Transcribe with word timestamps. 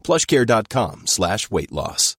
plushcare.com 0.00 1.06
slash 1.06 1.50
weight 1.50 1.72
loss. 1.72 2.16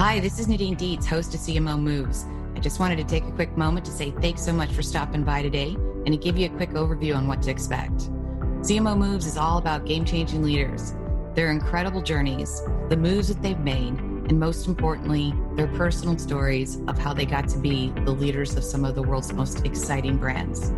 Hi, 0.00 0.18
this 0.18 0.38
is 0.38 0.48
Nadine 0.48 0.76
Dietz, 0.76 1.06
host 1.06 1.34
of 1.34 1.40
CMO 1.40 1.78
Moves. 1.78 2.24
I 2.56 2.60
just 2.60 2.80
wanted 2.80 2.96
to 2.96 3.04
take 3.04 3.22
a 3.24 3.32
quick 3.32 3.54
moment 3.58 3.84
to 3.84 3.92
say 3.92 4.12
thanks 4.12 4.42
so 4.42 4.50
much 4.50 4.70
for 4.72 4.82
stopping 4.82 5.24
by 5.24 5.42
today 5.42 5.76
and 6.06 6.06
to 6.06 6.16
give 6.16 6.38
you 6.38 6.46
a 6.46 6.56
quick 6.56 6.70
overview 6.70 7.14
on 7.14 7.28
what 7.28 7.42
to 7.42 7.50
expect. 7.50 8.10
CMO 8.62 8.96
Moves 8.96 9.26
is 9.26 9.36
all 9.36 9.58
about 9.58 9.84
game 9.84 10.06
changing 10.06 10.42
leaders, 10.42 10.94
their 11.34 11.50
incredible 11.50 12.00
journeys, 12.00 12.62
the 12.88 12.96
moves 12.96 13.28
that 13.28 13.42
they've 13.42 13.58
made, 13.58 13.98
and 13.98 14.40
most 14.40 14.66
importantly, 14.66 15.34
their 15.54 15.68
personal 15.68 16.18
stories 16.18 16.80
of 16.88 16.98
how 16.98 17.12
they 17.12 17.26
got 17.26 17.48
to 17.48 17.58
be 17.58 17.92
the 18.04 18.10
leaders 18.10 18.56
of 18.56 18.64
some 18.64 18.86
of 18.86 18.94
the 18.94 19.02
world's 19.02 19.32
most 19.34 19.66
exciting 19.66 20.16
brands. 20.16 20.72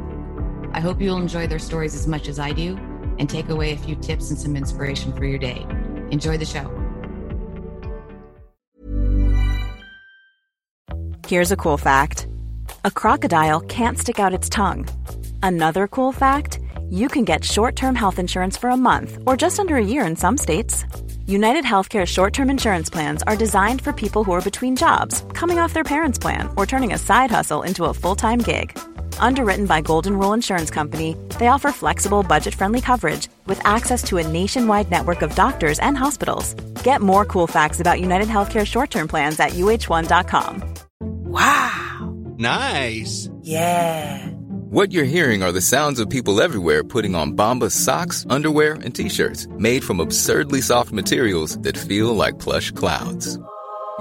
I 0.73 0.81
hope 0.81 1.01
you'll 1.01 1.19
enjoy 1.19 1.47
their 1.47 1.59
stories 1.59 1.95
as 1.95 2.07
much 2.07 2.29
as 2.29 2.39
I 2.39 2.53
do 2.53 2.77
and 3.19 3.29
take 3.29 3.49
away 3.51 3.73
a 3.73 3.77
few 3.77 3.95
tips 3.97 4.31
and 4.31 4.39
some 4.39 4.57
inspiration 4.57 5.13
for 5.13 5.25
your 5.25 5.39
day. 5.39 5.67
Enjoy 6.11 6.37
the 6.39 6.47
show. 6.47 6.71
Here's 11.27 11.53
a 11.53 11.57
cool 11.57 11.79
fact 11.79 12.27
a 12.85 12.91
crocodile 12.91 13.61
can't 13.61 13.99
stick 13.99 14.19
out 14.19 14.35
its 14.35 14.49
tongue. 14.49 14.89
Another 15.43 15.87
cool 15.87 16.13
fact 16.13 16.59
you 16.91 17.09
can 17.09 17.25
get 17.25 17.45
short 17.45 17.77
term 17.77 17.95
health 17.95 18.19
insurance 18.19 18.57
for 18.57 18.71
a 18.71 18.77
month 18.77 19.19
or 19.27 19.37
just 19.37 19.61
under 19.61 19.77
a 19.77 19.85
year 19.85 20.05
in 20.05 20.17
some 20.17 20.37
states. 20.37 20.85
United 21.27 21.65
Healthcare 21.65 22.07
short 22.07 22.33
term 22.33 22.51
insurance 22.51 22.91
plans 22.91 23.23
are 23.23 23.37
designed 23.37 23.81
for 23.81 23.93
people 23.93 24.25
who 24.25 24.33
are 24.33 24.43
between 24.43 24.77
jobs, 24.77 25.25
coming 25.33 25.59
off 25.59 25.73
their 25.73 25.85
parents' 25.85 26.19
plan, 26.19 26.49
or 26.57 26.67
turning 26.67 26.93
a 26.93 26.99
side 26.99 27.31
hustle 27.31 27.63
into 27.63 27.85
a 27.85 27.95
full 27.95 28.17
time 28.17 28.39
gig. 28.39 28.79
Underwritten 29.19 29.67
by 29.67 29.81
Golden 29.81 30.19
Rule 30.19 30.33
Insurance 30.35 30.71
Company, 30.71 31.17
they 31.39 31.49
offer 31.49 31.73
flexible, 31.73 32.23
budget 32.23 32.55
friendly 32.55 32.81
coverage 32.81 33.29
with 33.47 33.65
access 33.65 34.03
to 34.05 34.19
a 34.19 34.27
nationwide 34.27 34.91
network 34.91 35.23
of 35.23 35.35
doctors 35.35 35.79
and 35.79 35.97
hospitals. 35.97 36.55
Get 36.85 37.01
more 37.01 37.25
cool 37.25 37.47
facts 37.47 37.81
about 37.81 38.01
United 38.01 38.29
Healthcare 38.29 38.67
short 38.67 38.91
term 38.91 39.09
plans 39.09 39.41
at 39.41 39.53
uh1.com. 39.53 40.75
Wow. 41.01 42.15
Nice. 42.39 43.31
Yeah. 43.41 44.27
What 44.71 44.93
you're 44.93 45.05
hearing 45.05 45.43
are 45.43 45.53
the 45.53 45.61
sounds 45.61 46.01
of 46.01 46.09
people 46.09 46.41
everywhere 46.41 46.83
putting 46.83 47.15
on 47.15 47.37
Bombas 47.37 47.73
socks, 47.73 48.27
underwear, 48.31 48.75
and 48.75 48.95
t-shirts 48.95 49.47
made 49.59 49.85
from 49.85 50.01
absurdly 50.01 50.61
soft 50.61 50.93
materials 50.93 51.59
that 51.59 51.77
feel 51.77 52.17
like 52.17 52.39
plush 52.39 52.71
clouds. 52.71 53.39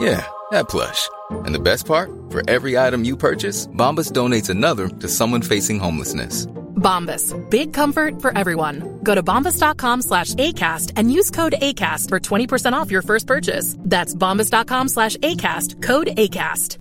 Yeah, 0.01 0.25
that 0.49 0.67
plush. 0.67 1.09
And 1.45 1.53
the 1.53 1.59
best 1.59 1.85
part? 1.85 2.09
For 2.31 2.41
every 2.49 2.75
item 2.75 3.05
you 3.05 3.15
purchase, 3.15 3.67
Bombas 3.67 4.11
donates 4.11 4.49
another 4.49 4.87
to 4.89 5.07
someone 5.07 5.43
facing 5.43 5.77
homelessness. 5.77 6.47
Bombas. 6.81 7.37
Big 7.51 7.71
comfort 7.71 8.19
for 8.19 8.35
everyone. 8.35 8.99
Go 9.03 9.13
to 9.13 9.21
bombas.com 9.21 10.01
slash 10.01 10.33
ACAST 10.33 10.93
and 10.95 11.13
use 11.13 11.29
code 11.29 11.53
ACAST 11.61 12.09
for 12.09 12.19
20% 12.19 12.73
off 12.73 12.89
your 12.89 13.03
first 13.03 13.27
purchase. 13.27 13.75
That's 13.77 14.15
bombas.com 14.15 14.87
slash 14.87 15.17
ACAST. 15.17 15.83
Code 15.83 16.07
ACAST. 16.07 16.79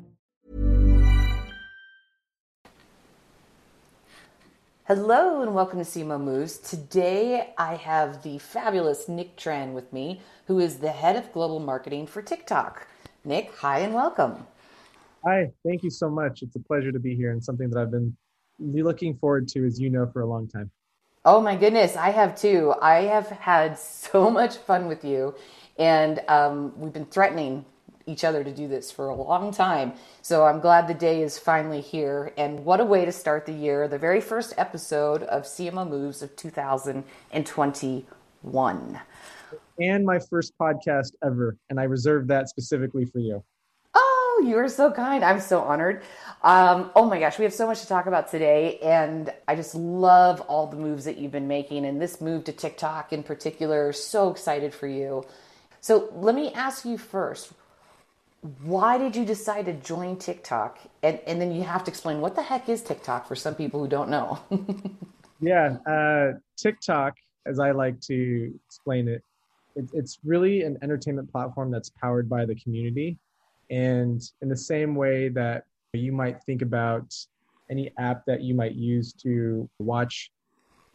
Hello 4.87 5.43
and 5.43 5.55
welcome 5.55 5.79
to 5.79 5.85
CMO 5.85 6.19
Moves. 6.19 6.57
Today 6.57 7.53
I 7.59 7.77
have 7.77 8.23
the 8.23 8.39
fabulous 8.39 9.09
Nick 9.09 9.37
Tran 9.37 9.73
with 9.75 9.93
me, 9.93 10.23
who 10.47 10.59
is 10.59 10.79
the 10.79 10.91
head 10.91 11.17
of 11.17 11.33
global 11.33 11.61
marketing 11.61 12.07
for 12.07 12.23
TikTok. 12.23 12.87
Nick, 13.25 13.53
hi 13.55 13.81
and 13.81 13.93
welcome. 13.93 14.47
Hi, 15.27 15.51
thank 15.67 15.83
you 15.83 15.91
so 15.91 16.09
much. 16.09 16.43
It's 16.43 16.57
a 16.57 16.61
pleasure 16.61 16.91
to 16.91 16.99
be 16.99 17.15
here 17.15 17.33
and 17.33 17.45
something 17.45 17.69
that 17.69 17.79
I've 17.79 17.91
been 17.91 18.17
looking 18.59 19.19
forward 19.19 19.47
to, 19.49 19.67
as 19.67 19.79
you 19.79 19.91
know, 19.91 20.07
for 20.07 20.23
a 20.23 20.27
long 20.27 20.49
time. 20.49 20.71
Oh 21.27 21.43
my 21.43 21.55
goodness, 21.55 21.97
I 21.97 22.09
have 22.11 22.35
too. 22.35 22.73
I 22.81 23.03
have 23.03 23.29
had 23.29 23.79
so 23.79 24.31
much 24.31 24.57
fun 24.57 24.89
with 24.89 25.05
you, 25.05 25.35
and 25.79 26.23
um, 26.29 26.73
we've 26.81 26.95
been 26.95 27.05
threatening 27.05 27.67
each 28.07 28.25
other 28.25 28.43
to 28.43 28.51
do 28.51 28.67
this 28.67 28.91
for 28.91 29.09
a 29.09 29.15
long 29.15 29.53
time. 29.53 29.93
So 30.23 30.47
I'm 30.47 30.61
glad 30.61 30.89
the 30.89 30.95
day 30.95 31.21
is 31.23 31.39
finally 31.39 31.83
here. 31.83 32.33
And 32.39 32.65
what 32.65 32.81
a 32.81 32.85
way 32.85 33.05
to 33.05 33.13
start 33.13 33.45
the 33.45 33.53
year! 33.53 33.87
The 33.87 33.99
very 33.99 34.23
first 34.23 34.55
episode 34.57 35.25
of 35.25 35.43
CMO 35.43 35.87
Moves 35.87 36.23
of 36.23 36.35
2021. 36.37 39.01
And 39.81 40.05
my 40.05 40.19
first 40.19 40.53
podcast 40.61 41.13
ever. 41.25 41.57
And 41.71 41.81
I 41.81 41.85
reserved 41.85 42.29
that 42.29 42.49
specifically 42.49 43.07
for 43.07 43.19
you. 43.19 43.43
Oh, 43.95 44.45
you 44.47 44.57
are 44.59 44.69
so 44.69 44.93
kind. 44.93 45.25
I'm 45.25 45.41
so 45.41 45.61
honored. 45.61 46.03
Um, 46.43 46.91
oh 46.95 47.07
my 47.07 47.19
gosh, 47.19 47.39
we 47.39 47.45
have 47.45 47.55
so 47.55 47.67
much 47.67 47.81
to 47.81 47.89
talk 47.89 48.07
about 48.07 48.31
today. 48.31 48.79
And 48.83 49.33
I 49.49 49.57
just 49.57 49.75
love 49.75 50.41
all 50.43 50.67
the 50.67 50.77
moves 50.77 51.05
that 51.07 51.17
you've 51.17 51.33
been 51.33 51.49
making. 51.49 51.87
And 51.87 52.01
this 52.01 52.21
move 52.21 52.45
to 52.45 52.53
TikTok 52.53 53.13
in 53.13 53.23
particular, 53.23 53.93
so 53.93 54.31
excited 54.31 54.75
for 54.75 54.87
you. 54.87 55.25
So 55.81 56.11
let 56.15 56.35
me 56.35 56.53
ask 56.53 56.85
you 56.85 56.99
first 56.99 57.53
why 58.63 58.97
did 58.97 59.15
you 59.15 59.25
decide 59.25 59.67
to 59.67 59.75
join 59.75 60.17
TikTok? 60.17 60.79
And, 61.03 61.21
and 61.27 61.41
then 61.41 61.53
you 61.53 61.63
have 61.63 61.85
to 61.85 61.91
explain 61.91 62.21
what 62.21 62.35
the 62.35 62.43
heck 62.43 62.69
is 62.69 62.83
TikTok 62.83 63.29
for 63.29 63.35
some 63.35 63.55
people 63.55 63.81
who 63.81 63.89
don't 63.89 64.09
know. 64.09 64.39
yeah, 65.41 65.77
uh, 65.87 66.39
TikTok, 66.57 67.17
as 67.45 67.59
I 67.59 67.73
like 67.73 68.01
to 68.03 68.59
explain 68.67 69.09
it, 69.09 69.23
it, 69.77 69.89
it's 69.93 70.19
really 70.25 70.63
an 70.63 70.79
entertainment 70.83 71.31
platform 71.31 71.71
that's 71.71 71.91
powered 71.91 72.29
by 72.29 72.45
the 72.45 72.55
community. 72.55 73.19
And 73.71 74.23
in 74.43 74.49
the 74.49 74.57
same 74.57 74.95
way 74.95 75.29
that 75.31 75.65
you 75.93 76.13
might 76.13 76.43
think 76.45 76.63
about 76.63 77.15
any 77.71 77.93
app 77.99 78.25
that 78.27 78.43
you 78.43 78.55
might 78.55 78.75
use 78.75 79.13
to 79.13 79.69
watch 79.79 80.31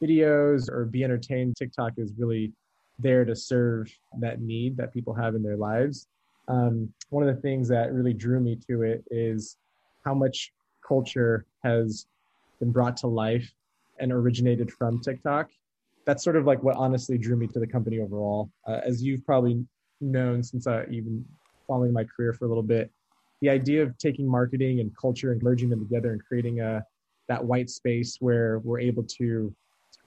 videos 0.02 0.70
or 0.70 0.86
be 0.86 1.04
entertained, 1.04 1.56
TikTok 1.58 1.94
is 1.98 2.12
really 2.18 2.52
there 3.00 3.26
to 3.26 3.36
serve 3.36 3.90
that 4.20 4.42
need 4.42 4.78
that 4.78 4.94
people 4.94 5.14
have 5.14 5.36
in 5.36 5.44
their 5.44 5.58
lives 5.58 6.08
um, 6.48 6.94
one 7.10 7.28
of 7.28 7.34
the 7.34 7.42
things 7.42 7.68
that 7.70 7.94
really 7.94 8.14
drew 8.14 8.40
me 8.40 8.58
to 8.70 8.84
it 8.84 9.04
is 9.10 9.58
how 10.04 10.14
much 10.14 10.52
culture 10.88 11.46
has 11.64 12.06
been 12.60 12.72
brought 12.72 12.98
to 12.98 13.08
life 13.08 13.52
and 14.00 14.12
originated 14.12 14.72
from 14.72 15.00
TikTok. 15.00 15.50
That's 16.06 16.24
sort 16.24 16.36
of 16.36 16.46
like 16.46 16.62
what 16.64 16.76
honestly 16.76 17.18
drew 17.18 17.36
me 17.36 17.48
to 17.48 17.60
the 17.60 17.68
company 17.68 18.00
overall. 18.00 18.52
Uh, 18.68 18.80
as 18.84 19.04
you've 19.04 19.26
probably 19.26 19.66
known 20.02 20.44
since 20.44 20.68
I 20.68 20.86
even 20.92 21.26
following 21.68 21.94
my 21.94 22.04
career 22.04 22.34
for 22.34 22.46
a 22.46 22.48
little 22.48 22.64
bit, 22.64 22.92
the 23.42 23.50
idea 23.50 23.82
of 23.82 23.98
taking 23.98 24.28
marketing 24.28 24.80
and 24.80 24.96
culture 24.96 25.32
and 25.32 25.42
merging 25.42 25.70
them 25.70 25.80
together 25.80 26.12
and 26.12 26.24
creating 26.24 26.62
a 26.62 26.84
that 27.28 27.44
white 27.44 27.70
space 27.70 28.18
where 28.20 28.60
we're 28.60 28.80
able 28.80 29.04
to 29.04 29.54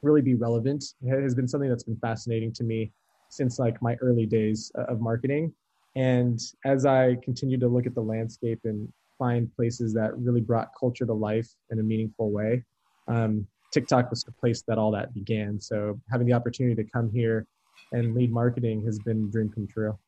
really 0.03 0.23
be 0.23 0.37
relevant 0.37 0.85
has 1.09 1.35
been 1.35 1.49
something 1.49 1.69
that's 1.69 1.83
been 1.83 1.97
fascinating 1.97 2.53
to 2.53 2.63
me 2.63 2.93
since 3.29 3.59
like 3.59 3.83
my 3.83 3.97
early 3.97 4.25
days 4.25 4.71
of 4.77 5.01
marketing 5.01 5.53
and 5.99 6.41
as 6.65 6.87
I 6.87 7.17
continued 7.25 7.61
to 7.61 7.69
look 7.69 7.85
at 7.85 7.95
the 7.95 8.01
landscape 8.01 8.61
and 8.65 8.89
find 9.19 9.53
places 9.57 9.93
that 9.95 10.17
really 10.17 10.41
brought 10.41 10.71
culture 10.79 11.05
to 11.05 11.13
life 11.13 11.49
in 11.71 11.81
a 11.81 11.83
meaningful 11.83 12.31
way, 12.31 12.65
um, 13.09 13.47
TikTok 13.73 14.11
was 14.11 14.23
the 14.23 14.33
place 14.33 14.63
that 14.69 14.79
all 14.79 14.91
that 14.93 15.15
began. 15.15 15.61
So 15.61 16.01
having 16.11 16.27
the 16.27 16.33
opportunity 16.33 16.75
to 16.83 16.89
come 16.91 17.11
here 17.11 17.47
and 17.93 18.15
lead 18.15 18.33
marketing 18.33 18.85
has 18.85 18.99
been 18.99 19.27
a 19.29 19.33
dream 19.33 19.51
come 19.55 19.67
true. 19.67 19.99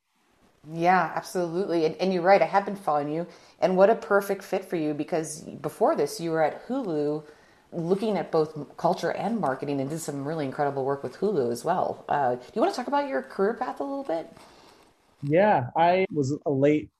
Yeah, 0.70 1.12
absolutely. 1.14 1.86
And, 1.86 1.96
and, 1.96 2.12
you're 2.12 2.22
right. 2.22 2.42
I 2.42 2.46
have 2.46 2.66
been 2.66 2.76
following 2.76 3.10
you. 3.10 3.26
And 3.60 3.76
what 3.76 3.88
a 3.88 3.94
perfect 3.94 4.42
fit 4.42 4.64
for 4.64 4.76
you 4.76 4.92
because 4.92 5.40
before 5.40 5.96
this, 5.96 6.20
you 6.20 6.30
were 6.30 6.42
at 6.42 6.66
Hulu 6.68 7.24
looking 7.72 8.18
at 8.18 8.30
both 8.30 8.76
culture 8.76 9.10
and 9.10 9.40
marketing 9.40 9.80
and 9.80 9.88
did 9.88 10.00
some 10.00 10.26
really 10.26 10.44
incredible 10.44 10.84
work 10.84 11.02
with 11.02 11.16
Hulu 11.16 11.50
as 11.50 11.64
well. 11.64 12.04
Uh, 12.08 12.34
do 12.34 12.42
you 12.54 12.60
want 12.60 12.74
to 12.74 12.76
talk 12.76 12.88
about 12.88 13.08
your 13.08 13.22
career 13.22 13.54
path 13.54 13.80
a 13.80 13.84
little 13.84 14.04
bit? 14.04 14.30
Yeah, 15.22 15.68
I 15.76 16.06
was 16.12 16.36
a 16.44 16.50
late, 16.50 16.90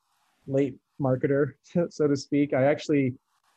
late 0.47 0.77
marketer, 1.01 1.53
so 1.91 2.07
to 2.07 2.17
speak. 2.17 2.55
I 2.55 2.65
actually 2.65 3.15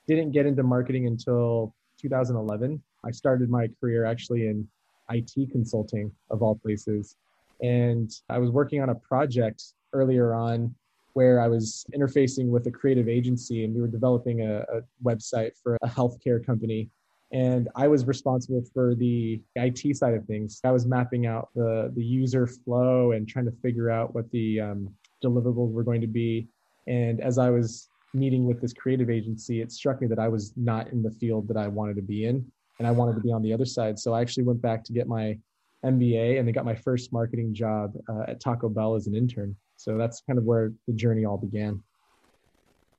didn't 0.07 0.31
get 0.31 0.45
into 0.45 0.63
marketing 0.63 1.07
until 1.07 1.73
2011. 2.01 2.81
I 3.05 3.11
started 3.11 3.49
my 3.49 3.67
career 3.79 4.05
actually 4.05 4.47
in 4.47 4.67
IT 5.09 5.51
consulting, 5.51 6.11
of 6.29 6.41
all 6.41 6.55
places. 6.55 7.15
And 7.61 8.11
I 8.29 8.39
was 8.39 8.51
working 8.51 8.81
on 8.81 8.89
a 8.89 8.95
project 8.95 9.63
earlier 9.93 10.33
on 10.33 10.73
where 11.13 11.39
I 11.39 11.47
was 11.47 11.85
interfacing 11.95 12.47
with 12.47 12.65
a 12.67 12.71
creative 12.71 13.07
agency 13.07 13.63
and 13.63 13.73
we 13.73 13.81
were 13.81 13.87
developing 13.87 14.41
a, 14.41 14.61
a 14.61 14.81
website 15.03 15.51
for 15.61 15.77
a 15.83 15.87
healthcare 15.87 16.43
company. 16.43 16.89
And 17.31 17.69
I 17.75 17.87
was 17.87 18.05
responsible 18.05 18.63
for 18.73 18.95
the 18.95 19.41
IT 19.55 19.95
side 19.97 20.13
of 20.13 20.25
things. 20.25 20.59
I 20.63 20.71
was 20.71 20.85
mapping 20.85 21.25
out 21.25 21.49
the, 21.55 21.91
the 21.95 22.03
user 22.03 22.45
flow 22.45 23.11
and 23.11 23.27
trying 23.27 23.45
to 23.45 23.51
figure 23.51 23.89
out 23.89 24.13
what 24.13 24.29
the 24.31 24.59
um, 24.59 24.89
deliverables 25.23 25.71
were 25.71 25.83
going 25.83 26.01
to 26.01 26.07
be. 26.07 26.47
And 26.87 27.21
as 27.21 27.37
I 27.37 27.49
was 27.49 27.89
meeting 28.13 28.45
with 28.45 28.61
this 28.61 28.73
creative 28.73 29.09
agency, 29.09 29.61
it 29.61 29.71
struck 29.71 30.01
me 30.01 30.07
that 30.07 30.19
I 30.19 30.27
was 30.27 30.53
not 30.55 30.89
in 30.89 31.01
the 31.01 31.11
field 31.11 31.47
that 31.47 31.57
I 31.57 31.67
wanted 31.67 31.95
to 31.95 32.01
be 32.01 32.25
in. 32.25 32.51
And 32.79 32.87
I 32.87 32.91
wanted 32.91 33.15
to 33.15 33.21
be 33.21 33.31
on 33.31 33.41
the 33.41 33.53
other 33.53 33.65
side. 33.65 33.99
So 33.99 34.13
I 34.13 34.21
actually 34.21 34.43
went 34.43 34.61
back 34.61 34.83
to 34.85 34.93
get 34.93 35.07
my 35.07 35.37
MBA 35.85 36.39
and 36.39 36.47
then 36.47 36.53
got 36.53 36.65
my 36.65 36.75
first 36.75 37.11
marketing 37.11 37.53
job 37.53 37.93
uh, 38.09 38.23
at 38.27 38.39
Taco 38.39 38.69
Bell 38.69 38.95
as 38.95 39.07
an 39.07 39.15
intern. 39.15 39.55
So 39.75 39.97
that's 39.97 40.21
kind 40.21 40.39
of 40.39 40.45
where 40.45 40.71
the 40.87 40.93
journey 40.93 41.25
all 41.25 41.37
began. 41.37 41.83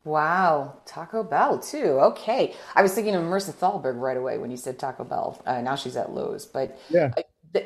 Wow, 0.04 0.80
Taco 0.84 1.22
Bell 1.22 1.58
too. 1.58 1.98
Okay, 2.00 2.54
I 2.74 2.82
was 2.82 2.94
thinking 2.94 3.14
of 3.14 3.22
Marisa 3.22 3.54
Thalberg 3.54 3.96
right 3.96 4.18
away 4.18 4.36
when 4.36 4.50
you 4.50 4.58
said 4.58 4.78
Taco 4.78 5.02
Bell. 5.02 5.40
Uh, 5.46 5.62
now 5.62 5.76
she's 5.76 5.96
at 5.96 6.12
Lowe's, 6.12 6.44
but 6.44 6.78
yeah. 6.90 7.12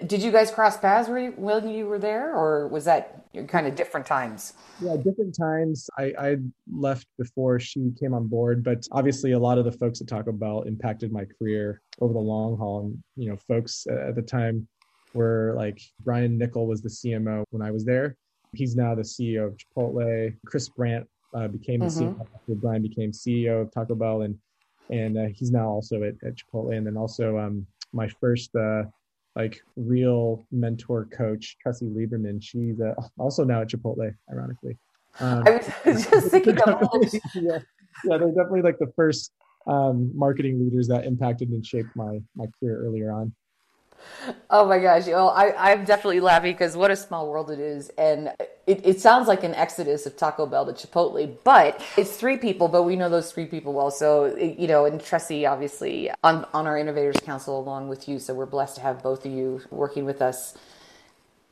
Did 0.07 0.23
you 0.23 0.31
guys 0.31 0.51
cross 0.51 0.77
paths 0.77 1.09
when 1.09 1.69
you 1.69 1.87
were 1.87 1.99
there, 1.99 2.37
or 2.37 2.69
was 2.69 2.85
that 2.85 3.18
kind 3.47 3.67
of 3.67 3.75
different 3.75 4.07
times? 4.07 4.55
Yeah, 4.81 4.97
different 4.97 5.37
times. 5.37 5.89
I, 5.99 6.13
I 6.19 6.37
left 6.71 7.07
before 7.19 7.61
she 7.61 7.93
came 7.99 8.15
on 8.15 8.27
board, 8.27 8.65
but 8.65 8.87
obviously 8.93 9.33
a 9.33 9.39
lot 9.39 9.59
of 9.59 9.65
the 9.65 9.73
folks 9.73 10.01
at 10.01 10.09
Taco 10.09 10.33
Bell 10.33 10.63
impacted 10.63 11.13
my 11.13 11.25
career 11.25 11.81
over 12.01 12.13
the 12.13 12.19
long 12.19 12.57
haul. 12.57 12.81
And 12.81 13.03
you 13.17 13.31
know, 13.31 13.37
folks 13.37 13.87
at 13.87 14.15
the 14.15 14.23
time 14.23 14.67
were 15.15 15.55
like 15.57 15.81
Brian 16.05 16.39
Niccol 16.39 16.67
was 16.67 16.83
the 16.83 16.89
CMO 16.89 17.45
when 17.51 17.63
I 17.63 17.71
was 17.71 17.85
there. 17.85 18.17
He's 18.55 18.77
now 18.77 18.95
the 18.95 19.03
CEO 19.03 19.47
of 19.47 19.57
Chipotle. 19.57 20.35
Chris 20.47 20.69
Brandt 20.69 21.07
uh, 21.35 21.49
became 21.49 21.81
mm-hmm. 21.81 21.99
the 21.99 22.05
CMO 22.05 22.21
after 22.21 22.55
Brian 22.55 22.83
became 22.83 23.13
CEO 23.13 23.63
of 23.63 23.71
Taco 23.71 23.95
Bell, 23.95 24.23
and 24.23 24.39
and 24.91 25.19
uh, 25.19 25.27
he's 25.35 25.51
now 25.51 25.69
also 25.69 26.03
at, 26.03 26.15
at 26.25 26.35
Chipotle. 26.37 26.77
And 26.77 26.87
then 26.87 26.97
also 26.97 27.39
um, 27.39 27.67
my 27.93 28.09
first 28.09 28.55
uh, 28.57 28.85
like 29.37 29.61
real 29.77 30.47
mentor 30.51 31.07
coach, 31.07 31.57
Tressie 31.65 31.93
Lieberman. 31.95 32.43
She's 32.43 32.81
uh, 32.81 32.95
also 33.19 33.45
now 33.45 33.63
at 33.63 33.69
Chipotle, 33.69 34.13
ironically. 34.33 34.77
Um, 35.21 35.45
I 35.47 35.61
was 35.85 36.07
just 36.11 36.29
thinking 36.31 36.59
of 36.63 36.83
yeah, 37.35 37.59
yeah, 38.05 38.17
they're 38.19 38.29
definitely 38.29 38.63
like 38.63 38.79
the 38.79 38.93
first 38.97 39.33
um, 39.67 40.11
marketing 40.15 40.61
leaders 40.61 40.89
that 40.89 41.05
impacted 41.05 41.51
and 41.51 41.65
shaped 41.65 41.95
my 41.95 42.21
my 42.37 42.47
career 42.59 42.85
earlier 42.85 43.13
on. 43.13 43.35
Oh 44.51 44.67
my 44.67 44.79
gosh. 44.79 45.07
Well, 45.07 45.31
I, 45.31 45.53
I'm 45.53 45.85
definitely 45.85 46.21
laughing 46.21 46.53
because 46.53 46.77
what 46.77 46.91
a 46.91 46.97
small 46.97 47.29
world 47.29 47.51
it 47.51 47.59
is. 47.59 47.91
And 47.99 48.33
it, 48.67 48.87
it 48.87 49.01
sounds 49.01 49.29
like 49.29 49.45
an 49.45 49.55
exodus 49.55 50.07
of 50.07 50.17
Taco 50.17 50.47
Bell 50.47 50.67
to 50.67 50.73
Chipotle, 50.73 51.37
but 51.45 51.83
it's 51.97 52.17
three 52.17 52.37
people, 52.37 52.69
but 52.69 52.83
we 52.83 52.97
know 52.97 53.09
those 53.09 53.33
three 53.33 53.47
people 53.47 53.73
well. 53.73 53.91
So, 53.91 54.37
you 54.37 54.67
know, 54.67 54.85
and 54.85 55.01
Tressie, 55.01 55.51
obviously, 55.51 56.11
on, 56.23 56.47
on 56.53 56.67
our 56.67 56.77
Innovators 56.77 57.17
Council 57.23 57.59
along 57.59 57.89
with 57.89 58.09
you. 58.09 58.19
So 58.19 58.35
we're 58.35 58.47
blessed 58.47 58.77
to 58.77 58.83
have 58.83 59.03
both 59.03 59.25
of 59.25 59.33
you 59.33 59.63
working 59.71 60.05
with 60.05 60.21
us 60.21 60.57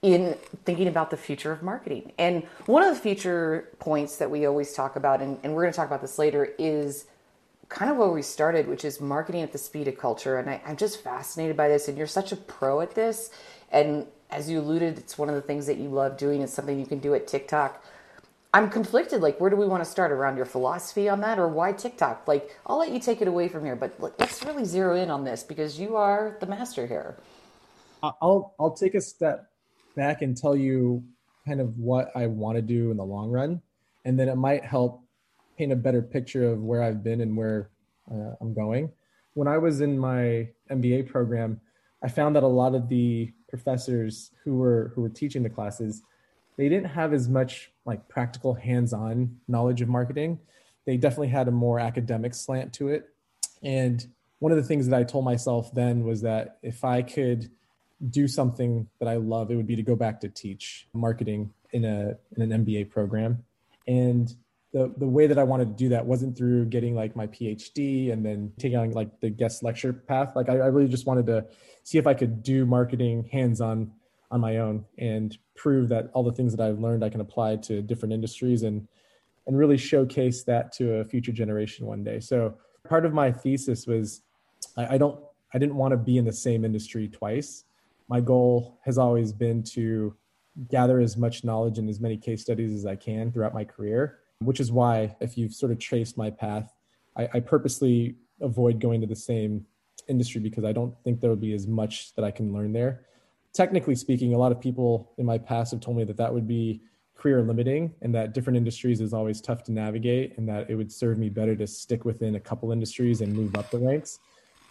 in 0.02 0.37
thinking 0.64 0.88
about 0.88 1.10
the 1.10 1.16
future 1.16 1.52
of 1.52 1.62
marketing. 1.62 2.12
And 2.19 2.44
one 2.66 2.82
of 2.82 2.94
the 2.94 3.00
future 3.00 3.70
points 3.78 4.19
that 4.19 4.31
we 4.31 4.46
always 4.46 4.72
talk 4.72 4.96
about, 4.96 5.22
and, 5.22 5.38
and 5.42 5.54
we're 5.54 5.62
going 5.62 5.72
to 5.72 5.76
talk 5.76 5.87
about 5.87 6.02
this 6.02 6.19
later, 6.19 6.52
is 6.58 7.06
kind 7.68 7.90
of 7.90 7.96
where 7.96 8.08
we 8.08 8.22
started, 8.22 8.68
which 8.68 8.84
is 8.84 9.00
marketing 9.00 9.42
at 9.42 9.52
the 9.52 9.58
speed 9.58 9.88
of 9.88 9.98
culture. 9.98 10.38
And 10.38 10.48
I, 10.48 10.60
am 10.64 10.76
just 10.76 11.02
fascinated 11.02 11.56
by 11.56 11.68
this. 11.68 11.88
And 11.88 11.98
you're 11.98 12.06
such 12.06 12.32
a 12.32 12.36
pro 12.36 12.80
at 12.80 12.94
this. 12.94 13.30
And 13.70 14.06
as 14.30 14.48
you 14.48 14.60
alluded, 14.60 14.98
it's 14.98 15.18
one 15.18 15.28
of 15.28 15.34
the 15.34 15.42
things 15.42 15.66
that 15.66 15.78
you 15.78 15.88
love 15.88 16.16
doing. 16.16 16.42
It's 16.42 16.52
something 16.52 16.78
you 16.78 16.86
can 16.86 16.98
do 16.98 17.14
at 17.14 17.26
TikTok. 17.26 17.84
I'm 18.54 18.70
conflicted. 18.70 19.20
Like, 19.20 19.38
where 19.40 19.50
do 19.50 19.56
we 19.56 19.66
want 19.66 19.84
to 19.84 19.90
start 19.90 20.12
around 20.12 20.36
your 20.36 20.46
philosophy 20.46 21.08
on 21.08 21.20
that, 21.20 21.38
or 21.38 21.46
why 21.46 21.72
TikTok? 21.72 22.26
Like, 22.26 22.56
I'll 22.66 22.78
let 22.78 22.90
you 22.90 22.98
take 22.98 23.20
it 23.20 23.28
away 23.28 23.48
from 23.48 23.64
here, 23.64 23.76
but 23.76 23.94
let's 24.00 24.42
really 24.44 24.64
zero 24.64 24.96
in 24.96 25.10
on 25.10 25.24
this 25.24 25.42
because 25.42 25.78
you 25.78 25.96
are 25.96 26.38
the 26.40 26.46
master 26.46 26.86
here. 26.86 27.16
I'll 28.02 28.54
I'll 28.58 28.74
take 28.74 28.94
a 28.94 29.00
step 29.00 29.50
back 29.94 30.22
and 30.22 30.36
tell 30.36 30.56
you 30.56 31.04
kind 31.46 31.60
of 31.60 31.76
what 31.78 32.10
I 32.14 32.26
want 32.26 32.56
to 32.56 32.62
do 32.62 32.90
in 32.90 32.96
the 32.96 33.04
long 33.04 33.30
run, 33.30 33.60
and 34.04 34.18
then 34.18 34.28
it 34.28 34.36
might 34.36 34.64
help 34.64 35.02
paint 35.56 35.72
a 35.72 35.76
better 35.76 36.02
picture 36.02 36.50
of 36.50 36.62
where 36.62 36.82
I've 36.82 37.02
been 37.02 37.20
and 37.20 37.36
where 37.36 37.70
uh, 38.10 38.34
I'm 38.40 38.54
going. 38.54 38.92
When 39.34 39.48
I 39.48 39.58
was 39.58 39.80
in 39.80 39.98
my 39.98 40.48
MBA 40.70 41.08
program, 41.08 41.60
I 42.02 42.08
found 42.08 42.36
that 42.36 42.42
a 42.42 42.48
lot 42.48 42.74
of 42.74 42.88
the 42.88 43.32
professors 43.48 44.30
who 44.44 44.56
were 44.56 44.92
who 44.94 45.02
were 45.02 45.08
teaching 45.08 45.42
the 45.42 45.50
classes, 45.50 46.02
they 46.56 46.68
didn't 46.68 46.90
have 46.90 47.12
as 47.12 47.28
much 47.28 47.70
like 47.84 48.08
practical 48.08 48.54
hands-on 48.54 49.38
knowledge 49.48 49.80
of 49.82 49.88
marketing. 49.88 50.38
They 50.84 50.96
definitely 50.96 51.28
had 51.28 51.48
a 51.48 51.52
more 51.52 51.80
academic 51.80 52.34
slant 52.34 52.72
to 52.74 52.88
it. 52.88 53.08
And 53.62 54.06
one 54.38 54.52
of 54.52 54.58
the 54.58 54.64
things 54.64 54.86
that 54.88 54.98
I 54.98 55.04
told 55.04 55.24
myself 55.24 55.72
then 55.74 56.04
was 56.04 56.20
that 56.22 56.58
if 56.62 56.84
I 56.84 57.02
could 57.02 57.50
do 58.10 58.28
something 58.28 58.88
that 59.00 59.08
I 59.08 59.16
love, 59.16 59.50
it 59.50 59.56
would 59.56 59.66
be 59.66 59.76
to 59.76 59.82
go 59.82 59.96
back 59.96 60.20
to 60.20 60.28
teach 60.28 60.86
marketing 60.92 61.52
in 61.72 61.84
a 61.84 62.16
in 62.36 62.50
an 62.52 62.64
MBA 62.64 62.90
program. 62.90 63.44
And 63.86 64.34
the 64.72 64.92
the 64.98 65.06
way 65.06 65.26
that 65.26 65.38
I 65.38 65.44
wanted 65.44 65.68
to 65.68 65.74
do 65.74 65.88
that 65.90 66.04
wasn't 66.04 66.36
through 66.36 66.66
getting 66.66 66.94
like 66.94 67.16
my 67.16 67.26
PhD 67.26 68.12
and 68.12 68.24
then 68.24 68.52
taking 68.58 68.76
on 68.76 68.90
like 68.92 69.20
the 69.20 69.30
guest 69.30 69.62
lecture 69.62 69.92
path. 69.92 70.32
Like 70.34 70.48
I, 70.48 70.54
I 70.54 70.66
really 70.66 70.88
just 70.88 71.06
wanted 71.06 71.26
to 71.26 71.46
see 71.84 71.98
if 71.98 72.06
I 72.06 72.14
could 72.14 72.42
do 72.42 72.66
marketing 72.66 73.28
hands 73.32 73.60
on 73.60 73.92
on 74.30 74.40
my 74.40 74.58
own 74.58 74.84
and 74.98 75.38
prove 75.54 75.88
that 75.88 76.10
all 76.12 76.24
the 76.24 76.32
things 76.32 76.54
that 76.54 76.66
I've 76.66 76.80
learned 76.80 77.04
I 77.04 77.08
can 77.08 77.20
apply 77.20 77.56
to 77.56 77.80
different 77.80 78.12
industries 78.12 78.62
and 78.62 78.86
and 79.46 79.56
really 79.56 79.76
showcase 79.76 80.42
that 80.44 80.72
to 80.72 80.94
a 80.94 81.04
future 81.04 81.30
generation 81.30 81.86
one 81.86 82.02
day. 82.02 82.18
So 82.18 82.56
part 82.88 83.06
of 83.06 83.14
my 83.14 83.30
thesis 83.30 83.86
was 83.86 84.22
I, 84.76 84.94
I 84.94 84.98
don't 84.98 85.18
I 85.54 85.58
didn't 85.58 85.76
want 85.76 85.92
to 85.92 85.96
be 85.96 86.18
in 86.18 86.24
the 86.24 86.32
same 86.32 86.64
industry 86.64 87.08
twice. 87.08 87.64
My 88.08 88.20
goal 88.20 88.78
has 88.84 88.98
always 88.98 89.32
been 89.32 89.62
to 89.75 90.14
gather 90.68 91.00
as 91.00 91.16
much 91.16 91.44
knowledge 91.44 91.78
and 91.78 91.88
as 91.88 92.00
many 92.00 92.16
case 92.16 92.42
studies 92.42 92.75
as 92.75 92.85
I 92.85 92.96
can 92.96 93.30
throughout 93.30 93.54
my 93.54 93.64
career 93.64 94.18
which 94.40 94.61
is 94.61 94.71
why, 94.71 95.16
if 95.21 95.38
you've 95.38 95.55
sort 95.55 95.73
of 95.73 95.78
traced 95.78 96.16
my 96.16 96.31
path, 96.31 96.73
I, 97.16 97.28
I 97.35 97.40
purposely 97.40 98.16
avoid 98.40 98.81
going 98.81 99.00
to 99.00 99.07
the 99.07 99.16
same 99.16 99.66
industry 100.09 100.40
because 100.40 100.64
I 100.64 100.73
don't 100.73 100.95
think 101.02 101.21
there 101.21 101.31
would 101.31 101.40
be 101.40 101.55
as 101.55 101.66
much 101.66 102.14
that 102.14 102.25
I 102.25 102.31
can 102.31 102.52
learn 102.52 102.73
there. 102.73 103.07
Technically 103.52 103.95
speaking, 103.95 104.35
a 104.35 104.38
lot 104.38 104.52
of 104.52 104.61
people 104.61 105.12
in 105.19 105.25
my 105.25 105.38
past 105.38 105.73
have 105.73 105.81
told 105.81 105.97
me 105.97 106.05
that 106.05 106.19
that 106.19 106.33
would 106.33 106.47
be 106.47 106.83
career 107.16 107.43
limiting 107.43 107.95
and 108.02 108.14
that 108.14 108.35
different 108.35 108.59
industries 108.59 109.00
is 109.00 109.14
always 109.14 109.40
tough 109.40 109.62
to 109.64 109.73
navigate 109.73 110.37
and 110.37 110.47
that 110.49 110.69
it 110.69 110.75
would 110.75 110.93
serve 110.93 111.19
me 111.19 111.31
better 111.31 111.57
to 111.57 111.66
stick 111.66 112.05
within 112.05 112.37
a 112.37 112.40
couple 112.40 112.71
industries 112.71 113.23
and 113.23 113.33
move 113.33 113.57
up 113.57 113.71
the 113.71 113.78
ranks. 113.78 114.19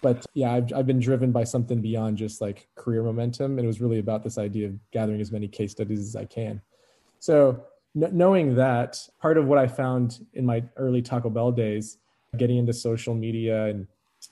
But 0.02 0.24
yeah, 0.36 0.54
I've, 0.54 0.72
I've 0.72 0.86
been 0.86 1.00
driven 1.00 1.32
by 1.32 1.46
something 1.46 1.82
beyond 1.82 2.18
just 2.18 2.42
like 2.42 2.68
career 2.76 3.02
momentum. 3.02 3.58
And 3.58 3.62
it 3.62 3.68
was 3.68 3.82
really 3.82 3.98
about 3.98 4.24
this 4.24 4.38
idea 4.38 4.68
of 4.68 4.92
gathering 4.92 5.20
as 5.20 5.32
many 5.32 5.48
case 5.48 5.72
studies 5.72 6.00
as 6.00 6.16
I 6.16 6.26
can. 6.26 6.62
So 7.20 7.66
knowing 7.96 8.56
that 8.56 9.08
part 9.22 9.38
of 9.38 9.46
what 9.46 9.58
i 9.58 9.68
found 9.68 10.26
in 10.34 10.46
my 10.46 10.64
early 10.76 11.02
taco 11.02 11.30
bell 11.30 11.52
days 11.52 11.98
getting 12.38 12.58
into 12.58 12.74
social 12.74 13.16
media 13.16 13.66
and 13.66 13.88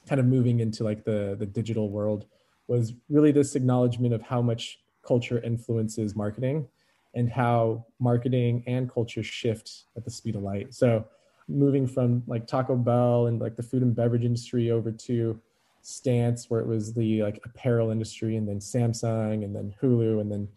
kind 0.08 0.20
of 0.20 0.26
moving 0.26 0.60
into 0.60 0.84
like 0.84 1.04
the 1.04 1.36
the 1.40 1.46
digital 1.46 1.90
world 1.90 2.26
was 2.68 2.94
really 3.10 3.32
this 3.32 3.56
acknowledgement 3.56 4.14
of 4.14 4.22
how 4.22 4.42
much 4.42 4.80
culture 5.06 5.40
influences 5.42 6.16
marketing 6.16 6.68
and 7.14 7.30
how 7.30 7.86
marketing 8.00 8.64
and 8.68 8.92
culture 8.92 9.24
shift 9.24 9.84
at 9.96 10.04
the 10.04 10.10
speed 10.10 10.36
of 10.36 10.42
light. 10.42 10.74
So 10.74 11.06
moving 11.48 11.86
from 11.86 12.24
like 12.26 12.48
taco 12.48 12.76
bell 12.76 13.28
and 13.28 13.40
like 13.40 13.56
the 13.56 13.64
food 13.64 13.84
and 13.84 13.96
beverage 13.96 14.24
industry 14.24 14.72
over 14.72 14.92
to 14.92 15.40
stance 15.82 16.50
where 16.50 16.62
it 16.62 16.68
was 16.68 16.94
the 16.94 17.22
like 17.22 17.42
apparel 17.44 17.92
industry 17.92 18.38
and 18.38 18.48
then 18.48 18.60
samsung 18.60 19.44
and 19.44 19.54
then 19.54 19.76
hulu 19.82 20.22
and 20.22 20.32
then 20.32 20.48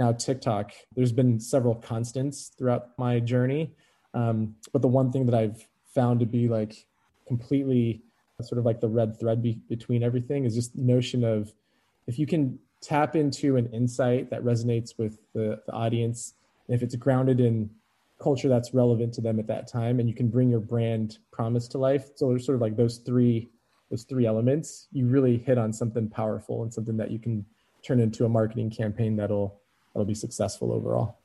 now 0.00 0.12
TikTok, 0.12 0.72
there's 0.96 1.12
been 1.12 1.38
several 1.38 1.74
constants 1.74 2.52
throughout 2.58 2.98
my 2.98 3.20
journey. 3.20 3.74
Um, 4.14 4.56
but 4.72 4.82
the 4.82 4.88
one 4.88 5.12
thing 5.12 5.26
that 5.26 5.34
I've 5.34 5.68
found 5.94 6.18
to 6.20 6.26
be 6.26 6.48
like 6.48 6.86
completely 7.28 8.02
sort 8.40 8.58
of 8.58 8.64
like 8.64 8.80
the 8.80 8.88
red 8.88 9.20
thread 9.20 9.42
be- 9.42 9.60
between 9.68 10.02
everything 10.02 10.46
is 10.46 10.54
just 10.54 10.74
notion 10.74 11.22
of 11.22 11.52
if 12.06 12.18
you 12.18 12.26
can 12.26 12.58
tap 12.80 13.14
into 13.14 13.56
an 13.56 13.66
insight 13.74 14.30
that 14.30 14.42
resonates 14.42 14.98
with 14.98 15.18
the, 15.34 15.60
the 15.66 15.72
audience, 15.72 16.32
and 16.66 16.74
if 16.74 16.82
it's 16.82 16.96
grounded 16.96 17.38
in 17.38 17.68
culture 18.18 18.48
that's 18.48 18.72
relevant 18.72 19.12
to 19.12 19.20
them 19.20 19.38
at 19.38 19.46
that 19.46 19.68
time, 19.68 20.00
and 20.00 20.08
you 20.08 20.14
can 20.14 20.28
bring 20.28 20.48
your 20.48 20.60
brand 20.60 21.18
promise 21.30 21.68
to 21.68 21.78
life. 21.78 22.08
So 22.14 22.30
there's 22.30 22.46
sort 22.46 22.56
of 22.56 22.62
like 22.62 22.76
those 22.76 22.98
three 22.98 23.50
those 23.90 24.04
three 24.04 24.24
elements, 24.24 24.86
you 24.92 25.06
really 25.06 25.36
hit 25.36 25.58
on 25.58 25.72
something 25.72 26.08
powerful 26.08 26.62
and 26.62 26.72
something 26.72 26.96
that 26.96 27.10
you 27.10 27.18
can 27.18 27.44
turn 27.84 27.98
into 27.98 28.24
a 28.24 28.28
marketing 28.28 28.70
campaign 28.70 29.16
that'll 29.16 29.59
that'll 29.92 30.06
be 30.06 30.14
successful 30.14 30.72
overall. 30.72 31.18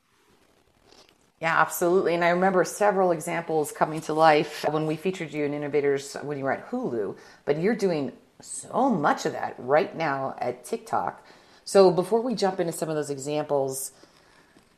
Yeah, 1.42 1.60
absolutely. 1.60 2.16
And 2.16 2.24
I 2.24 2.30
remember 2.30 2.64
several 2.64 3.12
examples 3.12 3.72
coming 3.72 4.02
to 4.02 4.14
life 4.14 4.66
when 4.70 4.88
we 4.88 4.96
featured 4.96 5.34
you 5.34 5.44
in 5.44 5.54
Innovators 5.54 6.16
when 6.24 6.38
you 6.38 6.46
were 6.46 6.54
at 6.54 6.70
Hulu. 6.70 7.18
But 7.44 7.60
you're 7.60 7.76
doing 7.76 8.14
so 8.42 8.90
much 8.90 9.26
of 9.26 9.34
that 9.34 9.56
right 9.58 9.96
now 9.96 10.36
at 10.40 10.64
TikTok. 10.64 11.26
So 11.66 11.92
before 11.92 12.22
we 12.22 12.36
jump 12.36 12.60
into 12.60 12.72
some 12.72 12.90
of 12.90 12.96
those 12.96 13.10
examples, 13.10 13.92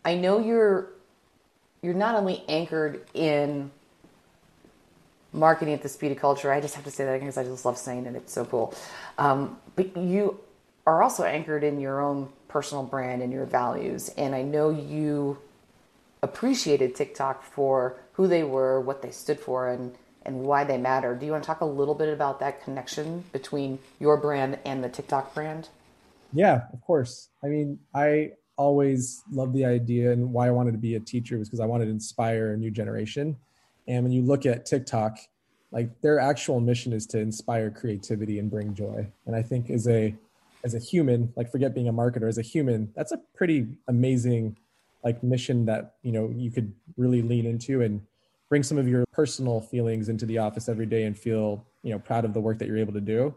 I 0.03 0.15
know 0.15 0.39
you're 0.39 0.89
you're 1.81 1.93
not 1.93 2.15
only 2.15 2.43
anchored 2.47 3.05
in 3.13 3.71
marketing 5.31 5.73
at 5.73 5.83
the 5.83 5.89
speed 5.89 6.11
of 6.11 6.17
culture. 6.17 6.51
I 6.51 6.59
just 6.59 6.75
have 6.75 6.85
to 6.85 6.91
say 6.91 7.05
that 7.05 7.19
because 7.19 7.37
I 7.37 7.43
just 7.43 7.65
love 7.65 7.77
saying 7.77 8.05
it. 8.05 8.15
It's 8.15 8.33
so 8.33 8.45
cool. 8.45 8.73
Um, 9.17 9.57
but 9.75 9.95
you 9.95 10.39
are 10.87 11.03
also 11.03 11.23
anchored 11.23 11.63
in 11.63 11.79
your 11.79 12.01
own 12.01 12.29
personal 12.47 12.83
brand 12.83 13.21
and 13.21 13.31
your 13.31 13.45
values. 13.45 14.09
And 14.17 14.33
I 14.33 14.41
know 14.41 14.69
you 14.69 15.37
appreciated 16.21 16.95
TikTok 16.95 17.43
for 17.43 17.97
who 18.13 18.27
they 18.27 18.43
were, 18.43 18.81
what 18.81 19.01
they 19.01 19.11
stood 19.11 19.39
for, 19.39 19.69
and 19.69 19.95
and 20.27 20.41
why 20.41 20.65
they 20.65 20.77
matter. 20.77 21.15
Do 21.15 21.25
you 21.25 21.31
want 21.31 21.43
to 21.43 21.47
talk 21.47 21.61
a 21.61 21.65
little 21.65 21.95
bit 21.95 22.09
about 22.09 22.41
that 22.41 22.61
connection 22.61 23.23
between 23.31 23.79
your 23.97 24.17
brand 24.17 24.59
and 24.65 24.83
the 24.83 24.89
TikTok 24.89 25.33
brand? 25.33 25.69
Yeah, 26.33 26.63
of 26.73 26.81
course. 26.81 27.29
I 27.41 27.47
mean, 27.47 27.79
I 27.95 28.31
always 28.57 29.23
loved 29.31 29.53
the 29.53 29.63
idea 29.63 30.11
and 30.11 30.33
why 30.33 30.47
I 30.47 30.51
wanted 30.51 30.73
to 30.73 30.77
be 30.77 30.95
a 30.95 30.99
teacher 30.99 31.37
was 31.37 31.47
because 31.47 31.61
I 31.61 31.65
wanted 31.65 31.85
to 31.85 31.91
inspire 31.91 32.53
a 32.53 32.57
new 32.57 32.71
generation. 32.71 33.37
And 33.87 34.03
when 34.03 34.11
you 34.11 34.21
look 34.21 34.45
at 34.45 34.65
TikTok, 34.65 35.17
like 35.71 36.01
their 36.01 36.19
actual 36.19 36.59
mission 36.59 36.91
is 36.91 37.05
to 37.07 37.19
inspire 37.19 37.69
creativity 37.69 38.39
and 38.39 38.51
bring 38.51 38.73
joy. 38.73 39.07
And 39.25 39.35
I 39.35 39.41
think 39.41 39.69
as 39.69 39.87
a 39.87 40.13
as 40.63 40.73
a 40.73 40.79
human, 40.79 41.31
like 41.35 41.51
forget 41.51 41.73
being 41.73 41.87
a 41.87 41.93
marketer, 41.93 42.27
as 42.27 42.37
a 42.37 42.41
human, 42.41 42.91
that's 42.95 43.11
a 43.11 43.19
pretty 43.35 43.67
amazing 43.87 44.57
like 45.03 45.23
mission 45.23 45.65
that 45.65 45.95
you 46.01 46.11
know 46.11 46.31
you 46.35 46.51
could 46.51 46.73
really 46.97 47.21
lean 47.21 47.45
into 47.45 47.81
and 47.81 48.01
bring 48.49 48.63
some 48.63 48.77
of 48.77 48.87
your 48.87 49.05
personal 49.11 49.61
feelings 49.61 50.09
into 50.09 50.25
the 50.25 50.37
office 50.37 50.67
every 50.67 50.85
day 50.85 51.03
and 51.03 51.17
feel 51.17 51.65
you 51.83 51.91
know 51.91 51.99
proud 51.99 52.25
of 52.25 52.33
the 52.33 52.41
work 52.41 52.57
that 52.59 52.67
you're 52.67 52.77
able 52.77 52.93
to 52.93 53.01
do. 53.01 53.33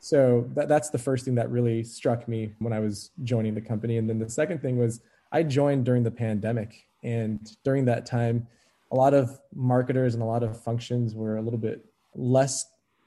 So 0.00 0.48
that, 0.54 0.68
that's 0.68 0.90
the 0.90 0.98
first 0.98 1.24
thing 1.24 1.34
that 1.36 1.50
really 1.50 1.82
struck 1.82 2.28
me 2.28 2.52
when 2.58 2.72
i 2.72 2.80
was 2.80 3.10
joining 3.24 3.54
the 3.54 3.60
company. 3.60 3.96
And 3.96 4.08
then 4.08 4.18
the 4.18 4.28
second 4.28 4.60
thing 4.60 4.78
was 4.78 5.00
i 5.32 5.42
joined 5.42 5.84
during 5.84 6.02
the 6.02 6.10
pandemic. 6.10 6.86
And 7.02 7.40
during 7.64 7.84
that 7.86 8.04
time 8.06 8.46
a 8.92 8.96
lot 8.96 9.14
of 9.14 9.38
marketers 9.54 10.14
and 10.14 10.22
a 10.22 10.26
lot 10.26 10.42
of 10.42 10.62
functions 10.62 11.14
were 11.14 11.36
a 11.36 11.42
little 11.42 11.58
bit 11.58 11.84
less 12.14 12.66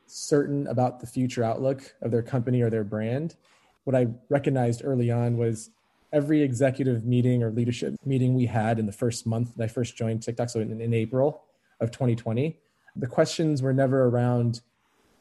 certain 0.09 0.67
about 0.67 0.99
the 0.99 1.07
future 1.07 1.43
outlook 1.43 1.95
of 2.01 2.11
their 2.11 2.23
company 2.23 2.61
or 2.61 2.69
their 2.69 2.83
brand. 2.83 3.35
What 3.83 3.95
i 3.95 4.07
recognized 4.29 4.81
early 4.83 5.09
on 5.11 5.37
was 5.37 5.69
every 6.11 6.41
executive 6.41 7.05
meeting 7.05 7.43
or 7.43 7.51
leadership 7.51 7.95
meeting 8.05 8.33
we 8.33 8.45
had 8.45 8.79
in 8.79 8.85
the 8.85 8.91
first 8.91 9.25
month 9.25 9.55
that 9.55 9.63
I 9.63 9.67
first 9.67 9.95
joined 9.95 10.23
TikTok, 10.23 10.49
so 10.49 10.59
in, 10.59 10.81
in 10.81 10.93
April 10.93 11.43
of 11.79 11.91
2020, 11.91 12.57
the 12.95 13.07
questions 13.07 13.61
were 13.61 13.73
never 13.73 14.05
around 14.05 14.61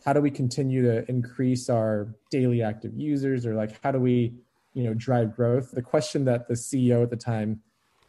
how 0.04 0.12
do 0.12 0.20
we 0.20 0.30
continue 0.30 0.82
to 0.82 1.08
increase 1.10 1.68
our 1.68 2.08
daily 2.30 2.62
active 2.62 2.94
users 2.94 3.44
or 3.44 3.54
like 3.54 3.78
how 3.82 3.90
do 3.90 3.98
we 3.98 4.34
you 4.74 4.84
know 4.84 4.94
drive 4.94 5.34
growth? 5.34 5.72
The 5.72 5.82
question 5.82 6.24
that 6.24 6.48
the 6.48 6.54
ceo 6.54 7.02
at 7.02 7.10
the 7.10 7.16
time 7.16 7.60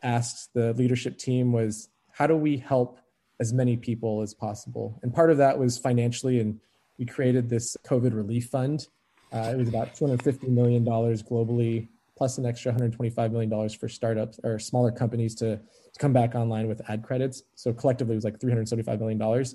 asked 0.01 0.53
the 0.53 0.73
leadership 0.73 1.17
team 1.17 1.51
was 1.51 1.89
how 2.11 2.27
do 2.27 2.35
we 2.35 2.57
help 2.57 2.99
as 3.39 3.53
many 3.53 3.77
people 3.77 4.21
as 4.21 4.33
possible 4.33 4.99
and 5.03 5.13
part 5.13 5.31
of 5.31 5.37
that 5.37 5.57
was 5.57 5.77
financially 5.77 6.39
and 6.39 6.59
we 6.97 7.05
created 7.05 7.49
this 7.49 7.77
covid 7.85 8.13
relief 8.13 8.47
fund 8.47 8.87
uh, 9.31 9.51
it 9.53 9.57
was 9.57 9.69
about 9.69 9.93
250 9.95 10.47
million 10.47 10.83
dollars 10.83 11.21
globally 11.21 11.87
plus 12.19 12.37
an 12.37 12.45
extra 12.45 12.73
$125 12.73 13.31
million 13.31 13.69
for 13.69 13.87
startups 13.87 14.41
or 14.43 14.59
smaller 14.59 14.91
companies 14.91 15.33
to, 15.33 15.55
to 15.55 15.99
come 15.99 16.11
back 16.11 16.35
online 16.35 16.67
with 16.67 16.81
ad 16.89 17.01
credits. 17.01 17.43
So 17.55 17.71
collectively, 17.71 18.13
it 18.13 18.17
was 18.17 18.25
like 18.25 18.39
$375 18.39 18.99
million. 18.99 19.45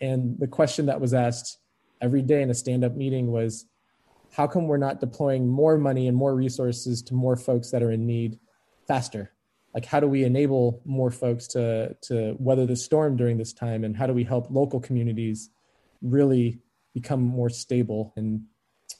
And 0.00 0.38
the 0.38 0.46
question 0.46 0.86
that 0.86 1.00
was 1.00 1.14
asked 1.14 1.58
every 2.00 2.22
day 2.22 2.40
in 2.40 2.50
a 2.50 2.54
stand 2.54 2.84
up 2.84 2.94
meeting 2.94 3.32
was 3.32 3.66
how 4.30 4.46
come 4.46 4.68
we're 4.68 4.76
not 4.76 5.00
deploying 5.00 5.48
more 5.48 5.76
money 5.76 6.06
and 6.06 6.16
more 6.16 6.36
resources 6.36 7.02
to 7.02 7.14
more 7.14 7.36
folks 7.36 7.72
that 7.72 7.82
are 7.82 7.90
in 7.90 8.06
need 8.06 8.38
faster? 8.86 9.31
Like, 9.74 9.86
how 9.86 10.00
do 10.00 10.06
we 10.06 10.24
enable 10.24 10.82
more 10.84 11.10
folks 11.10 11.46
to, 11.48 11.96
to 12.02 12.36
weather 12.38 12.66
the 12.66 12.76
storm 12.76 13.16
during 13.16 13.38
this 13.38 13.52
time? 13.52 13.84
And 13.84 13.96
how 13.96 14.06
do 14.06 14.12
we 14.12 14.24
help 14.24 14.50
local 14.50 14.80
communities 14.80 15.50
really 16.02 16.60
become 16.92 17.22
more 17.22 17.48
stable 17.48 18.12
and, 18.16 18.42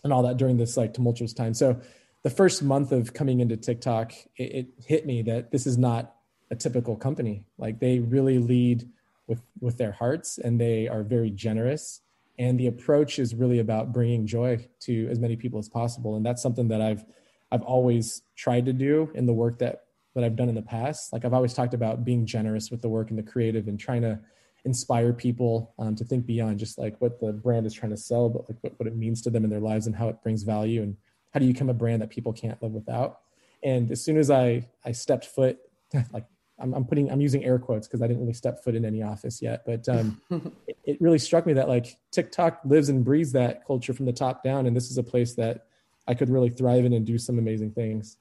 and 0.02 0.12
all 0.12 0.23
that 0.23 0.38
during 0.38 0.57
this 0.57 0.76
like 0.76 0.95
tumultuous 0.95 1.33
time? 1.33 1.55
So, 1.55 1.81
the 2.23 2.31
first 2.31 2.62
month 2.62 2.93
of 2.93 3.12
coming 3.12 3.41
into 3.41 3.57
TikTok, 3.57 4.12
it, 4.37 4.43
it, 4.43 4.67
hit 4.87 5.07
me 5.07 5.23
that 5.23 5.50
this 5.50 5.67
is 5.67 5.76
not 5.76 6.14
a 6.50 6.55
typical 6.55 6.97
company. 6.97 7.45
Like 7.59 7.81
they 7.81 7.99
really 7.99 8.38
lead 8.38 8.88
with 9.26 9.43
with 9.61 9.79
their 9.79 9.93
hearts, 9.93 10.38
and 10.38 10.61
they 10.61 10.88
are 10.88 11.02
very 11.02 11.31
generous. 11.31 12.00
And 12.38 12.59
the 12.59 12.67
approach 12.67 13.19
is 13.19 13.35
really 13.35 13.59
about 13.59 13.93
bringing 13.93 14.26
joy 14.26 14.69
to 14.81 15.09
as 15.11 15.19
many 15.19 15.37
people 15.37 15.59
as 15.59 15.69
possible. 15.69 16.17
And 16.17 16.25
that's 16.25 16.43
something 16.43 16.69
that 16.69 16.81
I've 16.81 17.05
I've 17.50 17.62
always 17.62 18.23
tried 18.37 18.67
to 18.67 18.73
do 18.73 19.11
in 19.14 19.26
the 19.26 19.33
work 19.33 19.59
that 19.59 19.85
that 20.14 20.25
I've 20.25 20.37
done 20.37 20.49
in 20.49 20.54
the 20.54 20.62
past. 20.62 21.12
Like 21.12 21.25
I've 21.25 21.35
always 21.35 21.54
talked 21.54 21.75
about 21.75 22.04
being 22.04 22.26
generous 22.26 22.71
with 22.71 22.83
the 22.83 22.88
work 22.88 23.11
and 23.11 23.19
the 23.19 23.23
creative, 23.23 23.69
and 23.69 23.78
trying 23.78 24.02
to 24.02 24.19
inspire 24.64 25.12
people 25.12 25.75
um, 25.78 25.97
to 25.97 26.04
think 26.04 26.26
beyond 26.26 26.59
just 26.59 26.78
like 26.78 27.00
what 27.00 27.21
the 27.21 27.33
brand 27.33 27.66
is 27.66 27.75
trying 27.75 27.90
to 27.90 27.97
sell, 27.97 28.28
but 28.28 28.49
like 28.49 28.59
what, 28.61 28.78
what 28.78 28.87
it 28.87 28.97
means 28.97 29.21
to 29.23 29.31
them 29.31 29.45
in 29.45 29.50
their 29.50 29.61
lives 29.61 29.87
and 29.87 29.97
how 29.97 30.09
it 30.09 30.23
brings 30.23 30.45
value 30.45 30.83
and 30.83 30.97
how 31.33 31.40
do 31.40 31.47
you 31.47 31.52
become 31.52 31.69
a 31.69 31.75
brand 31.75 32.00
that 32.02 32.11
people 32.11 32.33
can't 32.33 32.62
live 32.62 32.73
without? 32.73 33.21
And 33.62 33.90
as 33.90 34.02
soon 34.02 34.16
as 34.16 34.31
I 34.31 34.69
I 34.85 34.92
stepped 34.92 35.26
foot, 35.26 35.59
like 36.12 36.25
I'm, 36.59 36.75
I'm 36.75 36.85
putting 36.85 37.11
I'm 37.11 37.21
using 37.21 37.45
air 37.45 37.59
quotes 37.59 37.88
because 37.88 38.02
I 38.02 38.07
didn't 38.07 38.21
really 38.21 38.35
step 38.35 38.62
foot 38.62 38.75
in 38.75 38.85
any 38.85 39.02
office 39.02 39.42
yet, 39.42 39.62
but 39.66 39.88
um, 39.88 40.21
it, 40.66 40.78
it 40.85 41.00
really 41.00 41.19
struck 41.19 41.47
me 41.47 41.52
that 41.54 41.69
like 41.69 41.99
TikTok 42.11 42.61
lives 42.64 42.88
and 42.88 43.04
breathes 43.04 43.33
that 43.33 43.66
culture 43.66 43.92
from 43.92 44.07
the 44.07 44.12
top 44.12 44.45
down, 44.45 44.66
and 44.66 44.76
this 44.76 44.90
is 44.90 44.99
a 44.99 45.02
place 45.02 45.35
that 45.35 45.66
I 46.07 46.14
could 46.14 46.28
really 46.28 46.50
thrive 46.50 46.85
in 46.85 46.92
and 46.92 47.07
do 47.07 47.19
some 47.19 47.38
amazing 47.38 47.73
things. 47.73 48.19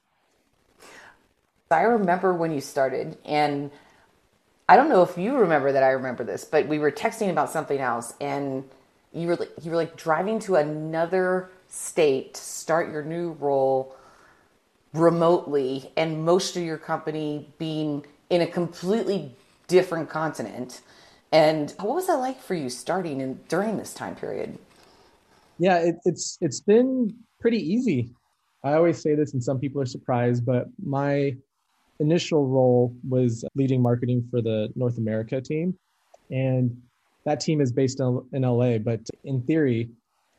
I 1.72 1.82
remember 1.82 2.32
when 2.34 2.52
you 2.52 2.60
started, 2.60 3.18
and 3.24 3.70
I 4.68 4.76
don't 4.76 4.88
know 4.88 5.02
if 5.02 5.18
you 5.18 5.36
remember 5.36 5.72
that 5.72 5.82
I 5.82 5.90
remember 5.90 6.24
this, 6.24 6.44
but 6.44 6.66
we 6.68 6.78
were 6.78 6.92
texting 6.92 7.30
about 7.30 7.50
something 7.50 7.78
else, 7.78 8.14
and 8.20 8.64
you 9.12 9.28
were 9.28 9.48
you 9.60 9.70
were 9.70 9.76
like 9.76 9.96
driving 9.96 10.38
to 10.40 10.56
another 10.56 11.50
state 11.68 12.34
to 12.34 12.40
start 12.40 12.90
your 12.90 13.02
new 13.02 13.32
role 13.32 13.96
remotely 14.92 15.90
and 15.96 16.24
most 16.24 16.56
of 16.56 16.62
your 16.62 16.76
company 16.76 17.48
being 17.58 18.04
in 18.28 18.42
a 18.42 18.46
completely 18.46 19.34
different 19.68 20.08
continent. 20.08 20.82
And 21.32 21.70
what 21.80 21.94
was 21.94 22.06
that 22.08 22.18
like 22.18 22.40
for 22.42 22.54
you 22.54 22.68
starting 22.68 23.20
in, 23.22 23.40
during 23.48 23.78
this 23.78 23.94
time 23.94 24.14
period? 24.16 24.58
Yeah, 25.58 25.78
it, 25.78 25.96
it's 26.04 26.38
it's 26.40 26.60
been 26.60 27.14
pretty 27.40 27.58
easy. 27.58 28.10
I 28.64 28.74
always 28.74 29.00
say 29.02 29.14
this, 29.14 29.32
and 29.32 29.42
some 29.42 29.58
people 29.58 29.80
are 29.80 29.86
surprised, 29.86 30.44
but 30.46 30.66
my 30.84 31.36
initial 32.02 32.46
role 32.46 32.94
was 33.08 33.44
leading 33.54 33.80
marketing 33.80 34.26
for 34.30 34.42
the 34.42 34.70
North 34.74 34.98
America 34.98 35.40
team, 35.40 35.78
and 36.30 36.76
that 37.24 37.40
team 37.40 37.60
is 37.60 37.72
based 37.72 38.00
in, 38.00 38.42
LA. 38.42 38.78
But 38.78 39.00
in 39.24 39.40
theory, 39.42 39.90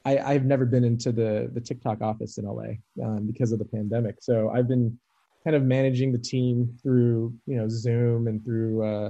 I, 0.05 0.17
I've 0.19 0.45
never 0.45 0.65
been 0.65 0.83
into 0.83 1.11
the 1.11 1.49
the 1.53 1.61
TikTok 1.61 2.01
office 2.01 2.37
in 2.37 2.45
LA 2.45 2.73
um, 3.03 3.25
because 3.25 3.51
of 3.51 3.59
the 3.59 3.65
pandemic. 3.65 4.17
So 4.21 4.49
I've 4.49 4.67
been 4.67 4.99
kind 5.43 5.55
of 5.55 5.63
managing 5.63 6.11
the 6.11 6.17
team 6.17 6.77
through 6.83 7.33
you 7.47 7.57
know 7.57 7.67
Zoom 7.69 8.27
and 8.27 8.43
through 8.43 8.83
uh, 8.83 9.09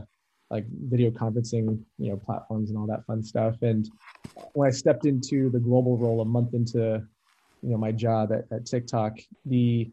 like 0.49 0.65
video 0.69 1.09
conferencing 1.09 1.79
you 1.97 2.11
know 2.11 2.17
platforms 2.17 2.69
and 2.69 2.77
all 2.77 2.87
that 2.87 3.05
fun 3.05 3.23
stuff. 3.23 3.55
And 3.61 3.89
when 4.53 4.67
I 4.67 4.71
stepped 4.71 5.05
into 5.05 5.49
the 5.49 5.59
global 5.59 5.97
role 5.97 6.21
a 6.21 6.25
month 6.25 6.53
into 6.53 7.03
you 7.63 7.69
know 7.71 7.77
my 7.77 7.91
job 7.91 8.31
at, 8.31 8.45
at 8.55 8.65
TikTok, 8.65 9.17
the 9.45 9.91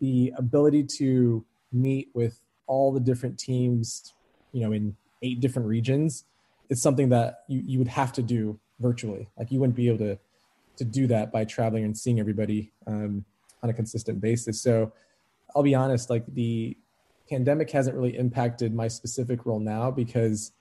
the 0.00 0.32
ability 0.36 0.84
to 0.84 1.44
meet 1.72 2.08
with 2.14 2.40
all 2.66 2.92
the 2.92 3.00
different 3.00 3.38
teams, 3.38 4.14
you 4.52 4.62
know, 4.64 4.72
in 4.72 4.96
eight 5.22 5.40
different 5.40 5.68
regions, 5.68 6.24
it's 6.68 6.82
something 6.82 7.08
that 7.08 7.44
you, 7.48 7.62
you 7.64 7.78
would 7.78 7.88
have 7.88 8.12
to 8.12 8.22
do 8.22 8.58
virtually. 8.78 9.28
Like 9.38 9.50
you 9.50 9.60
wouldn't 9.60 9.76
be 9.76 9.88
able 9.88 9.98
to 9.98 10.18
to 10.76 10.84
do 10.84 11.08
that 11.08 11.32
by 11.32 11.44
traveling 11.44 11.82
and 11.82 11.98
seeing 11.98 12.20
everybody 12.20 12.72
um, 12.86 13.24
on 13.64 13.70
a 13.70 13.72
consistent 13.72 14.20
basis. 14.20 14.60
So 14.62 14.92
I'll 15.56 15.64
be 15.64 15.74
honest, 15.74 16.08
like 16.08 16.24
the 16.34 16.76
pandemic 17.28 17.68
hasn't 17.70 17.96
really 17.96 18.16
impacted 18.16 18.72
my 18.72 18.86
specific 18.86 19.44
role 19.44 19.58
now 19.58 19.90
because 19.90 20.52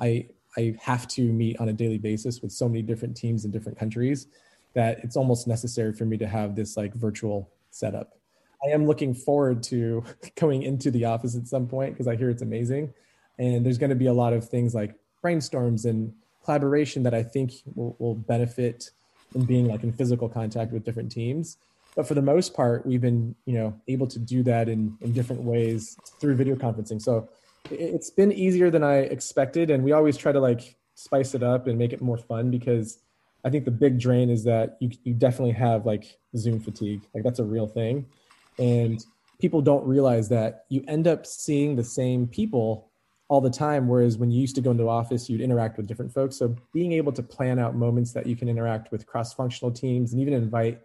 I 0.00 0.28
I 0.56 0.76
have 0.80 1.08
to 1.08 1.22
meet 1.22 1.58
on 1.58 1.68
a 1.68 1.72
daily 1.72 1.98
basis 1.98 2.40
with 2.40 2.52
so 2.52 2.68
many 2.68 2.82
different 2.82 3.16
teams 3.16 3.44
in 3.44 3.50
different 3.50 3.76
countries 3.76 4.28
that 4.74 4.98
it's 5.02 5.16
almost 5.16 5.48
necessary 5.48 5.92
for 5.92 6.04
me 6.04 6.16
to 6.18 6.26
have 6.26 6.54
this 6.54 6.76
like 6.76 6.94
virtual 6.94 7.50
setup. 7.70 8.18
I 8.64 8.70
am 8.70 8.86
looking 8.86 9.14
forward 9.14 9.62
to 9.64 10.04
going 10.36 10.62
into 10.62 10.90
the 10.90 11.04
office 11.04 11.36
at 11.36 11.46
some 11.46 11.66
point 11.66 11.94
because 11.94 12.08
I 12.08 12.16
hear 12.16 12.30
it's 12.30 12.42
amazing. 12.42 12.92
And 13.38 13.64
there's 13.64 13.78
going 13.78 13.90
to 13.90 13.96
be 13.96 14.06
a 14.06 14.12
lot 14.12 14.32
of 14.32 14.48
things 14.48 14.74
like 14.74 14.94
brainstorms 15.22 15.84
and 15.84 16.12
collaboration 16.44 17.02
that 17.02 17.14
I 17.14 17.22
think 17.22 17.52
will, 17.74 17.96
will 17.98 18.14
benefit 18.14 18.90
and 19.34 19.46
being 19.46 19.66
like 19.66 19.82
in 19.82 19.92
physical 19.92 20.28
contact 20.28 20.72
with 20.72 20.84
different 20.84 21.10
teams. 21.10 21.56
But 21.96 22.06
for 22.06 22.14
the 22.14 22.22
most 22.22 22.54
part, 22.54 22.86
we've 22.86 23.00
been, 23.00 23.34
you 23.46 23.54
know, 23.54 23.80
able 23.88 24.06
to 24.08 24.18
do 24.18 24.42
that 24.44 24.68
in, 24.68 24.96
in 25.00 25.12
different 25.12 25.42
ways 25.42 25.96
through 26.20 26.36
video 26.36 26.54
conferencing. 26.54 27.00
So 27.00 27.28
it's 27.70 28.10
been 28.10 28.32
easier 28.32 28.70
than 28.70 28.82
I 28.82 28.98
expected. 28.98 29.70
And 29.70 29.82
we 29.82 29.92
always 29.92 30.16
try 30.16 30.32
to 30.32 30.40
like 30.40 30.76
spice 30.94 31.34
it 31.34 31.42
up 31.42 31.66
and 31.66 31.78
make 31.78 31.92
it 31.92 32.02
more 32.02 32.18
fun 32.18 32.50
because 32.50 32.98
I 33.44 33.50
think 33.50 33.64
the 33.64 33.70
big 33.70 33.98
drain 33.98 34.30
is 34.30 34.44
that 34.44 34.76
you, 34.80 34.90
you 35.02 35.14
definitely 35.14 35.52
have 35.52 35.86
like 35.86 36.18
Zoom 36.36 36.60
fatigue. 36.60 37.02
Like 37.14 37.24
that's 37.24 37.38
a 37.38 37.44
real 37.44 37.66
thing. 37.66 38.06
And 38.58 39.04
people 39.40 39.60
don't 39.60 39.86
realize 39.86 40.28
that 40.28 40.64
you 40.68 40.84
end 40.88 41.06
up 41.06 41.26
seeing 41.26 41.76
the 41.76 41.84
same 41.84 42.26
people 42.26 42.90
all 43.28 43.40
the 43.40 43.50
time. 43.50 43.88
Whereas 43.88 44.16
when 44.18 44.30
you 44.30 44.40
used 44.40 44.54
to 44.56 44.60
go 44.60 44.70
into 44.70 44.88
office, 44.88 45.28
you'd 45.28 45.40
interact 45.40 45.76
with 45.76 45.86
different 45.86 46.12
folks. 46.12 46.36
So 46.36 46.54
being 46.72 46.92
able 46.92 47.12
to 47.12 47.22
plan 47.22 47.58
out 47.58 47.74
moments 47.74 48.12
that 48.12 48.26
you 48.26 48.36
can 48.36 48.48
interact 48.48 48.92
with 48.92 49.06
cross-functional 49.06 49.72
teams 49.72 50.12
and 50.12 50.20
even 50.20 50.34
invite 50.34 50.80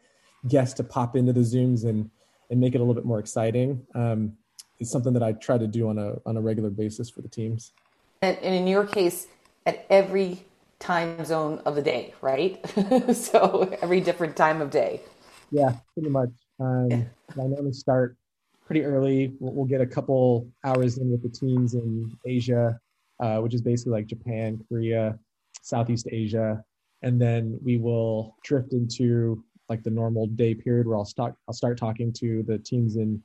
guests 0.47 0.73
to 0.75 0.83
pop 0.83 1.15
into 1.15 1.33
the 1.33 1.41
Zooms 1.41 1.85
and 1.85 2.09
and 2.51 2.59
make 2.59 2.73
it 2.73 2.77
a 2.77 2.81
little 2.81 2.95
bit 2.95 3.05
more 3.05 3.19
exciting 3.19 3.85
um, 3.93 4.33
is 4.79 4.89
something 4.89 5.13
that 5.13 5.21
I 5.21 5.33
try 5.33 5.57
to 5.57 5.67
do 5.67 5.89
on 5.89 5.97
a 5.97 6.15
on 6.25 6.37
a 6.37 6.41
regular 6.41 6.69
basis 6.69 7.09
for 7.09 7.21
the 7.21 7.27
teams. 7.27 7.73
And, 8.21 8.37
and 8.39 8.55
in 8.55 8.67
your 8.67 8.85
case, 8.85 9.27
at 9.65 9.85
every 9.89 10.43
time 10.79 11.23
zone 11.25 11.61
of 11.65 11.75
the 11.75 11.81
day, 11.81 12.13
right? 12.21 12.59
so 13.15 13.77
every 13.81 14.01
different 14.01 14.35
time 14.35 14.61
of 14.61 14.71
day. 14.71 15.01
Yeah, 15.51 15.73
pretty 15.93 16.09
much. 16.09 16.29
Um, 16.59 16.89
yeah. 16.89 17.03
I 17.31 17.47
normally 17.47 17.73
start 17.73 18.17
pretty 18.65 18.83
early. 18.83 19.33
We'll, 19.39 19.53
we'll, 19.53 19.65
get 19.65 19.81
a 19.81 19.85
couple 19.85 20.47
hours 20.63 20.97
in 20.97 21.09
with 21.09 21.23
the 21.23 21.29
teams 21.29 21.73
in 21.73 22.15
Asia, 22.25 22.79
uh, 23.19 23.39
which 23.39 23.53
is 23.53 23.61
basically 23.61 23.93
like 23.93 24.07
Japan, 24.07 24.63
Korea, 24.67 25.17
Southeast 25.61 26.07
Asia, 26.11 26.63
and 27.01 27.21
then 27.21 27.59
we 27.63 27.77
will 27.77 28.35
drift 28.43 28.73
into 28.73 29.43
like 29.69 29.83
the 29.83 29.89
normal 29.89 30.27
day 30.27 30.53
period 30.53 30.87
where 30.87 30.97
I'll 30.97 31.05
start 31.05 31.35
I'll 31.47 31.53
start 31.53 31.77
talking 31.77 32.11
to 32.13 32.43
the 32.43 32.57
teams 32.57 32.97
in 32.97 33.21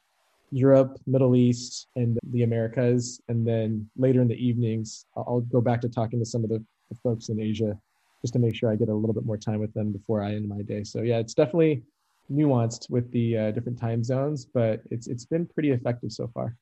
Europe, 0.51 0.99
Middle 1.07 1.35
East, 1.35 1.89
and 1.97 2.19
the 2.31 2.45
Americas, 2.45 3.21
and 3.29 3.47
then 3.47 3.89
later 3.97 4.23
in 4.23 4.29
the 4.29 4.47
evenings 4.47 5.07
I'll 5.17 5.41
go 5.41 5.61
back 5.61 5.81
to 5.83 5.89
talking 5.89 6.19
to 6.21 6.27
some 6.27 6.45
of 6.45 6.51
the, 6.51 6.65
the 6.91 6.97
folks 7.03 7.29
in 7.29 7.41
Asia 7.41 7.79
just 8.23 8.33
to 8.35 8.39
make 8.39 8.55
sure 8.55 8.71
I 8.71 8.77
get 8.77 8.89
a 8.89 8.95
little 8.95 9.13
bit 9.13 9.27
more 9.27 9.37
time 9.37 9.59
with 9.59 9.75
them 9.75 9.93
before 9.93 10.23
I 10.23 10.35
end 10.35 10.49
my 10.49 10.63
day. 10.63 10.85
So 10.85 11.03
yeah, 11.03 11.19
it's 11.19 11.35
definitely 11.35 11.83
nuanced 12.31 12.91
with 12.91 13.11
the 13.13 13.37
uh, 13.37 13.51
different 13.51 13.79
time 13.79 14.03
zones, 14.03 14.47
but 14.47 14.81
it's 14.91 15.07
it's 15.07 15.25
been 15.25 15.47
pretty 15.47 15.71
effective 15.71 16.13
so 16.13 16.29
far. 16.35 16.57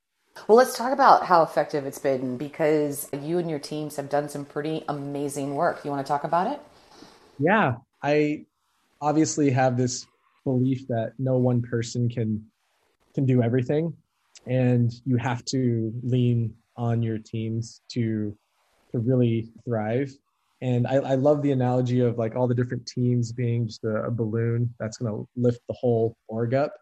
Well, 0.48 0.56
let's 0.56 0.76
talk 0.76 0.92
about 0.92 1.26
how 1.26 1.42
effective 1.42 1.84
it's 1.84 1.98
been 1.98 2.38
because 2.38 3.08
you 3.12 3.38
and 3.38 3.50
your 3.50 3.58
teams 3.58 3.96
have 3.96 4.08
done 4.08 4.28
some 4.28 4.44
pretty 4.44 4.82
amazing 4.88 5.54
work. 5.54 5.84
You 5.84 5.90
want 5.90 6.04
to 6.06 6.10
talk 6.10 6.24
about 6.24 6.46
it? 6.46 6.60
Yeah, 7.38 7.74
I 8.02 8.46
obviously 9.00 9.50
have 9.50 9.76
this 9.76 10.06
belief 10.44 10.88
that 10.88 11.12
no 11.18 11.36
one 11.36 11.62
person 11.62 12.08
can 12.08 12.44
can 13.14 13.26
do 13.26 13.42
everything 13.42 13.94
and 14.46 14.92
you 15.04 15.16
have 15.16 15.44
to 15.44 15.92
lean 16.02 16.54
on 16.76 17.02
your 17.02 17.18
teams 17.18 17.80
to 17.88 18.36
to 18.90 18.98
really 18.98 19.48
thrive 19.64 20.12
and 20.62 20.86
I, 20.86 20.94
I 20.94 21.14
love 21.16 21.42
the 21.42 21.52
analogy 21.52 22.00
of 22.00 22.16
like 22.16 22.34
all 22.34 22.48
the 22.48 22.54
different 22.54 22.86
teams 22.86 23.32
being 23.32 23.66
just 23.66 23.84
a, 23.84 24.04
a 24.04 24.10
balloon 24.10 24.72
that's 24.78 24.96
going 24.96 25.12
to 25.12 25.28
lift 25.36 25.60
the 25.68 25.74
whole 25.74 26.16
org 26.28 26.54
up 26.54 26.72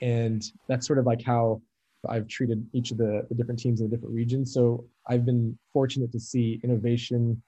and 0.00 0.42
that's 0.68 0.86
sort 0.86 0.98
of 0.98 1.06
like 1.06 1.22
how 1.22 1.60
i've 2.08 2.28
treated 2.28 2.64
each 2.72 2.90
of 2.90 2.98
the, 2.98 3.26
the 3.28 3.34
different 3.34 3.58
teams 3.58 3.80
in 3.80 3.88
the 3.88 3.96
different 3.96 4.14
regions 4.14 4.52
so 4.52 4.84
i've 5.08 5.24
been 5.24 5.58
fortunate 5.72 6.12
to 6.12 6.20
see 6.20 6.60
innovation 6.62 7.42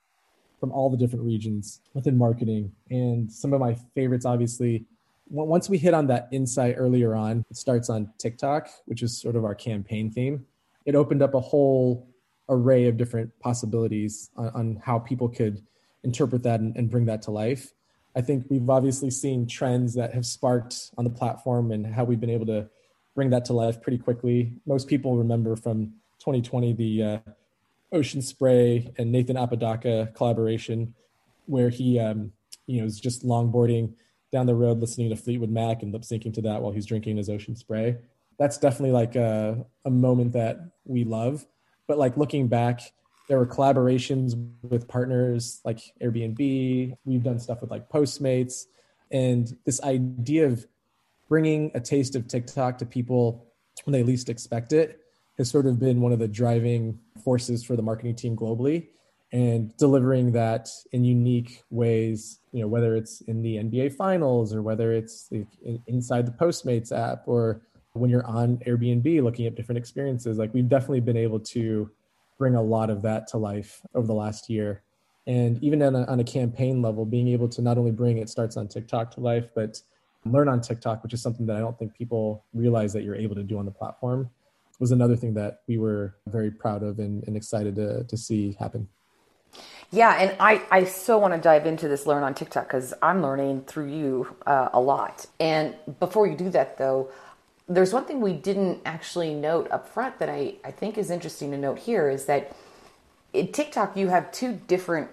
from 0.65 0.73
all 0.73 0.89
the 0.89 0.97
different 0.97 1.23
regions 1.23 1.83
within 1.93 2.17
marketing. 2.17 2.73
And 2.89 3.31
some 3.31 3.53
of 3.53 3.61
my 3.61 3.77
favorites, 3.95 4.25
obviously, 4.25 4.87
once 5.29 5.69
we 5.69 5.77
hit 5.77 5.93
on 5.93 6.07
that 6.07 6.27
insight 6.33 6.77
earlier 6.79 7.15
on, 7.15 7.45
it 7.51 7.59
starts 7.59 7.91
on 7.91 8.11
TikTok, 8.17 8.71
which 8.87 9.03
is 9.03 9.21
sort 9.21 9.37
of 9.37 9.45
our 9.45 9.55
campaign 9.55 10.11
theme. 10.11 10.47
It 10.87 10.95
opened 10.95 11.23
up 11.23 11.35
a 11.35 11.41
whole 11.41 12.09
array 12.49 12.87
of 12.87 12.97
different 12.97 13.31
possibilities 13.41 14.31
on, 14.39 14.49
on 14.55 14.81
how 14.83 14.99
people 14.99 15.29
could 15.29 15.63
interpret 16.05 16.43
that 16.45 16.61
and, 16.61 16.77
and 16.77 16.91
bring 16.91 17.07
that 17.07 17.23
to 17.23 17.31
life. 17.31 17.73
I 18.17 18.21
think 18.21 18.47
we've 18.49 18.69
obviously 18.71 19.11
seen 19.11 19.47
trends 19.47 19.95
that 19.95 20.15
have 20.15 20.25
sparked 20.25 20.93
on 20.97 21.05
the 21.05 21.11
platform 21.11 21.73
and 21.73 21.87
how 21.87 22.05
we've 22.05 22.21
been 22.21 22.31
able 22.31 22.47
to 22.47 22.69
bring 23.15 23.31
that 23.31 23.45
to 23.47 23.53
life 23.53 23.83
pretty 23.83 23.99
quickly. 23.99 24.53
Most 24.67 24.87
people 24.87 25.17
remember 25.17 25.57
from 25.57 25.95
2020 26.21 26.73
the 26.75 27.03
uh, 27.03 27.19
Ocean 27.93 28.23
Spray 28.23 28.93
and 28.99 29.11
Nathan 29.11 29.37
Apodaca 29.37 30.11
collaboration, 30.15 30.95
where 31.47 31.71
he, 31.71 31.99
um, 31.99 32.33
you 32.67 32.81
know, 32.81 32.87
is 32.87 33.01
just 33.01 33.25
longboarding 33.25 33.95
down 34.33 34.47
the 34.47 34.55
road, 34.55 34.81
listening 34.81 35.11
to 35.11 35.17
Fleetwood 35.17 35.51
Mac 35.51 35.83
and 35.83 35.93
lip 35.93 36.03
syncing 36.03 36.35
to 36.35 36.43
that 36.43 36.61
while 36.61 36.73
he's 36.73 36.87
drinking 36.87 37.17
his 37.17 37.31
Ocean 37.31 37.55
Spray. 37.57 37.97
That's 38.39 38.59
definitely 38.59 38.93
like 38.93 39.15
a, 39.17 39.65
a 39.85 39.91
moment 39.91 40.33
that 40.33 40.59
we 40.85 41.05
love. 41.05 41.47
But 41.87 41.99
like 41.99 42.17
looking 42.17 42.49
back, 42.49 42.81
there 43.29 43.39
were 43.39 43.47
collaborations 43.47 44.35
with 44.63 44.87
partners 44.87 45.61
like 45.65 45.81
Airbnb. 46.03 46.97
We've 47.05 47.23
done 47.23 47.39
stuff 47.39 47.61
with 47.61 47.71
like 47.71 47.89
Postmates, 47.89 48.67
and 49.11 49.57
this 49.65 49.83
idea 49.83 50.47
of 50.47 50.67
bringing 51.29 51.71
a 51.75 51.81
taste 51.81 52.17
of 52.17 52.29
TikTok 52.29 52.79
to 52.79 52.87
people 52.87 53.47
when 53.85 53.93
they 53.93 54.03
least 54.03 54.29
expect 54.29 54.73
it 54.73 55.01
has 55.39 55.51
sort 55.51 55.67
of 55.67 55.79
been 55.79 56.01
one 56.01 56.13
of 56.13 56.19
the 56.19 56.29
driving 56.29 56.99
forces 57.23 57.65
for 57.65 57.77
the 57.77 57.83
marketing 57.83 58.15
team 58.15 58.37
globally 58.37 58.89
and 59.33 59.77
delivering 59.79 60.33
that 60.33 60.69
in 60.93 61.05
unique 61.05 61.63
ways 61.71 62.41
you 62.53 62.61
know 62.61 62.69
whether 62.69 62.95
it's 62.95 63.21
in 63.23 63.43
the 63.43 63.57
nba 63.57 63.93
finals 63.93 64.55
or 64.55 64.63
whether 64.63 64.93
it's 64.93 65.31
inside 65.87 66.27
the 66.27 66.33
postmates 66.33 66.97
app 66.97 67.25
or 67.27 67.63
when 67.95 68.11
you're 68.11 68.27
on 68.27 68.59
airbnb 68.59 69.23
looking 69.23 69.47
at 69.47 69.55
different 69.55 69.79
experiences 69.79 70.39
like 70.39 70.53
we've 70.55 70.69
definitely 70.69 71.01
been 71.01 71.17
able 71.17 71.41
to 71.41 71.91
bring 72.39 72.55
a 72.55 72.63
lot 72.63 72.91
of 72.91 73.03
that 73.03 73.27
to 73.29 73.37
life 73.37 73.81
over 73.95 74.07
the 74.07 74.15
last 74.15 74.49
year 74.51 74.83
and 75.27 75.63
even 75.63 75.83
on 75.83 75.95
a, 75.95 76.05
on 76.05 76.21
a 76.21 76.25
campaign 76.25 76.83
level 76.83 77.05
being 77.05 77.29
able 77.29 77.49
to 77.49 77.63
not 77.63 77.79
only 77.79 77.91
bring 77.91 78.19
it 78.19 78.29
starts 78.29 78.57
on 78.57 78.69
tiktok 78.69 79.11
to 79.11 79.21
life 79.21 79.49
but 79.55 79.81
learn 80.27 80.49
on 80.49 80.61
tiktok 80.61 81.03
which 81.03 81.13
is 81.13 81.23
something 81.23 81.47
that 81.47 81.57
i 81.57 81.61
don't 81.61 81.79
think 81.79 81.95
people 81.95 82.45
realize 82.53 82.93
that 82.93 83.03
you're 83.03 83.17
able 83.17 83.35
to 83.35 83.43
do 83.43 83.59
on 83.59 83.65
the 83.65 83.71
platform 83.71 84.29
was 84.81 84.93
another 84.93 85.17
thing 85.17 85.35
that 85.35 85.61
we 85.67 85.79
were 85.79 86.17
very 86.27 86.51
proud 86.51 86.83
of 86.83 86.99
and, 86.99 87.25
and 87.27 87.37
excited 87.37 87.77
to, 87.77 88.05
to 88.05 88.17
see 88.17 88.57
happen. 88.59 88.89
Yeah, 89.91 90.15
and 90.15 90.37
I, 90.41 90.63
I 90.71 90.85
so 90.85 91.19
want 91.19 91.35
to 91.35 91.41
dive 91.41 91.67
into 91.67 91.87
this 91.87 92.07
learn 92.07 92.25
on 92.25 92.35
TikTok 92.35 92.67
because 92.67 92.93
I'm 93.01 93.23
learning 93.23 93.63
through 93.63 93.95
you 93.95 94.37
uh, 94.47 94.71
a 94.73 94.81
lot. 94.81 95.27
And 95.39 95.77
before 96.01 96.27
you 96.27 96.37
do 96.37 96.51
that, 96.51 96.79
though, 96.79 97.11
there's 97.69 97.93
one 97.93 98.05
thing 98.05 98.21
we 98.21 98.35
didn't 98.35 98.81
actually 98.85 99.33
note 99.33 99.71
up 99.71 99.89
front 99.89 100.19
that 100.19 100.29
I, 100.29 100.57
I 100.65 100.71
think 100.71 100.99
is 100.99 101.11
interesting 101.11 101.51
to 101.53 101.57
note 101.57 101.79
here 101.79 102.11
is 102.11 102.27
that 102.27 102.55
TikTok, 103.33 103.97
you 103.97 104.09
have 104.09 104.31
two 104.33 104.61
different 104.67 105.11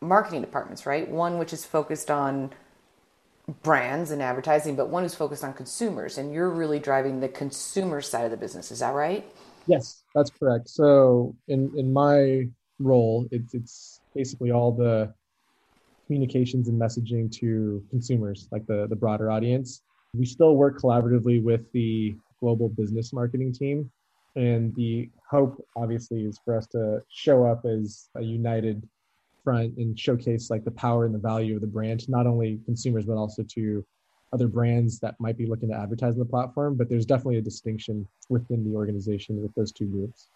marketing 0.00 0.40
departments, 0.40 0.84
right? 0.84 1.08
One 1.08 1.38
which 1.38 1.52
is 1.52 1.64
focused 1.64 2.10
on 2.10 2.50
brands 3.62 4.10
and 4.10 4.20
advertising, 4.20 4.74
but 4.74 4.88
one 4.88 5.04
is 5.04 5.14
focused 5.14 5.44
on 5.44 5.54
consumers, 5.54 6.18
and 6.18 6.34
you're 6.34 6.50
really 6.50 6.78
driving 6.78 7.20
the 7.20 7.28
consumer 7.28 8.00
side 8.00 8.24
of 8.24 8.30
the 8.30 8.36
business. 8.36 8.70
Is 8.70 8.80
that 8.80 8.92
right? 8.92 9.24
Yes, 9.66 10.02
that's 10.14 10.30
correct. 10.30 10.68
So 10.68 11.34
in 11.48 11.72
in 11.76 11.92
my 11.92 12.48
role, 12.78 13.26
it's 13.30 13.54
it's 13.54 14.00
basically 14.14 14.50
all 14.50 14.72
the 14.72 15.14
communications 16.06 16.68
and 16.68 16.80
messaging 16.80 17.30
to 17.40 17.82
consumers, 17.90 18.48
like 18.50 18.66
the 18.66 18.86
the 18.88 18.96
broader 18.96 19.30
audience. 19.30 19.82
We 20.18 20.26
still 20.26 20.56
work 20.56 20.80
collaboratively 20.80 21.42
with 21.42 21.70
the 21.72 22.16
global 22.40 22.68
business 22.68 23.12
marketing 23.12 23.52
team, 23.52 23.90
and 24.34 24.74
the 24.74 25.10
hope, 25.28 25.64
obviously, 25.76 26.24
is 26.24 26.38
for 26.44 26.56
us 26.56 26.66
to 26.68 27.02
show 27.08 27.44
up 27.44 27.64
as 27.64 28.08
a 28.16 28.22
united 28.22 28.86
front 29.44 29.76
and 29.78 29.98
showcase 29.98 30.50
like 30.50 30.64
the 30.64 30.70
power 30.72 31.06
and 31.06 31.14
the 31.14 31.18
value 31.18 31.54
of 31.54 31.60
the 31.60 31.66
brand 31.68 32.08
not 32.08 32.26
only 32.26 32.58
consumers 32.66 33.04
but 33.06 33.14
also 33.14 33.44
to 33.44 33.86
other 34.32 34.48
brands 34.48 34.98
that 34.98 35.14
might 35.20 35.38
be 35.38 35.46
looking 35.46 35.68
to 35.68 35.74
advertise 35.74 36.12
on 36.12 36.18
the 36.18 36.24
platform. 36.24 36.74
But 36.74 36.88
there's 36.88 37.06
definitely 37.06 37.38
a 37.38 37.42
distinction 37.42 38.06
within 38.28 38.64
the 38.64 38.76
organization 38.76 39.40
with 39.42 39.54
those 39.54 39.72
two 39.72 39.86
groups. 39.86 40.28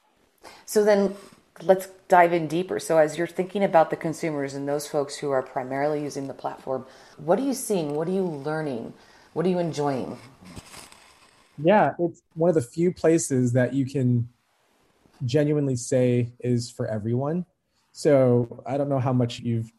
So 0.65 0.85
then 0.85 1.15
let's 1.63 1.89
dive 2.09 2.33
in 2.33 2.47
deeper. 2.47 2.79
So 2.79 2.99
as 2.99 3.19
you're 3.19 3.27
thinking 3.27 3.63
about 3.63 3.91
the 3.91 3.97
consumers 3.97 4.55
and 4.55 4.69
those 4.69 4.87
folks 4.87 5.17
who 5.17 5.31
are 5.31 5.43
primarily 5.43 6.03
using 6.03 6.29
the 6.29 6.35
platform 6.35 6.87
what 7.19 7.39
are 7.39 7.43
you 7.43 7.53
seeing? 7.53 7.95
What 7.95 8.09
are 8.09 8.13
you 8.13 8.25
learning 8.25 8.95
what 9.33 9.47
are 9.47 9.49
you 9.49 9.59
enjoying 9.59 10.17
yeah 11.63 11.93
it's 11.99 12.23
one 12.35 12.49
of 12.49 12.55
the 12.55 12.63
few 12.63 12.93
places 12.93 13.53
that 13.53 13.75
you 13.75 13.85
can 13.85 14.29
genuinely 15.25 15.77
say 15.77 16.33
is 16.41 16.71
for 16.71 16.87
everyone 16.87 17.45
so 17.93 18.63
I 18.67 18.77
don't 18.77 18.89
know 18.89 18.99
how 18.99 19.13
much 19.13 19.41
you've 19.41 19.71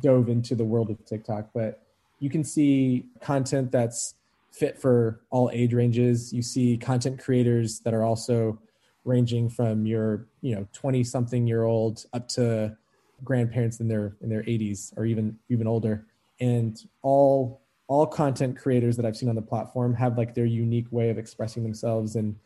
dove 0.00 0.28
into 0.28 0.54
the 0.54 0.64
world 0.64 0.90
of 0.90 1.04
TikTok, 1.04 1.50
but 1.54 1.82
you 2.18 2.30
can 2.30 2.44
see 2.44 3.06
content 3.20 3.72
that's 3.72 4.14
fit 4.52 4.80
for 4.80 5.20
all 5.30 5.50
age 5.52 5.72
ranges. 5.72 6.32
You 6.32 6.42
see 6.42 6.76
content 6.76 7.20
creators 7.20 7.80
that 7.80 7.94
are 7.94 8.04
also 8.04 8.58
ranging 9.04 9.48
from 9.48 9.86
your, 9.86 10.26
you 10.42 10.54
know, 10.54 10.66
20 10.72 11.02
something 11.04 11.46
year 11.46 11.64
old 11.64 12.04
up 12.12 12.28
to 12.28 12.76
grandparents 13.22 13.80
in 13.80 13.88
their 13.88 14.16
in 14.22 14.28
their 14.28 14.42
80s 14.42 14.96
or 14.96 15.04
even 15.04 15.38
even 15.48 15.66
older. 15.66 16.06
and 16.40 16.80
all 17.02 17.59
all 17.90 18.06
content 18.06 18.56
creators 18.56 18.96
that 18.96 19.04
I've 19.04 19.16
seen 19.16 19.28
on 19.28 19.34
the 19.34 19.42
platform 19.42 19.92
have 19.94 20.16
like 20.16 20.32
their 20.32 20.44
unique 20.44 20.86
way 20.92 21.10
of 21.10 21.18
expressing 21.18 21.64
themselves 21.64 22.14
and, 22.14 22.36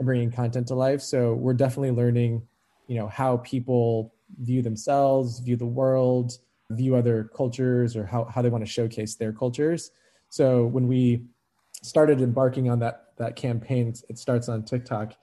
and 0.00 0.06
bringing 0.06 0.28
content 0.28 0.66
to 0.68 0.74
life. 0.74 1.00
So 1.00 1.34
we're 1.34 1.54
definitely 1.54 1.92
learning, 1.92 2.42
you 2.88 2.96
know, 2.96 3.06
how 3.06 3.36
people 3.36 4.12
view 4.40 4.60
themselves, 4.60 5.38
view 5.38 5.54
the 5.54 5.64
world, 5.64 6.38
view 6.70 6.96
other 6.96 7.30
cultures, 7.32 7.96
or 7.96 8.06
how, 8.06 8.24
how 8.24 8.42
they 8.42 8.48
want 8.48 8.66
to 8.66 8.70
showcase 8.70 9.14
their 9.14 9.32
cultures. 9.32 9.92
So 10.30 10.66
when 10.66 10.88
we 10.88 11.22
started 11.80 12.20
embarking 12.20 12.68
on 12.68 12.80
that 12.80 13.04
that 13.18 13.36
campaign, 13.36 13.94
it 14.08 14.18
starts 14.18 14.48
on 14.48 14.64
TikTok. 14.64 15.14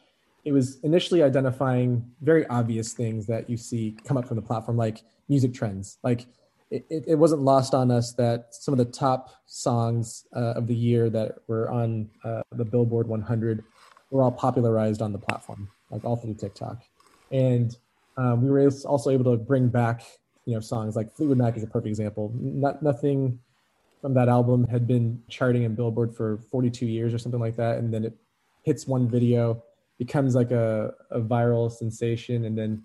It 0.46 0.54
was 0.54 0.80
initially 0.84 1.22
identifying 1.22 2.10
very 2.22 2.48
obvious 2.48 2.94
things 2.94 3.28
that 3.28 3.50
you 3.50 3.58
see 3.58 3.98
come 4.06 4.16
up 4.16 4.26
from 4.26 4.38
the 4.38 4.42
platform, 4.42 4.78
like 4.78 5.04
music 5.28 5.54
trends, 5.54 5.98
like 6.02 6.28
it, 6.72 6.86
it, 7.08 7.16
wasn't 7.16 7.42
lost 7.42 7.74
on 7.74 7.92
us 7.92 8.14
that 8.14 8.48
some 8.56 8.74
of 8.74 8.78
the 8.78 8.86
top 8.86 9.30
songs 9.46 10.26
uh, 10.36 10.54
of 10.56 10.68
the 10.68 10.76
year 10.76 11.10
that 11.10 11.36
were 11.48 11.70
on 11.70 12.10
uh, 12.24 12.42
the 12.52 12.66
Billboard 12.66 13.08
100 13.08 13.64
were 14.10 14.24
all 14.24 14.32
popularized 14.32 15.02
on 15.02 15.12
the 15.12 15.20
platform, 15.20 15.70
like 15.92 16.04
all 16.04 16.16
through 16.16 16.34
TikTok. 16.34 16.82
And 17.32 17.76
um, 18.18 18.42
we 18.42 18.50
were 18.50 18.70
also 18.86 19.10
able 19.10 19.26
to 19.26 19.38
bring 19.38 19.68
back, 19.68 20.04
you 20.46 20.54
know, 20.54 20.60
songs 20.60 20.96
like 20.96 21.12
Fleetwood 21.16 21.38
Mac 21.38 21.56
is 21.58 21.64
a 21.64 21.68
perfect 21.68 21.88
example. 21.88 22.32
Not 22.36 22.82
nothing 22.82 23.40
from 24.02 24.14
that 24.16 24.28
album 24.28 24.68
had 24.68 24.88
been 24.88 25.22
charting 25.30 25.64
in 25.64 25.76
Billboard 25.76 26.16
for 26.16 26.40
42 26.52 26.86
years 26.86 27.14
or 27.14 27.18
something 27.18 27.40
like 27.40 27.56
that, 27.58 27.78
and 27.78 27.94
then 27.94 28.06
it 28.06 28.14
hits 28.64 28.88
one 28.88 29.08
video, 29.08 29.64
becomes 29.98 30.36
like 30.36 30.52
a, 30.52 30.94
a 31.12 31.20
viral 31.20 31.72
sensation, 31.72 32.46
and 32.46 32.58
then 32.58 32.84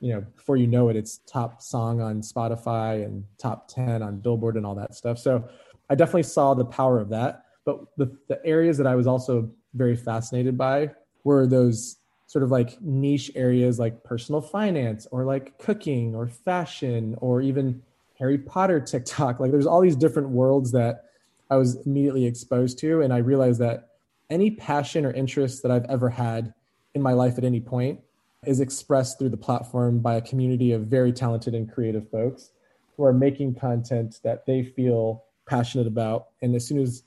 you 0.00 0.12
know, 0.12 0.20
before 0.20 0.56
you 0.56 0.66
know 0.66 0.88
it, 0.88 0.96
it's 0.96 1.18
top 1.26 1.62
song 1.62 2.00
on 2.00 2.20
Spotify 2.20 3.04
and 3.04 3.24
top 3.38 3.68
10 3.68 4.02
on 4.02 4.20
Billboard 4.20 4.56
and 4.56 4.66
all 4.66 4.74
that 4.74 4.94
stuff. 4.94 5.18
So 5.18 5.48
I 5.88 5.94
definitely 5.94 6.24
saw 6.24 6.54
the 6.54 6.64
power 6.64 6.98
of 6.98 7.08
that. 7.10 7.44
But 7.64 7.80
the, 7.96 8.16
the 8.28 8.44
areas 8.44 8.78
that 8.78 8.86
I 8.86 8.94
was 8.94 9.06
also 9.06 9.50
very 9.74 9.96
fascinated 9.96 10.56
by 10.56 10.90
were 11.24 11.46
those 11.46 11.96
sort 12.26 12.42
of 12.42 12.50
like 12.50 12.80
niche 12.82 13.30
areas 13.34 13.78
like 13.78 14.02
personal 14.04 14.40
finance 14.40 15.06
or 15.10 15.24
like 15.24 15.58
cooking 15.58 16.14
or 16.14 16.26
fashion 16.26 17.14
or 17.18 17.40
even 17.40 17.82
Harry 18.18 18.38
Potter 18.38 18.80
TikTok. 18.80 19.40
Like 19.40 19.50
there's 19.50 19.66
all 19.66 19.80
these 19.80 19.96
different 19.96 20.30
worlds 20.30 20.72
that 20.72 21.04
I 21.50 21.56
was 21.56 21.76
immediately 21.86 22.26
exposed 22.26 22.78
to. 22.80 23.02
And 23.02 23.12
I 23.12 23.18
realized 23.18 23.60
that 23.60 23.90
any 24.30 24.50
passion 24.50 25.04
or 25.04 25.12
interest 25.12 25.62
that 25.62 25.70
I've 25.70 25.84
ever 25.84 26.10
had 26.10 26.52
in 26.94 27.02
my 27.02 27.12
life 27.12 27.38
at 27.38 27.44
any 27.44 27.60
point 27.60 28.00
is 28.44 28.60
expressed 28.60 29.18
through 29.18 29.30
the 29.30 29.36
platform 29.36 30.00
by 30.00 30.16
a 30.16 30.20
community 30.20 30.72
of 30.72 30.86
very 30.86 31.12
talented 31.12 31.54
and 31.54 31.72
creative 31.72 32.08
folks 32.10 32.52
who 32.96 33.04
are 33.04 33.12
making 33.12 33.54
content 33.54 34.20
that 34.22 34.46
they 34.46 34.62
feel 34.62 35.24
passionate 35.46 35.86
about. 35.86 36.28
And 36.42 36.54
as 36.54 36.66
soon 36.66 36.78
as 36.78 37.02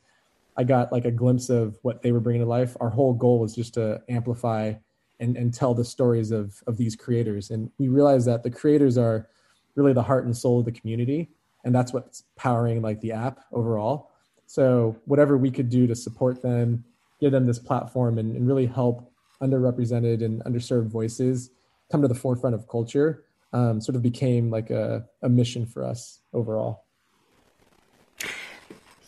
I 0.58 0.64
got 0.64 0.92
like 0.92 1.06
a 1.06 1.12
glimpse 1.12 1.50
of 1.50 1.78
what 1.84 2.02
they 2.02 2.12
were 2.12 2.20
bringing 2.20 2.42
to 2.42 2.48
life, 2.48 2.76
our 2.80 2.90
whole 2.90 3.14
goal 3.14 3.40
was 3.40 3.56
just 3.56 3.74
to 3.76 4.02
amplify 4.10 4.74
and, 5.20 5.38
and 5.38 5.54
tell 5.54 5.74
the 5.74 5.86
stories 5.86 6.32
of, 6.32 6.62
of 6.68 6.78
these 6.78 6.96
creators. 6.96 7.50
And 7.52 7.72
we 7.78 7.88
realized 7.88 8.28
that 8.28 8.44
the 8.44 8.52
creators 8.52 8.98
are 8.98 9.28
really 9.76 9.94
the 9.94 10.04
heart 10.04 10.26
and 10.26 10.36
soul 10.36 10.60
of 10.60 10.66
the 10.66 10.72
community. 10.72 11.30
And 11.64 11.74
that's 11.74 11.94
what's 11.94 12.24
powering 12.36 12.82
like 12.82 13.02
the 13.02 13.12
app 13.12 13.40
overall. 13.52 14.12
So 14.46 14.98
whatever 15.06 15.38
we 15.38 15.52
could 15.52 15.70
do 15.70 15.88
to 15.88 15.96
support 15.96 16.42
them, 16.42 16.84
give 17.20 17.32
them 17.32 17.46
this 17.46 17.60
platform 17.60 18.18
and, 18.18 18.36
and 18.36 18.48
really 18.48 18.66
help 18.66 19.12
underrepresented 19.42 20.24
and 20.24 20.44
underserved 20.44 20.88
voices 20.88 21.52
come 21.92 22.02
to 22.02 22.08
the 22.08 22.16
forefront 22.16 22.56
of 22.56 22.68
culture 22.68 23.24
um, 23.54 23.82
sort 23.82 23.96
of 23.96 24.02
became 24.02 24.50
like 24.50 24.70
a, 24.70 25.06
a 25.22 25.30
mission 25.30 25.66
for 25.66 25.84
us 25.84 26.20
overall. 26.34 26.84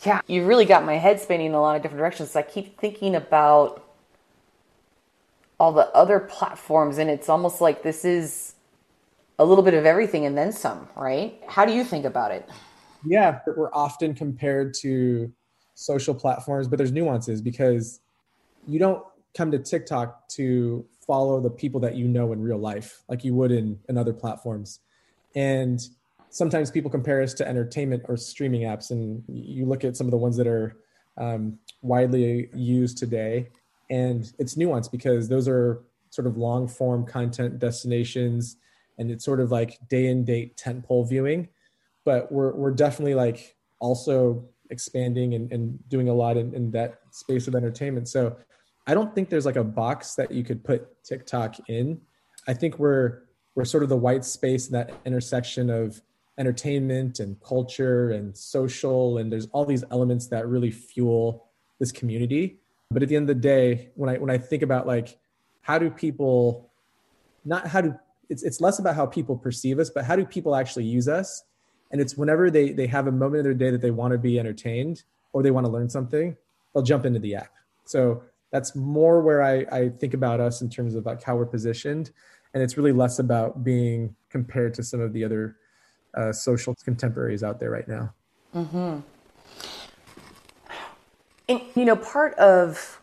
Yeah, 0.04 0.20
you 0.26 0.44
really 0.44 0.64
got 0.64 0.84
my 0.84 0.94
head 0.94 1.20
spinning 1.20 1.46
in 1.46 1.54
a 1.54 1.60
lot 1.60 1.76
of 1.76 1.82
different 1.82 2.00
directions. 2.00 2.34
I 2.34 2.42
keep 2.42 2.78
thinking 2.78 3.14
about 3.14 3.88
all 5.60 5.72
the 5.72 5.86
other 5.94 6.18
platforms, 6.18 6.98
and 6.98 7.08
it's 7.08 7.28
almost 7.28 7.60
like 7.60 7.84
this 7.84 8.04
is 8.04 8.54
a 9.38 9.44
little 9.44 9.62
bit 9.62 9.74
of 9.74 9.86
everything 9.86 10.26
and 10.26 10.36
then 10.36 10.52
some, 10.52 10.88
right? 10.96 11.40
How 11.46 11.64
do 11.64 11.72
you 11.72 11.84
think 11.84 12.04
about 12.04 12.32
it? 12.32 12.48
Yeah, 13.06 13.40
we're 13.56 13.72
often 13.72 14.14
compared 14.14 14.74
to 14.74 15.32
social 15.74 16.14
platforms, 16.14 16.66
but 16.66 16.78
there's 16.78 16.92
nuances 16.92 17.40
because 17.40 18.00
you 18.66 18.80
don't 18.80 19.04
come 19.34 19.50
to 19.50 19.58
TikTok 19.58 20.28
to 20.30 20.84
follow 21.06 21.40
the 21.40 21.50
people 21.50 21.80
that 21.80 21.96
you 21.96 22.06
know 22.06 22.32
in 22.32 22.40
real 22.40 22.58
life, 22.58 23.02
like 23.08 23.24
you 23.24 23.34
would 23.34 23.50
in, 23.50 23.78
in 23.88 23.98
other 23.98 24.12
platforms. 24.12 24.80
And 25.34 25.80
sometimes 26.30 26.70
people 26.70 26.90
compare 26.90 27.22
us 27.22 27.34
to 27.34 27.48
entertainment 27.48 28.04
or 28.08 28.16
streaming 28.16 28.62
apps, 28.62 28.90
and 28.90 29.22
you 29.28 29.66
look 29.66 29.84
at 29.84 29.96
some 29.96 30.06
of 30.06 30.10
the 30.10 30.16
ones 30.16 30.36
that 30.36 30.46
are 30.46 30.76
um, 31.16 31.58
widely 31.82 32.48
used 32.54 32.98
today, 32.98 33.48
and 33.90 34.32
it's 34.38 34.54
nuanced 34.54 34.90
because 34.90 35.28
those 35.28 35.48
are 35.48 35.82
sort 36.10 36.26
of 36.26 36.36
long 36.36 36.68
form 36.68 37.04
content 37.06 37.58
destinations, 37.58 38.56
and 38.98 39.10
it's 39.10 39.24
sort 39.24 39.40
of 39.40 39.50
like 39.50 39.78
day 39.88 40.06
and 40.06 40.26
date 40.26 40.56
tentpole 40.56 41.08
viewing. 41.08 41.48
But 42.04 42.30
we're 42.32 42.52
we're 42.54 42.72
definitely 42.72 43.14
like 43.14 43.56
also 43.78 44.44
expanding 44.70 45.34
and, 45.34 45.52
and 45.52 45.78
doing 45.88 46.08
a 46.08 46.14
lot 46.14 46.36
in, 46.36 46.54
in 46.54 46.70
that 46.70 47.00
space 47.10 47.46
of 47.46 47.54
entertainment. 47.54 48.08
So 48.08 48.36
I 48.86 48.94
don't 48.94 49.14
think 49.14 49.28
there's 49.28 49.46
like 49.46 49.56
a 49.56 49.64
box 49.64 50.14
that 50.16 50.32
you 50.32 50.42
could 50.42 50.64
put 50.64 51.02
TikTok 51.04 51.56
in. 51.68 52.00
I 52.48 52.54
think 52.54 52.78
we're 52.78 53.22
we're 53.54 53.64
sort 53.64 53.82
of 53.82 53.88
the 53.88 53.96
white 53.96 54.24
space 54.24 54.66
in 54.66 54.72
that 54.72 54.92
intersection 55.04 55.70
of 55.70 56.00
entertainment 56.38 57.20
and 57.20 57.40
culture 57.42 58.10
and 58.10 58.36
social 58.36 59.18
and 59.18 59.30
there's 59.30 59.46
all 59.52 59.66
these 59.66 59.84
elements 59.90 60.28
that 60.28 60.48
really 60.48 60.70
fuel 60.70 61.46
this 61.78 61.92
community. 61.92 62.58
But 62.90 63.02
at 63.02 63.08
the 63.08 63.16
end 63.16 63.28
of 63.28 63.36
the 63.36 63.42
day, 63.42 63.90
when 63.94 64.10
I 64.10 64.18
when 64.18 64.30
I 64.30 64.38
think 64.38 64.62
about 64.62 64.86
like 64.86 65.18
how 65.60 65.78
do 65.78 65.90
people 65.90 66.70
not 67.44 67.66
how 67.66 67.80
do 67.80 67.94
it's 68.28 68.42
it's 68.42 68.60
less 68.60 68.78
about 68.78 68.96
how 68.96 69.06
people 69.06 69.36
perceive 69.36 69.78
us, 69.78 69.90
but 69.90 70.04
how 70.04 70.16
do 70.16 70.24
people 70.24 70.56
actually 70.56 70.84
use 70.84 71.08
us? 71.08 71.44
And 71.90 72.00
it's 72.00 72.16
whenever 72.16 72.50
they 72.50 72.72
they 72.72 72.86
have 72.86 73.06
a 73.06 73.12
moment 73.12 73.40
in 73.40 73.44
their 73.44 73.54
day 73.54 73.70
that 73.70 73.82
they 73.82 73.90
want 73.90 74.12
to 74.12 74.18
be 74.18 74.38
entertained 74.38 75.02
or 75.32 75.42
they 75.42 75.50
want 75.50 75.66
to 75.66 75.72
learn 75.72 75.88
something, 75.88 76.36
they'll 76.74 76.82
jump 76.82 77.04
into 77.04 77.18
the 77.18 77.36
app. 77.36 77.52
So 77.84 78.22
that's 78.52 78.76
more 78.76 79.20
where 79.20 79.42
I, 79.42 79.66
I 79.72 79.88
think 79.88 80.14
about 80.14 80.38
us 80.38 80.62
in 80.62 80.70
terms 80.70 80.94
of 80.94 81.04
like 81.06 81.22
how 81.22 81.34
we're 81.36 81.46
positioned. 81.46 82.10
And 82.54 82.62
it's 82.62 82.76
really 82.76 82.92
less 82.92 83.18
about 83.18 83.64
being 83.64 84.14
compared 84.30 84.74
to 84.74 84.82
some 84.82 85.00
of 85.00 85.12
the 85.12 85.24
other 85.24 85.56
uh, 86.14 86.32
social 86.32 86.74
contemporaries 86.84 87.42
out 87.42 87.58
there 87.58 87.70
right 87.70 87.88
now. 87.88 88.14
Mm-hmm. 88.54 89.00
and 91.48 91.60
you 91.74 91.86
know 91.86 91.96
part 91.96 92.34
of 92.34 93.00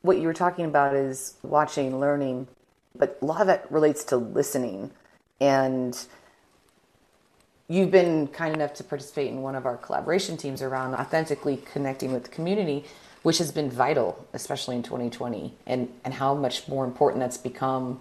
what 0.00 0.16
you 0.16 0.26
were 0.26 0.32
talking 0.32 0.64
about 0.64 0.94
is 0.96 1.34
watching 1.42 2.00
learning 2.00 2.48
but 2.98 3.18
a 3.22 3.24
lot 3.24 3.40
of 3.40 3.46
that 3.46 3.70
relates 3.70 4.04
to 4.04 4.16
listening. 4.16 4.90
And 5.40 5.98
you've 7.68 7.90
been 7.90 8.28
kind 8.28 8.54
enough 8.54 8.74
to 8.74 8.84
participate 8.84 9.28
in 9.28 9.42
one 9.42 9.54
of 9.54 9.66
our 9.66 9.76
collaboration 9.76 10.36
teams 10.36 10.62
around 10.62 10.94
authentically 10.94 11.58
connecting 11.72 12.12
with 12.12 12.24
the 12.24 12.30
community 12.30 12.84
which 13.26 13.38
has 13.38 13.50
been 13.50 13.68
vital, 13.68 14.24
especially 14.34 14.76
in 14.76 14.84
2020, 14.84 15.52
and, 15.66 15.92
and 16.04 16.14
how 16.14 16.32
much 16.32 16.68
more 16.68 16.84
important 16.84 17.18
that's 17.18 17.36
become 17.36 18.00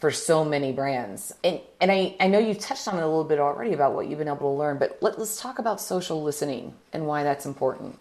for 0.00 0.10
so 0.10 0.44
many 0.44 0.70
brands. 0.70 1.32
And, 1.42 1.60
and 1.80 1.90
I, 1.90 2.14
I 2.20 2.26
know 2.26 2.38
you 2.38 2.52
touched 2.52 2.86
on 2.86 2.98
it 2.98 3.02
a 3.02 3.06
little 3.06 3.24
bit 3.24 3.38
already 3.38 3.72
about 3.72 3.94
what 3.94 4.06
you've 4.06 4.18
been 4.18 4.28
able 4.28 4.40
to 4.40 4.48
learn, 4.48 4.76
but 4.76 4.98
let, 5.00 5.18
let's 5.18 5.40
talk 5.40 5.58
about 5.58 5.80
social 5.80 6.22
listening 6.22 6.74
and 6.92 7.06
why 7.06 7.22
that's 7.22 7.46
important. 7.46 7.98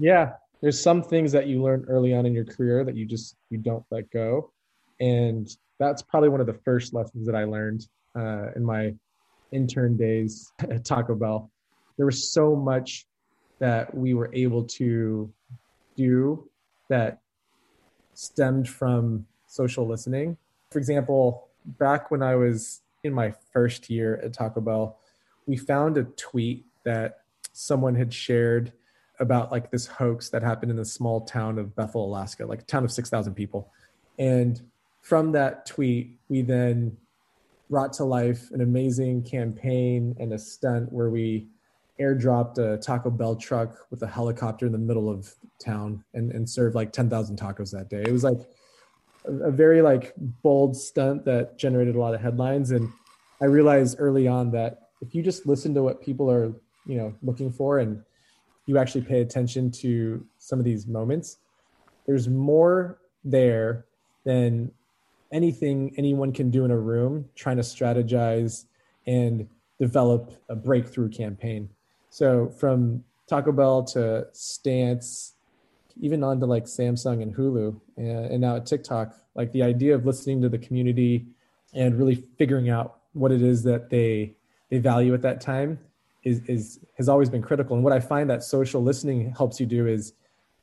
Yeah, 0.00 0.32
there's 0.60 0.82
some 0.82 1.04
things 1.04 1.30
that 1.30 1.46
you 1.46 1.62
learn 1.62 1.84
early 1.86 2.12
on 2.14 2.26
in 2.26 2.34
your 2.34 2.46
career 2.46 2.82
that 2.82 2.96
you 2.96 3.06
just 3.06 3.36
you 3.48 3.58
don't 3.58 3.84
let 3.92 4.10
go, 4.10 4.50
and 4.98 5.48
that's 5.78 6.02
probably 6.02 6.30
one 6.30 6.40
of 6.40 6.48
the 6.48 6.58
first 6.64 6.94
lessons 6.94 7.26
that 7.26 7.36
I 7.36 7.44
learned 7.44 7.86
uh, 8.18 8.50
in 8.56 8.64
my 8.64 8.92
intern 9.52 9.96
days 9.96 10.50
at 10.58 10.84
Taco 10.84 11.14
Bell. 11.14 11.48
There 11.96 12.06
was 12.06 12.32
so 12.32 12.56
much 12.56 13.06
that 13.60 13.94
we 13.94 14.14
were 14.14 14.30
able 14.34 14.64
to 14.64 15.32
do 16.00 16.48
that 16.88 17.20
stemmed 18.14 18.68
from 18.68 19.26
social 19.46 19.86
listening. 19.86 20.36
For 20.70 20.78
example, 20.78 21.48
back 21.64 22.10
when 22.10 22.22
I 22.22 22.36
was 22.36 22.80
in 23.04 23.12
my 23.12 23.34
first 23.52 23.90
year 23.90 24.20
at 24.24 24.32
Taco 24.32 24.60
Bell, 24.60 24.98
we 25.46 25.56
found 25.56 25.98
a 25.98 26.04
tweet 26.04 26.64
that 26.84 27.20
someone 27.52 27.94
had 27.94 28.12
shared 28.14 28.72
about 29.18 29.52
like 29.52 29.70
this 29.70 29.86
hoax 29.86 30.30
that 30.30 30.42
happened 30.42 30.70
in 30.70 30.76
the 30.76 30.84
small 30.84 31.20
town 31.22 31.58
of 31.58 31.76
Bethel, 31.76 32.06
Alaska, 32.06 32.46
like 32.46 32.62
a 32.62 32.64
town 32.64 32.84
of 32.84 32.92
6,000 32.92 33.34
people. 33.34 33.70
And 34.18 34.60
from 35.02 35.32
that 35.32 35.66
tweet, 35.66 36.18
we 36.28 36.40
then 36.42 36.96
brought 37.68 37.92
to 37.94 38.04
life 38.04 38.50
an 38.52 38.62
amazing 38.62 39.22
campaign 39.22 40.16
and 40.18 40.32
a 40.32 40.38
stunt 40.38 40.90
where 40.92 41.10
we 41.10 41.48
airdropped 42.00 42.58
a 42.58 42.78
Taco 42.78 43.10
Bell 43.10 43.36
truck 43.36 43.76
with 43.90 44.02
a 44.02 44.06
helicopter 44.06 44.66
in 44.66 44.72
the 44.72 44.78
middle 44.78 45.10
of 45.10 45.34
town 45.58 46.02
and, 46.14 46.32
and 46.32 46.48
served 46.48 46.74
like 46.74 46.92
10,000 46.92 47.38
tacos 47.38 47.70
that 47.70 47.88
day. 47.90 48.02
It 48.02 48.12
was 48.12 48.24
like 48.24 48.38
a, 49.26 49.32
a, 49.48 49.50
very 49.50 49.82
like 49.82 50.14
bold 50.16 50.76
stunt 50.76 51.24
that 51.26 51.58
generated 51.58 51.94
a 51.94 52.00
lot 52.00 52.14
of 52.14 52.20
headlines. 52.20 52.70
And 52.70 52.90
I 53.40 53.44
realized 53.46 53.96
early 53.98 54.26
on 54.26 54.50
that 54.52 54.88
if 55.00 55.14
you 55.14 55.22
just 55.22 55.46
listen 55.46 55.74
to 55.74 55.82
what 55.82 56.00
people 56.00 56.30
are, 56.30 56.54
you 56.86 56.96
know 56.96 57.14
looking 57.22 57.52
for 57.52 57.78
and 57.78 58.02
you 58.66 58.78
actually 58.78 59.02
pay 59.02 59.20
attention 59.20 59.70
to 59.70 60.24
some 60.38 60.58
of 60.58 60.64
these 60.64 60.86
moments 60.86 61.38
there's 62.06 62.28
more 62.28 62.98
there 63.24 63.86
than 64.24 64.70
anything 65.32 65.92
anyone 65.96 66.32
can 66.32 66.50
do 66.50 66.64
in 66.64 66.70
a 66.70 66.78
room 66.78 67.24
trying 67.34 67.56
to 67.56 67.62
strategize 67.62 68.64
and 69.06 69.48
develop 69.78 70.32
a 70.48 70.56
breakthrough 70.56 71.08
campaign 71.08 71.68
so 72.10 72.48
from 72.48 73.02
taco 73.26 73.52
bell 73.52 73.82
to 73.82 74.26
stance 74.32 75.34
even 76.00 76.22
on 76.22 76.38
to 76.40 76.46
like 76.46 76.64
samsung 76.64 77.22
and 77.22 77.34
hulu 77.34 77.78
and, 77.96 78.26
and 78.26 78.40
now 78.40 78.56
at 78.56 78.66
tiktok 78.66 79.14
like 79.34 79.50
the 79.52 79.62
idea 79.62 79.94
of 79.94 80.04
listening 80.04 80.40
to 80.42 80.48
the 80.48 80.58
community 80.58 81.26
and 81.74 81.98
really 81.98 82.16
figuring 82.36 82.68
out 82.68 82.98
what 83.12 83.32
it 83.32 83.42
is 83.42 83.62
that 83.62 83.90
they 83.90 84.34
they 84.70 84.78
value 84.78 85.14
at 85.14 85.22
that 85.22 85.40
time 85.40 85.78
is 86.24 86.40
is 86.46 86.80
has 86.96 87.08
always 87.08 87.28
been 87.28 87.42
critical. 87.42 87.74
And 87.74 87.84
what 87.84 87.92
I 87.92 88.00
find 88.00 88.28
that 88.30 88.42
social 88.42 88.82
listening 88.82 89.32
helps 89.36 89.60
you 89.60 89.66
do 89.66 89.86
is 89.86 90.14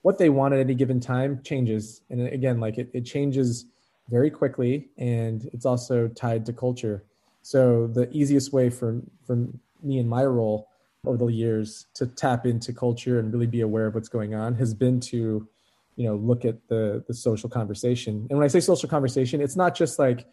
what 0.01 0.17
they 0.17 0.29
want 0.29 0.53
at 0.53 0.59
any 0.59 0.75
given 0.75 0.99
time 0.99 1.41
changes. 1.43 2.01
And 2.09 2.21
again, 2.27 2.59
like 2.59 2.77
it, 2.77 2.89
it 2.93 3.01
changes 3.01 3.65
very 4.09 4.29
quickly 4.29 4.87
and 4.97 5.49
it's 5.53 5.65
also 5.65 6.07
tied 6.07 6.45
to 6.45 6.53
culture. 6.53 7.03
So 7.41 7.87
the 7.87 8.09
easiest 8.11 8.53
way 8.53 8.69
for 8.69 9.01
for 9.25 9.47
me 9.83 9.99
in 9.99 10.07
my 10.07 10.25
role 10.25 10.69
over 11.07 11.25
the 11.25 11.33
years 11.33 11.87
to 11.95 12.05
tap 12.07 12.45
into 12.45 12.73
culture 12.73 13.19
and 13.19 13.33
really 13.33 13.47
be 13.47 13.61
aware 13.61 13.87
of 13.87 13.95
what's 13.95 14.09
going 14.09 14.35
on 14.35 14.55
has 14.55 14.73
been 14.73 14.99
to 14.99 15.47
you 15.95 16.07
know 16.07 16.15
look 16.15 16.45
at 16.45 16.55
the 16.67 17.03
the 17.07 17.13
social 17.13 17.49
conversation. 17.49 18.27
And 18.29 18.37
when 18.37 18.45
i 18.45 18.47
say 18.47 18.59
social 18.59 18.89
conversation 18.89 19.41
it's 19.41 19.55
not 19.55 19.75
just 19.75 19.99
like 19.99 20.27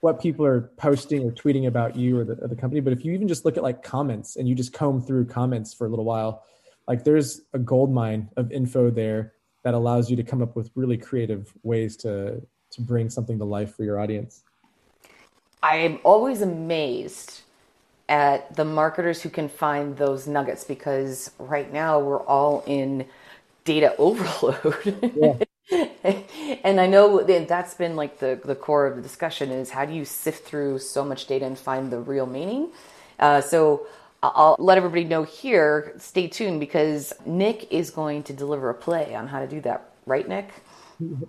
what 0.00 0.20
people 0.20 0.44
are 0.44 0.70
posting 0.76 1.24
or 1.24 1.32
tweeting 1.32 1.66
about 1.66 1.96
you 1.96 2.18
or 2.18 2.24
the, 2.24 2.34
or 2.42 2.48
the 2.48 2.56
company 2.56 2.80
but 2.80 2.92
if 2.92 3.04
you 3.04 3.12
even 3.12 3.26
just 3.26 3.44
look 3.44 3.56
at 3.56 3.62
like 3.62 3.82
comments 3.82 4.36
and 4.36 4.48
you 4.48 4.54
just 4.54 4.72
comb 4.72 5.00
through 5.00 5.24
comments 5.26 5.72
for 5.72 5.86
a 5.86 5.90
little 5.90 6.04
while 6.04 6.44
like 6.86 7.04
there's 7.04 7.42
a 7.54 7.58
gold 7.58 7.92
mine 7.92 8.28
of 8.36 8.52
info 8.52 8.90
there 8.90 9.32
that 9.62 9.74
allows 9.74 10.10
you 10.10 10.16
to 10.16 10.22
come 10.22 10.42
up 10.42 10.54
with 10.54 10.70
really 10.74 10.96
creative 10.96 11.52
ways 11.62 11.96
to 11.96 12.40
to 12.70 12.80
bring 12.80 13.08
something 13.08 13.38
to 13.38 13.44
life 13.44 13.74
for 13.74 13.84
your 13.84 14.00
audience. 14.00 14.42
I'm 15.62 15.98
always 16.04 16.42
amazed 16.42 17.43
at 18.08 18.54
the 18.56 18.64
marketers 18.64 19.22
who 19.22 19.30
can 19.30 19.48
find 19.48 19.96
those 19.96 20.26
nuggets 20.26 20.64
because 20.64 21.30
right 21.38 21.72
now 21.72 21.98
we're 22.00 22.22
all 22.22 22.64
in 22.66 23.06
data 23.64 23.94
overload 23.98 24.96
yeah. 25.16 25.34
and 26.64 26.80
I 26.80 26.86
know 26.86 27.22
that's 27.22 27.74
been 27.74 27.96
like 27.96 28.18
the, 28.20 28.40
the 28.44 28.54
core 28.54 28.86
of 28.86 28.96
the 28.96 29.02
discussion 29.02 29.50
is 29.50 29.70
how 29.70 29.84
do 29.84 29.94
you 29.94 30.04
sift 30.04 30.46
through 30.46 30.78
so 30.80 31.04
much 31.04 31.26
data 31.26 31.46
and 31.46 31.58
find 31.58 31.92
the 31.92 31.98
real 32.00 32.26
meaning? 32.26 32.70
Uh, 33.18 33.40
so 33.40 33.86
I'll 34.22 34.56
let 34.58 34.78
everybody 34.78 35.04
know 35.04 35.24
here, 35.24 35.94
stay 35.98 36.28
tuned 36.28 36.60
because 36.60 37.12
Nick 37.26 37.72
is 37.72 37.90
going 37.90 38.22
to 38.24 38.32
deliver 38.32 38.70
a 38.70 38.74
play 38.74 39.14
on 39.14 39.28
how 39.28 39.40
to 39.40 39.46
do 39.46 39.60
that. 39.62 39.92
Right, 40.06 40.28
Nick? 40.28 40.50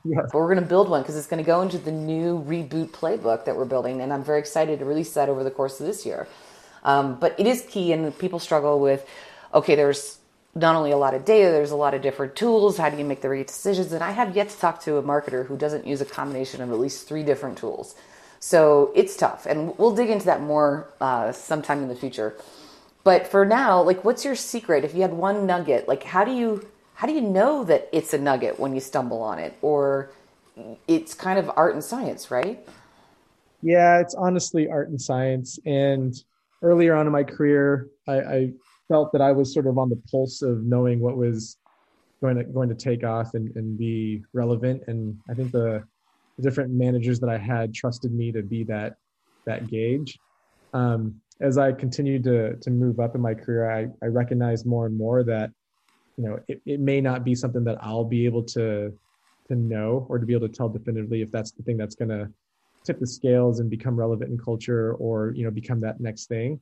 Yes. 0.05 0.33
We're 0.33 0.47
going 0.53 0.63
to 0.63 0.69
build 0.69 0.89
one 0.89 1.01
because 1.01 1.17
it's 1.17 1.27
going 1.27 1.43
to 1.43 1.47
go 1.47 1.61
into 1.61 1.77
the 1.77 1.91
new 1.91 2.43
reboot 2.47 2.89
playbook 2.91 3.45
that 3.45 3.55
we're 3.57 3.65
building. 3.65 4.01
And 4.01 4.13
I'm 4.13 4.23
very 4.23 4.39
excited 4.39 4.79
to 4.79 4.85
release 4.85 5.13
that 5.13 5.29
over 5.29 5.43
the 5.43 5.51
course 5.51 5.79
of 5.81 5.87
this 5.87 6.05
year. 6.05 6.27
Um, 6.85 7.19
but 7.19 7.37
it 7.37 7.47
is 7.47 7.63
key, 7.67 7.91
and 7.91 8.17
people 8.17 8.39
struggle 8.39 8.79
with 8.79 9.05
okay, 9.53 9.75
there's 9.75 10.19
not 10.53 10.75
only 10.75 10.91
a 10.91 10.97
lot 10.97 11.13
of 11.13 11.25
data, 11.25 11.51
there's 11.51 11.71
a 11.71 11.75
lot 11.75 11.93
of 11.93 12.01
different 12.01 12.35
tools. 12.35 12.77
How 12.77 12.89
do 12.89 12.97
you 12.97 13.05
make 13.05 13.21
the 13.21 13.29
right 13.29 13.45
decisions? 13.45 13.91
And 13.91 14.03
I 14.03 14.11
have 14.11 14.35
yet 14.35 14.49
to 14.49 14.57
talk 14.57 14.81
to 14.83 14.97
a 14.97 15.03
marketer 15.03 15.45
who 15.45 15.57
doesn't 15.57 15.85
use 15.85 15.99
a 15.99 16.05
combination 16.05 16.61
of 16.61 16.71
at 16.71 16.79
least 16.79 17.07
three 17.07 17.23
different 17.23 17.57
tools. 17.57 17.95
So 18.39 18.91
it's 18.95 19.17
tough, 19.17 19.45
and 19.45 19.77
we'll 19.77 19.95
dig 19.95 20.09
into 20.09 20.25
that 20.27 20.41
more 20.41 20.89
uh, 21.01 21.31
sometime 21.31 21.81
in 21.81 21.89
the 21.89 21.95
future. 21.95 22.35
But 23.03 23.27
for 23.27 23.45
now, 23.45 23.81
like, 23.81 24.03
what's 24.03 24.23
your 24.23 24.35
secret? 24.35 24.83
If 24.83 24.93
you 24.93 25.01
had 25.01 25.13
one 25.13 25.45
nugget, 25.45 25.87
like, 25.87 26.03
how 26.03 26.23
do 26.23 26.31
you 26.31 26.67
how 26.95 27.07
do 27.07 27.13
you 27.13 27.21
know 27.21 27.63
that 27.65 27.89
it's 27.91 28.13
a 28.13 28.17
nugget 28.17 28.59
when 28.59 28.73
you 28.73 28.79
stumble 28.79 29.21
on 29.21 29.39
it, 29.39 29.57
or 29.61 30.11
it's 30.87 31.13
kind 31.13 31.37
of 31.37 31.51
art 31.55 31.73
and 31.73 31.83
science, 31.83 32.31
right? 32.31 32.65
Yeah, 33.61 33.99
it's 33.99 34.15
honestly 34.15 34.69
art 34.69 34.89
and 34.89 35.01
science. 35.01 35.59
And 35.65 36.13
earlier 36.65 36.95
on 36.95 37.05
in 37.05 37.13
my 37.13 37.23
career, 37.23 37.87
I, 38.07 38.19
I 38.19 38.51
felt 38.87 39.11
that 39.13 39.21
I 39.21 39.31
was 39.31 39.53
sort 39.53 39.67
of 39.67 39.77
on 39.77 39.89
the 39.89 40.01
pulse 40.11 40.41
of 40.41 40.63
knowing 40.63 40.99
what 40.99 41.15
was 41.15 41.57
going 42.21 42.37
to 42.37 42.43
going 42.43 42.69
to 42.69 42.75
take 42.75 43.03
off 43.03 43.35
and, 43.35 43.55
and 43.55 43.77
be 43.77 44.23
relevant. 44.33 44.81
And 44.87 45.17
I 45.29 45.33
think 45.35 45.51
the, 45.51 45.83
the 46.37 46.43
different 46.43 46.71
managers 46.71 47.19
that 47.19 47.29
I 47.29 47.37
had 47.37 47.73
trusted 47.73 48.11
me 48.13 48.31
to 48.31 48.41
be 48.41 48.63
that 48.65 48.95
that 49.45 49.67
gauge. 49.67 50.17
Um, 50.73 51.21
as 51.39 51.57
I 51.57 51.71
continued 51.71 52.23
to 52.23 52.55
to 52.55 52.71
move 52.71 52.99
up 52.99 53.15
in 53.15 53.21
my 53.21 53.35
career, 53.35 53.69
I, 53.69 53.87
I 54.03 54.07
recognized 54.07 54.65
more 54.65 54.87
and 54.87 54.97
more 54.97 55.23
that 55.23 55.51
you 56.17 56.23
know 56.25 56.39
it, 56.47 56.61
it 56.65 56.79
may 56.79 56.99
not 56.99 57.23
be 57.23 57.35
something 57.35 57.63
that 57.65 57.77
I'll 57.81 58.05
be 58.05 58.25
able 58.25 58.43
to 58.43 58.91
to 59.47 59.55
know 59.55 60.07
or 60.09 60.17
to 60.17 60.25
be 60.25 60.33
able 60.33 60.47
to 60.47 60.53
tell 60.53 60.69
definitively 60.69 61.21
if 61.21 61.31
that's 61.31 61.51
the 61.51 61.61
thing 61.63 61.77
that's 61.77 61.95
going 61.95 62.09
to 62.09 62.31
tip 62.85 62.99
the 62.99 63.07
scales 63.07 63.59
and 63.59 63.69
become 63.69 63.95
relevant 63.95 64.31
in 64.31 64.37
culture 64.37 64.93
or 64.93 65.31
you 65.35 65.43
know 65.43 65.51
become 65.51 65.79
that 65.81 65.99
next 65.99 66.27
thing 66.27 66.59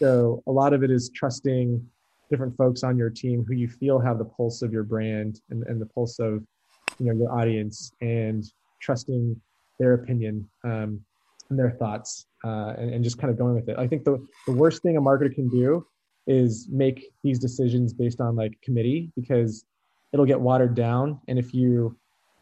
so 0.00 0.42
a 0.46 0.52
lot 0.52 0.72
of 0.72 0.82
it 0.82 0.90
is 0.90 1.10
trusting 1.14 1.84
different 2.30 2.56
folks 2.56 2.82
on 2.82 2.96
your 2.96 3.10
team 3.10 3.44
who 3.46 3.54
you 3.54 3.68
feel 3.68 3.98
have 3.98 4.18
the 4.18 4.24
pulse 4.24 4.62
of 4.62 4.72
your 4.72 4.82
brand 4.82 5.40
and, 5.50 5.62
and 5.64 5.80
the 5.80 5.86
pulse 5.86 6.18
of 6.18 6.42
you 6.98 7.06
know 7.06 7.12
your 7.12 7.32
audience 7.32 7.92
and 8.00 8.44
trusting 8.80 9.40
their 9.78 9.94
opinion 9.94 10.48
um, 10.64 11.00
and 11.50 11.58
their 11.58 11.72
thoughts 11.72 12.26
uh, 12.44 12.74
and, 12.78 12.92
and 12.92 13.04
just 13.04 13.18
kind 13.18 13.30
of 13.30 13.38
going 13.38 13.54
with 13.54 13.68
it. 13.68 13.76
I 13.78 13.86
think 13.86 14.04
the, 14.04 14.24
the 14.46 14.52
worst 14.52 14.82
thing 14.82 14.96
a 14.96 15.00
marketer 15.00 15.34
can 15.34 15.48
do 15.48 15.86
is 16.26 16.68
make 16.70 17.12
these 17.22 17.38
decisions 17.38 17.92
based 17.92 18.20
on 18.20 18.34
like 18.36 18.52
committee 18.62 19.10
because 19.14 19.64
it'll 20.12 20.26
get 20.26 20.40
watered 20.40 20.74
down. 20.74 21.20
And 21.28 21.38
if 21.38 21.52
you 21.52 21.96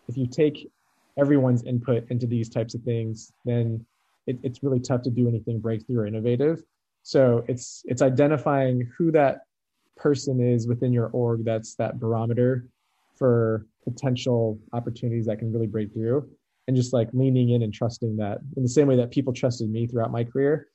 if 0.09 0.17
you 0.17 0.27
take 0.27 0.71
everyone's 1.19 1.65
input 1.65 2.05
into 2.11 2.27
these 2.27 2.49
types 2.49 2.75
of 2.75 2.83
things, 2.83 3.33
then 3.45 3.85
it, 4.27 4.39
it's 4.43 4.63
really 4.63 4.81
tough 4.81 5.03
to 5.03 5.11
do 5.11 5.29
anything 5.29 5.59
breakthrough 5.59 6.01
or 6.01 6.07
innovative. 6.07 6.63
So 7.03 7.45
it's 7.49 7.83
it's 7.87 8.03
identifying 8.03 8.89
who 8.97 9.11
that 9.13 9.43
person 9.97 10.41
is 10.41 10.67
within 10.67 10.93
your 10.93 11.09
org 11.09 11.45
that's 11.45 11.75
that 11.77 12.01
barometer 12.01 12.67
for 13.15 13.67
potential 13.85 14.59
opportunities 14.73 15.27
that 15.27 15.39
can 15.39 15.53
really 15.53 15.67
break 15.67 15.93
through 15.93 16.29
and 16.67 16.77
just 16.77 16.93
like 16.93 17.09
leaning 17.13 17.51
in 17.51 17.63
and 17.63 17.75
trusting 17.75 18.17
that 18.17 18.39
in 18.57 18.63
the 18.63 18.69
same 18.69 18.87
way 18.87 18.97
that 18.97 19.11
people 19.11 19.33
trusted 19.33 19.71
me 19.71 19.87
throughout 19.87 20.11
my 20.11 20.25
career 20.25 20.69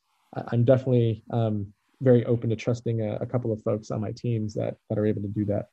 i'm 0.50 0.64
definitely 0.64 1.24
um, 1.32 1.66
very 2.02 2.26
open 2.26 2.50
to 2.50 2.56
trusting 2.56 3.02
a, 3.02 3.16
a 3.16 3.26
couple 3.26 3.52
of 3.52 3.62
folks 3.64 3.90
on 3.92 4.00
my 4.00 4.12
teams 4.12 4.54
that 4.54 4.78
that 4.90 4.98
are 4.98 5.06
able 5.06 5.22
to 5.22 5.28
do 5.30 5.46
that 5.46 5.70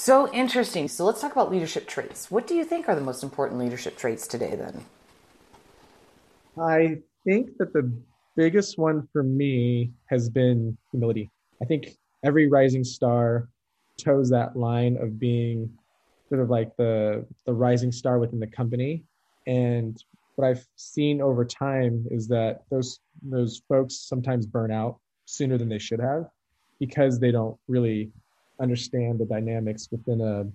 so 0.00 0.32
interesting 0.32 0.88
so 0.88 1.04
let's 1.04 1.20
talk 1.20 1.32
about 1.32 1.50
leadership 1.50 1.86
traits 1.86 2.30
what 2.30 2.46
do 2.46 2.54
you 2.54 2.64
think 2.64 2.88
are 2.88 2.94
the 2.94 3.00
most 3.00 3.22
important 3.22 3.58
leadership 3.58 3.96
traits 3.96 4.26
today 4.26 4.56
then 4.56 4.84
i 6.58 6.96
think 7.24 7.56
that 7.58 7.72
the 7.72 7.92
biggest 8.36 8.78
one 8.78 9.06
for 9.12 9.22
me 9.22 9.90
has 10.06 10.28
been 10.28 10.76
humility. 10.90 11.30
I 11.62 11.64
think 11.64 11.96
every 12.24 12.48
rising 12.48 12.84
star 12.84 13.48
toes 13.98 14.30
that 14.30 14.56
line 14.56 14.96
of 14.96 15.18
being 15.18 15.70
sort 16.28 16.40
of 16.40 16.48
like 16.48 16.74
the 16.76 17.26
the 17.44 17.52
rising 17.52 17.92
star 17.92 18.18
within 18.18 18.40
the 18.40 18.46
company. 18.46 19.04
And 19.46 20.02
what 20.36 20.46
I've 20.48 20.66
seen 20.76 21.20
over 21.20 21.44
time 21.44 22.06
is 22.10 22.28
that 22.28 22.62
those 22.70 23.00
those 23.22 23.62
folks 23.68 23.96
sometimes 23.96 24.46
burn 24.46 24.70
out 24.70 24.98
sooner 25.26 25.58
than 25.58 25.68
they 25.68 25.78
should 25.78 26.00
have 26.00 26.28
because 26.78 27.20
they 27.20 27.30
don't 27.30 27.58
really 27.68 28.10
understand 28.60 29.18
the 29.18 29.24
dynamics 29.24 29.88
within 29.90 30.20
a 30.20 30.46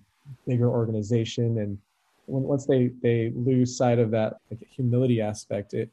bigger 0.47 0.69
organization 0.69 1.59
and 1.59 1.77
when, 2.27 2.43
once 2.43 2.65
they 2.65 2.91
they 3.01 3.31
lose 3.35 3.77
sight 3.77 3.99
of 3.99 4.11
that 4.11 4.37
like 4.49 4.59
humility 4.69 5.21
aspect 5.21 5.73
it 5.73 5.89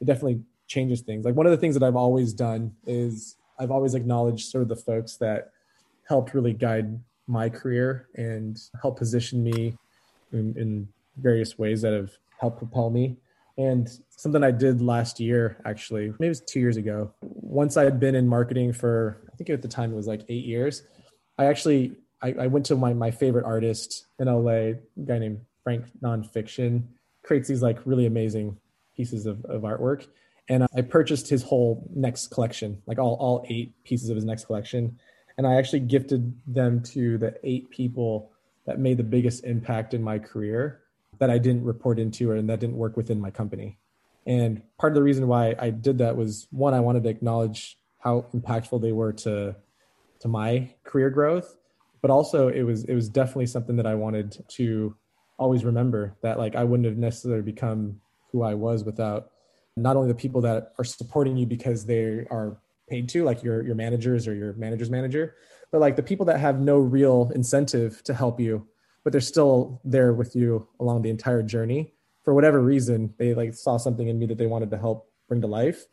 it 0.00 0.06
definitely 0.06 0.40
changes 0.68 1.00
things. 1.00 1.24
Like 1.24 1.34
one 1.34 1.46
of 1.46 1.50
the 1.50 1.56
things 1.56 1.74
that 1.74 1.82
I've 1.82 1.96
always 1.96 2.32
done 2.32 2.72
is 2.86 3.36
I've 3.58 3.70
always 3.70 3.94
acknowledged 3.94 4.50
sort 4.50 4.62
of 4.62 4.68
the 4.68 4.76
folks 4.76 5.16
that 5.16 5.50
helped 6.06 6.34
really 6.34 6.52
guide 6.52 7.00
my 7.26 7.48
career 7.48 8.08
and 8.14 8.58
help 8.80 8.98
position 8.98 9.42
me 9.42 9.76
in, 10.32 10.54
in 10.56 10.88
various 11.16 11.58
ways 11.58 11.82
that 11.82 11.92
have 11.92 12.10
helped 12.40 12.58
propel 12.58 12.90
me. 12.90 13.16
And 13.56 13.88
something 14.10 14.44
I 14.44 14.52
did 14.52 14.80
last 14.80 15.18
year, 15.18 15.60
actually, 15.64 16.10
maybe 16.20 16.26
it 16.26 16.28
was 16.28 16.40
two 16.42 16.60
years 16.60 16.76
ago. 16.76 17.12
Once 17.22 17.76
I 17.76 17.82
had 17.82 17.98
been 17.98 18.14
in 18.14 18.28
marketing 18.28 18.72
for, 18.72 19.20
I 19.32 19.36
think 19.36 19.50
at 19.50 19.62
the 19.62 19.68
time 19.68 19.92
it 19.92 19.96
was 19.96 20.06
like 20.06 20.22
eight 20.28 20.44
years, 20.44 20.84
I 21.38 21.46
actually 21.46 21.96
I, 22.20 22.34
I 22.40 22.46
went 22.48 22.66
to 22.66 22.76
my 22.76 22.92
my 22.92 23.10
favorite 23.10 23.44
artist 23.44 24.06
in 24.18 24.26
LA, 24.26 24.50
a 24.50 24.74
guy 25.04 25.18
named 25.18 25.40
Frank 25.62 25.84
Nonfiction, 26.02 26.82
creates 27.22 27.48
these 27.48 27.62
like 27.62 27.78
really 27.84 28.06
amazing 28.06 28.56
pieces 28.96 29.26
of, 29.26 29.44
of 29.44 29.62
artwork. 29.62 30.06
And 30.48 30.66
I 30.74 30.80
purchased 30.80 31.28
his 31.28 31.42
whole 31.42 31.86
next 31.94 32.28
collection, 32.28 32.82
like 32.86 32.98
all, 32.98 33.14
all 33.20 33.44
eight 33.48 33.72
pieces 33.84 34.08
of 34.08 34.16
his 34.16 34.24
next 34.24 34.46
collection. 34.46 34.98
And 35.36 35.46
I 35.46 35.56
actually 35.56 35.80
gifted 35.80 36.34
them 36.46 36.82
to 36.84 37.18
the 37.18 37.38
eight 37.44 37.70
people 37.70 38.32
that 38.64 38.78
made 38.78 38.96
the 38.96 39.04
biggest 39.04 39.44
impact 39.44 39.94
in 39.94 40.02
my 40.02 40.18
career 40.18 40.80
that 41.18 41.30
I 41.30 41.38
didn't 41.38 41.64
report 41.64 41.98
into 41.98 42.32
and 42.32 42.48
that 42.48 42.60
didn't 42.60 42.76
work 42.76 42.96
within 42.96 43.20
my 43.20 43.30
company. 43.30 43.78
And 44.26 44.62
part 44.78 44.92
of 44.92 44.94
the 44.94 45.02
reason 45.02 45.28
why 45.28 45.54
I 45.58 45.70
did 45.70 45.98
that 45.98 46.16
was 46.16 46.48
one, 46.50 46.74
I 46.74 46.80
wanted 46.80 47.02
to 47.04 47.08
acknowledge 47.08 47.78
how 47.98 48.26
impactful 48.34 48.80
they 48.80 48.92
were 48.92 49.12
to 49.12 49.56
to 50.20 50.28
my 50.28 50.74
career 50.84 51.10
growth. 51.10 51.56
But 52.00 52.10
also 52.10 52.48
it 52.48 52.62
was 52.62 52.84
it 52.84 52.94
was 52.94 53.08
definitely 53.08 53.46
something 53.46 53.76
that 53.76 53.86
I 53.86 53.94
wanted 53.94 54.44
to 54.48 54.96
always 55.38 55.64
remember 55.64 56.16
that 56.22 56.38
like 56.38 56.56
I 56.56 56.64
wouldn't 56.64 56.86
have 56.86 56.96
necessarily 56.96 57.42
become 57.42 58.00
who 58.32 58.42
I 58.42 58.54
was 58.54 58.84
without 58.84 59.30
not 59.76 59.96
only 59.96 60.08
the 60.08 60.14
people 60.14 60.40
that 60.42 60.72
are 60.78 60.84
supporting 60.84 61.36
you 61.36 61.46
because 61.46 61.86
they 61.86 62.26
are 62.30 62.58
paid 62.88 63.08
to, 63.10 63.24
like 63.24 63.42
your 63.42 63.62
your 63.62 63.74
managers 63.74 64.26
or 64.26 64.34
your 64.34 64.52
manager's 64.54 64.90
manager, 64.90 65.34
but 65.70 65.80
like 65.80 65.96
the 65.96 66.02
people 66.02 66.26
that 66.26 66.40
have 66.40 66.60
no 66.60 66.78
real 66.78 67.30
incentive 67.34 68.02
to 68.04 68.14
help 68.14 68.40
you, 68.40 68.66
but 69.04 69.12
they're 69.12 69.20
still 69.20 69.80
there 69.84 70.12
with 70.12 70.34
you 70.34 70.66
along 70.80 71.02
the 71.02 71.10
entire 71.10 71.42
journey. 71.42 71.92
For 72.24 72.34
whatever 72.34 72.60
reason, 72.60 73.14
they 73.18 73.34
like 73.34 73.54
saw 73.54 73.76
something 73.76 74.08
in 74.08 74.18
me 74.18 74.26
that 74.26 74.38
they 74.38 74.46
wanted 74.46 74.70
to 74.70 74.78
help 74.78 75.10
bring 75.28 75.40
to 75.40 75.46
life. 75.46 75.86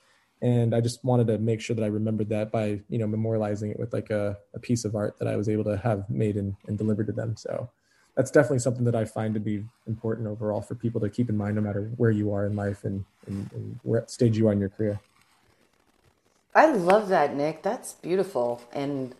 And 0.45 0.75
I 0.75 0.79
just 0.79 1.03
wanted 1.03 1.25
to 1.25 1.39
make 1.39 1.60
sure 1.60 1.75
that 1.75 1.81
I 1.81 1.88
remembered 1.88 2.29
that 2.29 2.51
by, 2.51 2.79
you 2.88 2.99
know, 2.99 3.08
memorializing 3.08 3.71
it 3.71 3.79
with 3.79 3.93
like 3.93 4.12
a, 4.12 4.38
a 4.53 4.60
piece 4.60 4.86
of 4.86 4.95
art 4.95 5.17
that 5.17 5.27
I 5.27 5.36
was 5.36 5.49
able 5.49 5.63
to 5.63 5.75
have 5.77 6.08
made 6.08 6.36
and, 6.36 6.55
and 6.67 6.77
delivered 6.77 7.08
to 7.08 7.13
them. 7.13 7.36
So 7.36 7.67
that's 8.15 8.29
definitely 8.29 8.60
something 8.60 8.84
that 8.84 8.93
I 8.93 9.05
find 9.05 9.34
to 9.34 9.39
be 9.39 9.65
important 9.88 10.27
overall 10.27 10.62
for 10.62 10.75
people 10.75 11.01
to 11.01 11.10
keep 11.10 11.29
in 11.29 11.36
mind, 11.36 11.55
no 11.55 11.63
matter 11.63 11.89
where 11.97 12.12
you 12.12 12.31
are 12.31 12.45
in 12.45 12.55
life 12.55 12.84
and, 12.84 13.03
and, 13.25 13.49
and 13.53 13.79
what 13.81 14.12
stage 14.12 14.38
you 14.38 14.47
are 14.47 14.51
in 14.51 14.60
your 14.60 14.69
career. 14.69 14.99
I 16.53 16.67
love 16.67 17.10
that, 17.10 17.36
Nick. 17.36 17.63
That's 17.63 17.93
beautiful. 17.93 18.62
And 18.71 19.15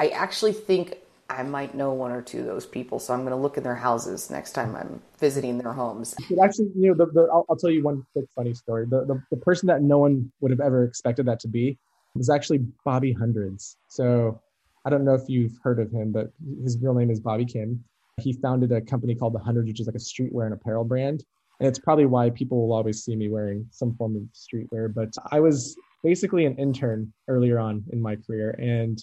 I 0.00 0.08
actually 0.08 0.54
think 0.54 0.96
I 1.32 1.42
might 1.42 1.74
know 1.74 1.92
one 1.92 2.12
or 2.12 2.20
two 2.20 2.40
of 2.40 2.46
those 2.46 2.66
people. 2.66 2.98
So 2.98 3.14
I'm 3.14 3.20
going 3.20 3.30
to 3.30 3.36
look 3.36 3.56
in 3.56 3.62
their 3.62 3.74
houses 3.74 4.30
next 4.30 4.52
time 4.52 4.76
I'm 4.76 5.00
visiting 5.18 5.58
their 5.58 5.72
homes. 5.72 6.14
actually, 6.42 6.70
you 6.76 6.88
know, 6.88 6.94
the, 6.94 7.06
the, 7.06 7.22
I'll, 7.32 7.46
I'll, 7.48 7.56
tell 7.56 7.70
you 7.70 7.82
one 7.82 8.04
quick 8.12 8.26
funny 8.34 8.54
story. 8.54 8.86
The, 8.86 9.04
the, 9.04 9.22
the 9.30 9.36
person 9.38 9.66
that 9.68 9.82
no 9.82 9.98
one 9.98 10.30
would 10.40 10.50
have 10.50 10.60
ever 10.60 10.84
expected 10.84 11.26
that 11.26 11.40
to 11.40 11.48
be 11.48 11.78
was 12.14 12.28
actually 12.28 12.58
Bobby 12.84 13.12
Hundreds. 13.12 13.76
So 13.88 14.40
I 14.84 14.90
don't 14.90 15.04
know 15.04 15.14
if 15.14 15.22
you've 15.28 15.58
heard 15.62 15.80
of 15.80 15.90
him, 15.90 16.12
but 16.12 16.30
his 16.62 16.78
real 16.78 16.94
name 16.94 17.10
is 17.10 17.20
Bobby 17.20 17.46
Kim. 17.46 17.82
He 18.20 18.34
founded 18.34 18.72
a 18.72 18.80
company 18.80 19.14
called 19.14 19.32
The 19.32 19.38
Hundreds, 19.38 19.68
which 19.68 19.80
is 19.80 19.86
like 19.86 19.96
a 19.96 19.98
streetwear 19.98 20.44
and 20.44 20.54
apparel 20.54 20.84
brand. 20.84 21.24
And 21.60 21.68
it's 21.68 21.78
probably 21.78 22.06
why 22.06 22.30
people 22.30 22.66
will 22.66 22.74
always 22.74 23.04
see 23.04 23.16
me 23.16 23.28
wearing 23.28 23.66
some 23.70 23.94
form 23.94 24.16
of 24.16 24.22
streetwear. 24.34 24.92
But 24.92 25.14
I 25.30 25.40
was 25.40 25.76
basically 26.02 26.44
an 26.44 26.56
intern 26.56 27.12
earlier 27.28 27.58
on 27.58 27.84
in 27.92 28.02
my 28.02 28.16
career, 28.16 28.50
and 28.58 29.02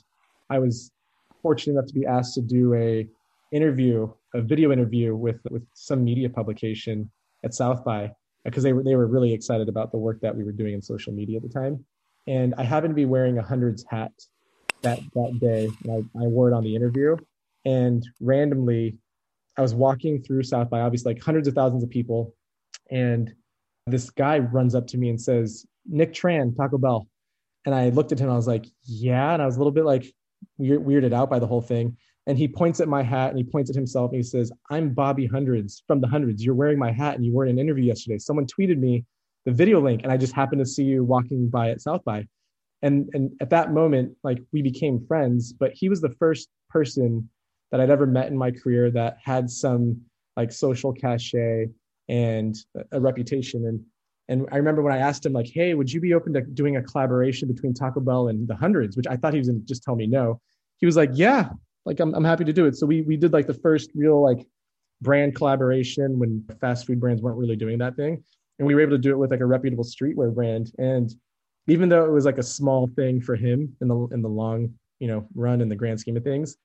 I 0.49 0.59
was 0.59 0.91
fortunate 1.41 1.73
enough 1.73 1.87
to 1.87 1.93
be 1.93 2.05
asked 2.05 2.33
to 2.35 2.41
do 2.41 2.73
a 2.73 3.07
interview, 3.51 4.11
a 4.33 4.41
video 4.41 4.71
interview 4.71 5.15
with 5.15 5.39
with 5.49 5.63
some 5.73 6.03
media 6.03 6.29
publication 6.29 7.09
at 7.43 7.53
South 7.53 7.83
by 7.83 8.11
because 8.45 8.63
they 8.63 8.73
were 8.73 8.83
they 8.83 8.95
were 8.95 9.07
really 9.07 9.33
excited 9.33 9.69
about 9.69 9.91
the 9.91 9.97
work 9.97 10.21
that 10.21 10.35
we 10.35 10.43
were 10.43 10.51
doing 10.51 10.73
in 10.73 10.81
social 10.81 11.13
media 11.13 11.37
at 11.37 11.43
the 11.43 11.49
time. 11.49 11.83
And 12.27 12.53
I 12.57 12.63
happened 12.63 12.91
to 12.91 12.95
be 12.95 13.05
wearing 13.05 13.37
a 13.37 13.43
hundreds 13.43 13.83
hat 13.89 14.11
that 14.81 14.99
that 15.15 15.39
day, 15.39 15.69
and 15.83 15.91
I, 15.91 16.23
I 16.23 16.27
wore 16.27 16.49
it 16.49 16.53
on 16.53 16.63
the 16.63 16.75
interview. 16.75 17.17
And 17.65 18.07
randomly, 18.21 18.97
I 19.57 19.61
was 19.61 19.73
walking 19.73 20.21
through 20.21 20.43
South 20.43 20.69
by, 20.69 20.81
obviously 20.81 21.13
like 21.13 21.23
hundreds 21.23 21.47
of 21.47 21.53
thousands 21.53 21.83
of 21.83 21.89
people, 21.89 22.33
and 22.89 23.33
this 23.87 24.09
guy 24.09 24.39
runs 24.39 24.75
up 24.75 24.87
to 24.87 24.97
me 24.97 25.09
and 25.09 25.21
says, 25.21 25.65
"Nick 25.85 26.13
Tran, 26.13 26.55
Taco 26.55 26.77
Bell." 26.77 27.07
And 27.65 27.75
I 27.75 27.89
looked 27.89 28.11
at 28.11 28.19
him. 28.19 28.29
I 28.29 28.35
was 28.35 28.47
like, 28.47 28.65
"Yeah," 28.83 29.33
and 29.33 29.41
I 29.41 29.45
was 29.45 29.55
a 29.55 29.59
little 29.59 29.73
bit 29.73 29.85
like, 29.85 30.13
weird, 30.57 30.85
weirded 30.85 31.13
out 31.13 31.29
by 31.29 31.39
the 31.39 31.47
whole 31.47 31.61
thing. 31.61 31.97
And 32.27 32.37
he 32.37 32.47
points 32.47 32.79
at 32.79 32.87
my 32.87 33.01
hat 33.01 33.29
and 33.29 33.37
he 33.37 33.43
points 33.43 33.69
at 33.69 33.75
himself 33.75 34.11
and 34.11 34.17
he 34.17 34.23
says, 34.23 34.51
I'm 34.69 34.93
Bobby 34.93 35.25
Hundreds 35.25 35.83
from 35.87 35.99
the 35.99 36.07
Hundreds. 36.07 36.43
You're 36.43 36.55
wearing 36.55 36.77
my 36.77 36.91
hat 36.91 37.15
and 37.15 37.25
you 37.25 37.33
were 37.33 37.45
in 37.45 37.51
an 37.51 37.59
interview 37.59 37.85
yesterday. 37.85 38.19
Someone 38.19 38.45
tweeted 38.45 38.77
me 38.77 39.05
the 39.45 39.51
video 39.51 39.81
link 39.81 40.03
and 40.03 40.11
I 40.11 40.17
just 40.17 40.33
happened 40.33 40.59
to 40.59 40.65
see 40.65 40.83
you 40.83 41.03
walking 41.03 41.49
by 41.49 41.71
at 41.71 41.81
South 41.81 42.03
by. 42.03 42.27
And, 42.81 43.09
and 43.13 43.31
at 43.41 43.49
that 43.49 43.73
moment, 43.73 44.15
like 44.23 44.43
we 44.53 44.61
became 44.61 45.05
friends, 45.07 45.53
but 45.53 45.71
he 45.73 45.89
was 45.89 46.01
the 46.01 46.13
first 46.19 46.49
person 46.69 47.29
that 47.71 47.81
I'd 47.81 47.89
ever 47.89 48.05
met 48.05 48.27
in 48.27 48.37
my 48.37 48.51
career 48.51 48.91
that 48.91 49.17
had 49.23 49.49
some 49.49 50.01
like 50.37 50.51
social 50.51 50.93
cachet 50.93 51.67
and 52.07 52.55
a 52.91 52.99
reputation. 52.99 53.65
And 53.65 53.83
and 54.29 54.47
I 54.51 54.57
remember 54.57 54.83
when 54.83 54.93
I 54.93 54.99
asked 54.99 55.25
him, 55.25 55.33
like, 55.33 55.49
hey, 55.51 55.73
would 55.73 55.91
you 55.91 55.99
be 55.99 56.13
open 56.13 56.33
to 56.33 56.41
doing 56.41 56.77
a 56.77 56.83
collaboration 56.83 57.47
between 57.47 57.73
Taco 57.73 57.99
Bell 57.99 58.27
and 58.27 58.47
the 58.47 58.55
hundreds, 58.55 58.95
which 58.95 59.07
I 59.07 59.17
thought 59.17 59.33
he 59.33 59.39
was 59.39 59.49
going 59.49 59.59
to 59.59 59.65
just 59.65 59.81
tell 59.81 59.95
me 59.95 60.05
no. 60.05 60.39
He 60.77 60.85
was 60.85 60.95
like, 60.95 61.09
yeah, 61.13 61.49
like 61.83 61.99
I'm, 61.99 62.13
I'm 62.13 62.23
happy 62.23 62.45
to 62.45 62.53
do 62.53 62.67
it. 62.67 62.75
So 62.75 62.85
we, 62.85 63.01
we 63.01 63.17
did 63.17 63.33
like 63.33 63.47
the 63.47 63.55
first 63.55 63.89
real 63.95 64.21
like 64.21 64.45
brand 65.01 65.33
collaboration 65.33 66.19
when 66.19 66.45
fast 66.61 66.85
food 66.85 66.99
brands 66.99 67.23
weren't 67.23 67.39
really 67.39 67.55
doing 67.55 67.79
that 67.79 67.95
thing. 67.95 68.23
And 68.59 68.67
we 68.67 68.75
were 68.75 68.81
able 68.81 68.91
to 68.91 68.99
do 68.99 69.09
it 69.09 69.17
with 69.17 69.31
like 69.31 69.39
a 69.39 69.47
reputable 69.47 69.83
streetwear 69.83 70.33
brand. 70.33 70.71
And 70.77 71.11
even 71.65 71.89
though 71.89 72.05
it 72.05 72.11
was 72.11 72.25
like 72.25 72.37
a 72.37 72.43
small 72.43 72.87
thing 72.95 73.21
for 73.21 73.35
him 73.35 73.75
in 73.81 73.87
the, 73.87 74.07
in 74.11 74.21
the 74.21 74.29
long, 74.29 74.75
you 74.99 75.07
know, 75.07 75.27
run 75.33 75.59
in 75.59 75.69
the 75.69 75.75
grand 75.75 75.99
scheme 75.99 76.17
of 76.17 76.23
things, 76.23 76.55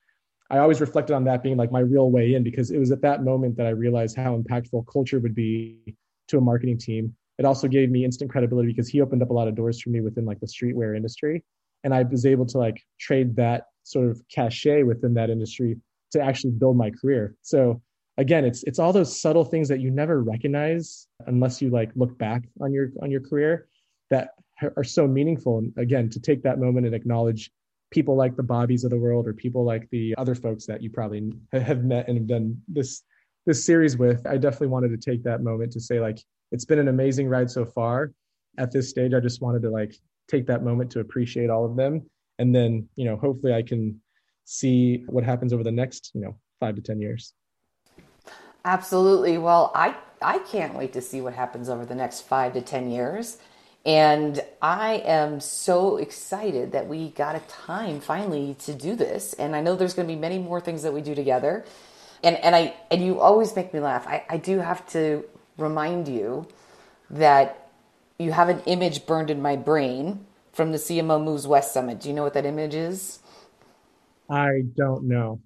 I 0.50 0.58
always 0.58 0.82
reflected 0.82 1.14
on 1.14 1.24
that 1.24 1.42
being 1.42 1.56
like 1.56 1.72
my 1.72 1.80
real 1.80 2.10
way 2.10 2.34
in 2.34 2.42
because 2.42 2.70
it 2.70 2.78
was 2.78 2.92
at 2.92 3.00
that 3.00 3.24
moment 3.24 3.56
that 3.56 3.66
I 3.66 3.70
realized 3.70 4.18
how 4.18 4.36
impactful 4.36 4.84
culture 4.92 5.18
would 5.18 5.34
be 5.34 5.96
to 6.28 6.36
a 6.36 6.42
marketing 6.42 6.76
team 6.76 7.14
it 7.38 7.44
also 7.44 7.68
gave 7.68 7.90
me 7.90 8.04
instant 8.04 8.30
credibility 8.30 8.68
because 8.68 8.88
he 8.88 9.00
opened 9.00 9.22
up 9.22 9.30
a 9.30 9.32
lot 9.32 9.48
of 9.48 9.54
doors 9.54 9.80
for 9.80 9.90
me 9.90 10.00
within 10.00 10.24
like 10.24 10.40
the 10.40 10.46
streetwear 10.46 10.96
industry. 10.96 11.42
And 11.82 11.94
i 11.94 12.02
was 12.02 12.24
able 12.24 12.46
to 12.46 12.58
like 12.58 12.80
trade 12.98 13.36
that 13.36 13.66
sort 13.82 14.10
of 14.10 14.22
cachet 14.34 14.84
within 14.84 15.14
that 15.14 15.30
industry 15.30 15.76
to 16.12 16.20
actually 16.20 16.52
build 16.52 16.76
my 16.76 16.90
career. 16.90 17.34
So 17.42 17.82
again 18.16 18.44
it's 18.44 18.62
it's 18.62 18.78
all 18.78 18.92
those 18.92 19.20
subtle 19.20 19.44
things 19.44 19.68
that 19.68 19.80
you 19.80 19.90
never 19.90 20.22
recognize 20.22 21.08
unless 21.26 21.60
you 21.60 21.70
like 21.70 21.90
look 21.96 22.16
back 22.16 22.44
on 22.60 22.72
your 22.72 22.90
on 23.02 23.10
your 23.10 23.20
career 23.20 23.68
that 24.10 24.30
are 24.76 24.84
so 24.84 25.06
meaningful. 25.06 25.58
And 25.58 25.72
again 25.76 26.08
to 26.10 26.20
take 26.20 26.42
that 26.44 26.58
moment 26.58 26.86
and 26.86 26.94
acknowledge 26.94 27.50
people 27.90 28.16
like 28.16 28.36
the 28.36 28.42
bobbies 28.42 28.84
of 28.84 28.90
the 28.90 28.98
world 28.98 29.26
or 29.26 29.32
people 29.32 29.64
like 29.64 29.88
the 29.90 30.14
other 30.18 30.34
folks 30.34 30.66
that 30.66 30.82
you 30.82 30.90
probably 30.90 31.32
have 31.52 31.84
met 31.84 32.08
and 32.08 32.18
have 32.18 32.26
done 32.26 32.60
this 32.68 33.02
this 33.46 33.64
series 33.64 33.96
with 33.96 34.26
i 34.26 34.36
definitely 34.36 34.66
wanted 34.66 34.88
to 34.88 34.96
take 34.96 35.22
that 35.22 35.42
moment 35.42 35.70
to 35.70 35.80
say 35.80 36.00
like 36.00 36.18
it's 36.50 36.64
been 36.64 36.78
an 36.78 36.88
amazing 36.88 37.28
ride 37.28 37.50
so 37.50 37.64
far. 37.64 38.12
At 38.58 38.70
this 38.70 38.88
stage, 38.88 39.14
I 39.14 39.20
just 39.20 39.40
wanted 39.40 39.62
to 39.62 39.70
like 39.70 39.94
take 40.28 40.46
that 40.46 40.62
moment 40.62 40.90
to 40.92 41.00
appreciate 41.00 41.50
all 41.50 41.64
of 41.64 41.76
them. 41.76 42.08
And 42.38 42.54
then, 42.54 42.88
you 42.96 43.04
know, 43.04 43.16
hopefully 43.16 43.54
I 43.54 43.62
can 43.62 44.00
see 44.44 45.04
what 45.06 45.24
happens 45.24 45.52
over 45.52 45.62
the 45.62 45.72
next, 45.72 46.10
you 46.14 46.20
know, 46.20 46.36
five 46.60 46.76
to 46.76 46.82
10 46.82 47.00
years. 47.00 47.32
Absolutely. 48.64 49.38
Well, 49.38 49.72
I, 49.74 49.94
I 50.22 50.38
can't 50.38 50.74
wait 50.74 50.92
to 50.94 51.02
see 51.02 51.20
what 51.20 51.34
happens 51.34 51.68
over 51.68 51.84
the 51.84 51.94
next 51.94 52.22
five 52.22 52.54
to 52.54 52.62
10 52.62 52.90
years. 52.90 53.38
And 53.86 54.42
I 54.62 54.94
am 55.04 55.40
so 55.40 55.98
excited 55.98 56.72
that 56.72 56.88
we 56.88 57.10
got 57.10 57.36
a 57.36 57.40
time 57.40 58.00
finally 58.00 58.56
to 58.60 58.74
do 58.74 58.96
this. 58.96 59.34
And 59.34 59.54
I 59.54 59.60
know 59.60 59.76
there's 59.76 59.92
going 59.92 60.08
to 60.08 60.14
be 60.14 60.18
many 60.18 60.38
more 60.38 60.60
things 60.60 60.82
that 60.82 60.94
we 60.94 61.02
do 61.02 61.14
together. 61.14 61.64
And, 62.22 62.36
and 62.36 62.56
I, 62.56 62.74
and 62.90 63.04
you 63.04 63.20
always 63.20 63.54
make 63.54 63.74
me 63.74 63.80
laugh. 63.80 64.06
I, 64.06 64.24
I 64.30 64.36
do 64.38 64.60
have 64.60 64.88
to 64.92 65.24
remind 65.56 66.08
you 66.08 66.46
that 67.10 67.70
you 68.18 68.32
have 68.32 68.48
an 68.48 68.60
image 68.66 69.06
burned 69.06 69.30
in 69.30 69.42
my 69.42 69.56
brain 69.56 70.26
from 70.52 70.72
the 70.72 70.78
CMO 70.78 71.22
Moves 71.22 71.46
West 71.46 71.72
Summit. 71.72 72.00
Do 72.00 72.08
you 72.08 72.14
know 72.14 72.22
what 72.22 72.34
that 72.34 72.46
image 72.46 72.74
is? 72.74 73.18
I 74.30 74.62
don't 74.76 75.04
know. 75.04 75.40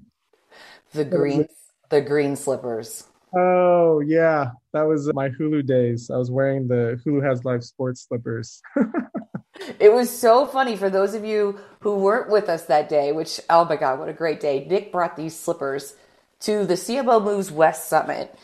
the 0.92 1.04
green 1.04 1.46
the 1.88 2.00
green 2.00 2.36
slippers. 2.36 3.04
Oh 3.34 4.00
yeah, 4.00 4.50
that 4.72 4.82
was 4.82 5.12
my 5.14 5.28
Hulu 5.28 5.66
days. 5.66 6.10
I 6.10 6.16
was 6.16 6.30
wearing 6.30 6.68
the 6.68 7.00
Hulu 7.04 7.26
Has 7.26 7.44
Live 7.44 7.64
sports 7.64 8.06
slippers. 8.08 8.60
it 9.78 9.92
was 9.92 10.10
so 10.10 10.46
funny 10.46 10.76
for 10.76 10.90
those 10.90 11.14
of 11.14 11.24
you 11.24 11.58
who 11.80 11.96
weren't 11.96 12.30
with 12.30 12.48
us 12.48 12.64
that 12.64 12.88
day, 12.88 13.12
which 13.12 13.40
oh 13.48 13.64
my 13.64 13.76
god, 13.76 13.98
what 13.98 14.08
a 14.08 14.12
great 14.12 14.40
day. 14.40 14.66
Nick 14.68 14.92
brought 14.92 15.16
these 15.16 15.38
slippers 15.38 15.94
to 16.40 16.66
the 16.66 16.74
CMO 16.74 17.22
Moves 17.22 17.50
West 17.50 17.88
Summit 17.88 18.36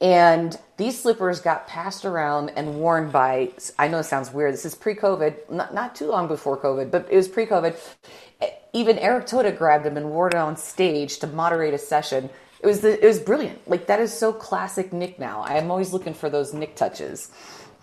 and 0.00 0.58
these 0.76 1.00
slippers 1.00 1.40
got 1.40 1.66
passed 1.66 2.04
around 2.04 2.50
and 2.50 2.78
worn 2.78 3.10
by, 3.10 3.52
I 3.78 3.88
know 3.88 4.00
it 4.00 4.04
sounds 4.04 4.30
weird. 4.30 4.52
This 4.52 4.66
is 4.66 4.74
pre 4.74 4.94
COVID, 4.94 5.50
not, 5.50 5.72
not 5.72 5.94
too 5.94 6.06
long 6.06 6.28
before 6.28 6.58
COVID, 6.58 6.90
but 6.90 7.06
it 7.10 7.16
was 7.16 7.28
pre 7.28 7.46
COVID. 7.46 7.76
Even 8.74 8.98
Eric 8.98 9.26
Toda 9.26 9.52
grabbed 9.52 9.86
them 9.86 9.96
and 9.96 10.10
wore 10.10 10.28
it 10.28 10.34
on 10.34 10.56
stage 10.56 11.18
to 11.20 11.26
moderate 11.26 11.72
a 11.72 11.78
session. 11.78 12.28
It 12.60 12.66
was, 12.66 12.80
the, 12.80 13.02
it 13.02 13.06
was 13.06 13.18
brilliant. 13.18 13.66
Like, 13.68 13.86
that 13.86 14.00
is 14.00 14.12
so 14.12 14.32
classic 14.32 14.92
Nick 14.92 15.18
now. 15.18 15.40
I 15.40 15.54
am 15.54 15.70
always 15.70 15.92
looking 15.92 16.14
for 16.14 16.28
those 16.28 16.52
Nick 16.52 16.76
touches. 16.76 17.30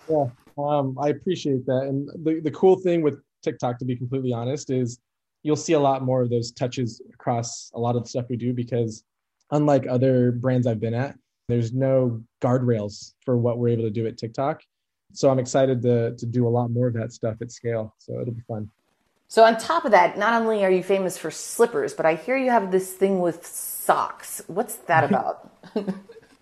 Yeah, 0.08 0.26
um, 0.56 0.96
I 1.00 1.08
appreciate 1.08 1.66
that. 1.66 1.82
And 1.82 2.08
the, 2.24 2.40
the 2.40 2.50
cool 2.50 2.76
thing 2.76 3.02
with 3.02 3.20
TikTok, 3.42 3.78
to 3.78 3.84
be 3.84 3.96
completely 3.96 4.32
honest, 4.32 4.70
is 4.70 5.00
you'll 5.42 5.56
see 5.56 5.72
a 5.72 5.80
lot 5.80 6.02
more 6.02 6.22
of 6.22 6.30
those 6.30 6.52
touches 6.52 7.02
across 7.12 7.72
a 7.74 7.80
lot 7.80 7.96
of 7.96 8.04
the 8.04 8.08
stuff 8.08 8.26
we 8.28 8.36
do 8.36 8.52
because 8.52 9.04
unlike 9.50 9.86
other 9.88 10.32
brands 10.32 10.66
I've 10.66 10.80
been 10.80 10.94
at, 10.94 11.16
there's 11.48 11.72
no 11.72 12.22
guardrails 12.40 13.12
for 13.24 13.36
what 13.36 13.58
we're 13.58 13.68
able 13.68 13.84
to 13.84 13.90
do 13.90 14.06
at 14.06 14.18
TikTok. 14.18 14.62
So 15.12 15.30
I'm 15.30 15.38
excited 15.38 15.82
to 15.82 16.16
to 16.16 16.26
do 16.26 16.46
a 16.46 16.50
lot 16.50 16.68
more 16.68 16.88
of 16.88 16.94
that 16.94 17.12
stuff 17.12 17.36
at 17.40 17.52
scale. 17.52 17.94
So 17.98 18.20
it'll 18.20 18.34
be 18.34 18.42
fun. 18.48 18.70
So 19.28 19.44
on 19.44 19.56
top 19.56 19.84
of 19.84 19.92
that, 19.92 20.18
not 20.18 20.40
only 20.40 20.64
are 20.64 20.70
you 20.70 20.82
famous 20.82 21.16
for 21.18 21.30
slippers, 21.30 21.94
but 21.94 22.06
I 22.06 22.14
hear 22.14 22.36
you 22.36 22.50
have 22.50 22.70
this 22.70 22.92
thing 22.92 23.20
with 23.20 23.46
socks. 23.46 24.42
What's 24.46 24.76
that 24.86 25.04
about? 25.10 25.50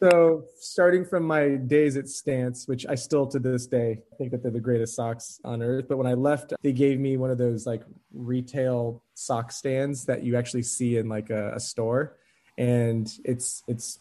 So 0.03 0.47
starting 0.59 1.05
from 1.05 1.23
my 1.23 1.51
days 1.51 1.97
at 1.97 2.09
Stance, 2.09 2.67
which 2.67 2.85
I 2.89 2.97
still 2.97 3.25
to 3.29 3.39
this 3.39 3.69
day 3.69 4.01
think 4.19 4.33
that 4.33 4.43
they're 4.43 4.51
the 4.51 4.59
greatest 4.59 4.97
socks 4.97 5.39
on 5.45 5.63
earth. 5.63 5.85
But 5.89 5.97
when 5.97 6.09
I 6.09 6.15
left, 6.15 6.55
they 6.61 6.73
gave 6.73 6.99
me 6.99 7.17
one 7.17 7.31
of 7.31 7.39
those 7.39 7.67
like 7.67 7.85
retail 8.13 9.05
sock 9.15 9.53
stands 9.53 10.05
that 10.07 10.25
you 10.25 10.35
actually 10.35 10.65
see 10.65 10.97
in 10.97 11.09
like 11.09 11.31
a, 11.31 11.55
a 11.55 11.61
store, 11.61 12.17
and 12.59 13.09
it's 13.25 13.63
it's 13.69 14.01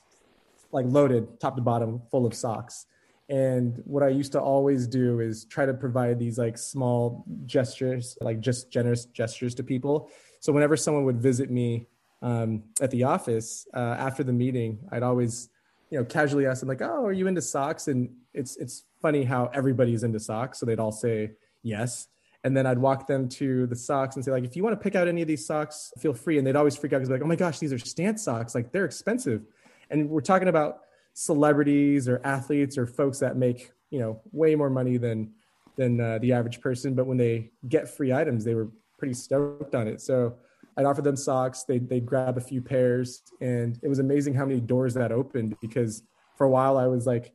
like 0.72 0.86
loaded 0.88 1.40
top 1.40 1.56
to 1.56 1.62
bottom 1.62 2.02
full 2.12 2.26
of 2.26 2.34
socks. 2.34 2.86
And 3.30 3.82
what 3.86 4.04
I 4.04 4.10
used 4.10 4.34
to 4.34 4.42
always 4.42 4.88
do 4.88 5.22
is 5.22 5.46
try 5.46 5.66
to 5.66 5.74
provide 5.74 6.20
these 6.20 6.38
like 6.38 6.58
small 6.58 7.24
gestures, 7.46 8.18
like 8.20 8.42
just 8.42 8.72
generous 8.72 9.06
gestures 9.06 9.56
to 9.56 9.64
people. 9.64 10.10
So 10.42 10.52
whenever 10.52 10.76
someone 10.76 11.06
would 11.06 11.22
visit 11.22 11.50
me 11.50 11.88
um, 12.22 12.64
at 12.82 12.92
the 12.92 13.04
office 13.04 13.68
uh, 13.74 13.96
after 13.98 14.24
the 14.24 14.34
meeting, 14.34 14.80
I'd 14.92 15.04
always 15.04 15.50
you 15.92 16.00
know, 16.00 16.06
casually 16.06 16.48
ask 16.48 16.62
them 16.62 16.70
like, 16.70 16.82
"Oh, 16.82 17.06
are 17.06 17.12
you 17.12 17.28
into 17.28 17.42
socks?" 17.42 17.88
And 17.88 18.10
it's 18.34 18.58
it's 18.58 18.86
funny 19.02 19.24
how 19.24 19.52
everybody's 19.54 20.04
into 20.04 20.20
socks, 20.20 20.60
so 20.60 20.66
they'd 20.66 20.80
all 20.80 20.92
say 20.92 21.32
yes. 21.64 22.08
And 22.44 22.58
then 22.58 22.66
I'd 22.66 22.80
walk 22.80 23.06
them 23.06 23.30
to 23.30 23.68
the 23.68 23.76
socks 23.76 24.16
and 24.16 24.26
say 24.26 24.32
like, 24.32 24.46
"If 24.46 24.56
you 24.56 24.64
want 24.64 24.74
to 24.74 24.82
pick 24.82 24.96
out 24.96 25.08
any 25.08 25.22
of 25.22 25.28
these 25.28 25.46
socks, 25.46 25.92
feel 26.00 26.14
free." 26.14 26.38
And 26.38 26.48
they'd 26.48 26.56
always 26.56 26.78
freak 26.78 26.94
out 26.94 27.00
because 27.00 27.10
like, 27.10 27.22
"Oh 27.22 27.28
my 27.28 27.36
gosh, 27.36 27.60
these 27.60 27.74
are 27.74 27.78
stance 27.78 28.24
socks! 28.24 28.56
Like 28.56 28.72
they're 28.72 28.86
expensive." 28.86 29.44
And 29.92 30.10
we're 30.10 30.22
talking 30.22 30.48
about 30.48 30.80
celebrities 31.14 32.08
or 32.08 32.22
athletes 32.24 32.78
or 32.78 32.88
folks 32.88 33.20
that 33.20 33.36
make 33.36 33.72
you 33.90 34.00
know 34.00 34.22
way 34.32 34.56
more 34.56 34.70
money 34.70 34.98
than 34.98 35.34
than 35.76 36.00
uh, 36.00 36.18
the 36.20 36.34
average 36.34 36.62
person, 36.62 36.94
but 36.96 37.06
when 37.06 37.18
they 37.18 37.52
get 37.70 37.90
free 37.90 38.12
items, 38.14 38.44
they 38.44 38.56
were 38.56 38.70
pretty 38.98 39.14
stoked 39.14 39.74
on 39.76 39.88
it. 39.88 40.02
So 40.02 40.36
I'd 40.78 40.86
offer 40.86 41.02
them 41.02 41.16
socks. 41.16 41.64
They'd, 41.64 41.90
they'd 41.90 42.06
grab 42.06 42.38
a 42.38 42.42
few 42.42 42.62
pairs. 42.62 43.24
And 43.42 43.80
it 43.82 43.88
was 43.88 44.00
amazing 44.00 44.34
how 44.34 44.46
many 44.46 44.60
doors 44.60 44.94
that 44.94 45.12
opened 45.12 45.56
because 45.62 46.04
for 46.38 46.46
a 46.46 46.50
while 46.50 46.78
I 46.78 46.88
was 46.88 47.08
like 47.08 47.34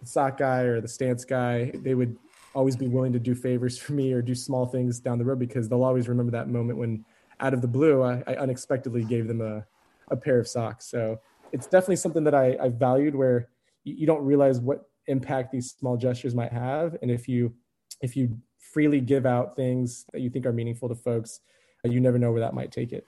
the 0.00 0.06
sock 0.06 0.38
guy 0.38 0.60
or 0.62 0.80
the 0.80 0.88
stance 0.88 1.24
guy. 1.24 1.72
They 1.74 1.94
would 1.94 2.16
always 2.54 2.76
be 2.76 2.88
willing 2.88 3.12
to 3.12 3.18
do 3.18 3.34
favors 3.34 3.78
for 3.78 3.92
me 3.92 4.12
or 4.12 4.22
do 4.22 4.34
small 4.34 4.66
things 4.66 5.00
down 5.00 5.18
the 5.18 5.24
road 5.24 5.38
because 5.38 5.68
they'll 5.68 5.84
always 5.84 6.08
remember 6.08 6.32
that 6.32 6.48
moment 6.48 6.78
when 6.78 7.04
out 7.38 7.54
of 7.54 7.62
the 7.62 7.68
blue, 7.68 8.02
I, 8.02 8.22
I 8.26 8.34
unexpectedly 8.34 9.04
gave 9.04 9.26
them 9.26 9.40
a, 9.40 9.64
a 10.10 10.16
pair 10.16 10.38
of 10.38 10.46
socks. 10.46 10.90
So 10.90 11.20
it's 11.52 11.66
definitely 11.66 11.96
something 11.96 12.24
that 12.24 12.34
I, 12.34 12.56
I 12.60 12.68
valued 12.68 13.14
where 13.14 13.48
you, 13.84 14.06
don't 14.06 14.24
realize 14.24 14.60
what 14.60 14.88
impact 15.06 15.52
these 15.52 15.72
small 15.72 15.96
gestures 15.96 16.34
might 16.34 16.52
have. 16.52 16.96
And 17.02 17.10
if 17.10 17.28
you, 17.28 17.54
if 18.00 18.16
you 18.16 18.38
freely 18.58 19.00
give 19.00 19.26
out 19.26 19.56
things 19.56 20.04
that 20.12 20.20
you 20.20 20.30
think 20.30 20.46
are 20.46 20.52
meaningful 20.52 20.88
to 20.88 20.94
folks, 20.94 21.40
you 21.84 22.00
never 22.00 22.18
know 22.18 22.30
where 22.30 22.40
that 22.40 22.54
might 22.54 22.70
take 22.70 22.92
it. 22.92 23.06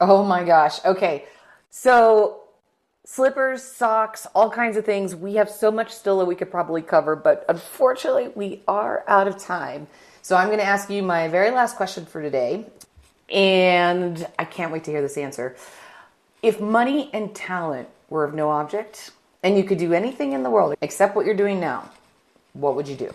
Oh 0.00 0.22
my 0.22 0.44
gosh. 0.44 0.84
Okay. 0.84 1.24
So 1.70 2.42
slippers, 3.06 3.62
socks, 3.62 4.26
all 4.34 4.50
kinds 4.50 4.76
of 4.76 4.84
things. 4.84 5.14
We 5.14 5.34
have 5.34 5.50
so 5.50 5.70
much 5.70 5.90
still 5.90 6.18
that 6.18 6.26
we 6.26 6.34
could 6.34 6.50
probably 6.50 6.82
cover, 6.82 7.16
but 7.16 7.44
unfortunately, 7.48 8.28
we 8.34 8.62
are 8.68 9.04
out 9.08 9.28
of 9.28 9.38
time. 9.38 9.86
So 10.22 10.36
I'm 10.36 10.48
going 10.48 10.58
to 10.58 10.64
ask 10.64 10.88
you 10.90 11.02
my 11.02 11.28
very 11.28 11.50
last 11.50 11.76
question 11.76 12.06
for 12.06 12.22
today. 12.22 12.66
And 13.30 14.26
I 14.38 14.44
can't 14.44 14.70
wait 14.72 14.84
to 14.84 14.90
hear 14.90 15.02
this 15.02 15.16
answer. 15.16 15.56
If 16.44 16.60
money 16.60 17.08
and 17.14 17.34
talent 17.34 17.88
were 18.10 18.22
of 18.22 18.34
no 18.34 18.50
object, 18.50 19.12
and 19.42 19.56
you 19.56 19.64
could 19.64 19.78
do 19.78 19.94
anything 19.94 20.34
in 20.34 20.42
the 20.42 20.50
world 20.50 20.74
except 20.82 21.16
what 21.16 21.24
you're 21.24 21.34
doing 21.34 21.58
now, 21.58 21.90
what 22.52 22.76
would 22.76 22.86
you 22.86 22.96
do? 22.96 23.14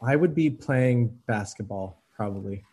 I 0.00 0.16
would 0.16 0.34
be 0.34 0.48
playing 0.48 1.18
basketball 1.26 2.02
probably. 2.16 2.64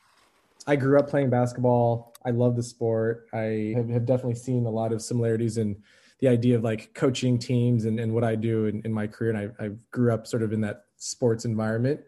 I 0.65 0.77
grew 0.77 0.97
up 0.97 1.09
playing 1.09 1.29
basketball. 1.29 2.13
I 2.25 2.29
love 2.29 2.55
the 2.55 2.63
sport. 2.63 3.27
I 3.33 3.73
have, 3.75 4.05
definitely 4.05 4.35
seen 4.35 4.65
a 4.65 4.69
lot 4.69 4.93
of 4.93 5.01
similarities 5.01 5.57
in 5.57 5.75
the 6.19 6.29
idea 6.29 6.55
of 6.55 6.63
like 6.63 6.93
coaching 6.93 7.37
teams 7.37 7.83
and, 7.83 7.99
and 7.99 8.13
what 8.13 8.23
I 8.23 8.35
do 8.35 8.67
in, 8.67 8.83
in 8.85 8.93
my 8.93 9.05
career. 9.05 9.31
And 9.31 9.53
I, 9.59 9.65
I 9.65 9.71
grew 9.91 10.13
up 10.13 10.27
sort 10.27 10.43
of 10.43 10.53
in 10.53 10.61
that 10.61 10.85
sports 10.95 11.43
environment. 11.43 11.99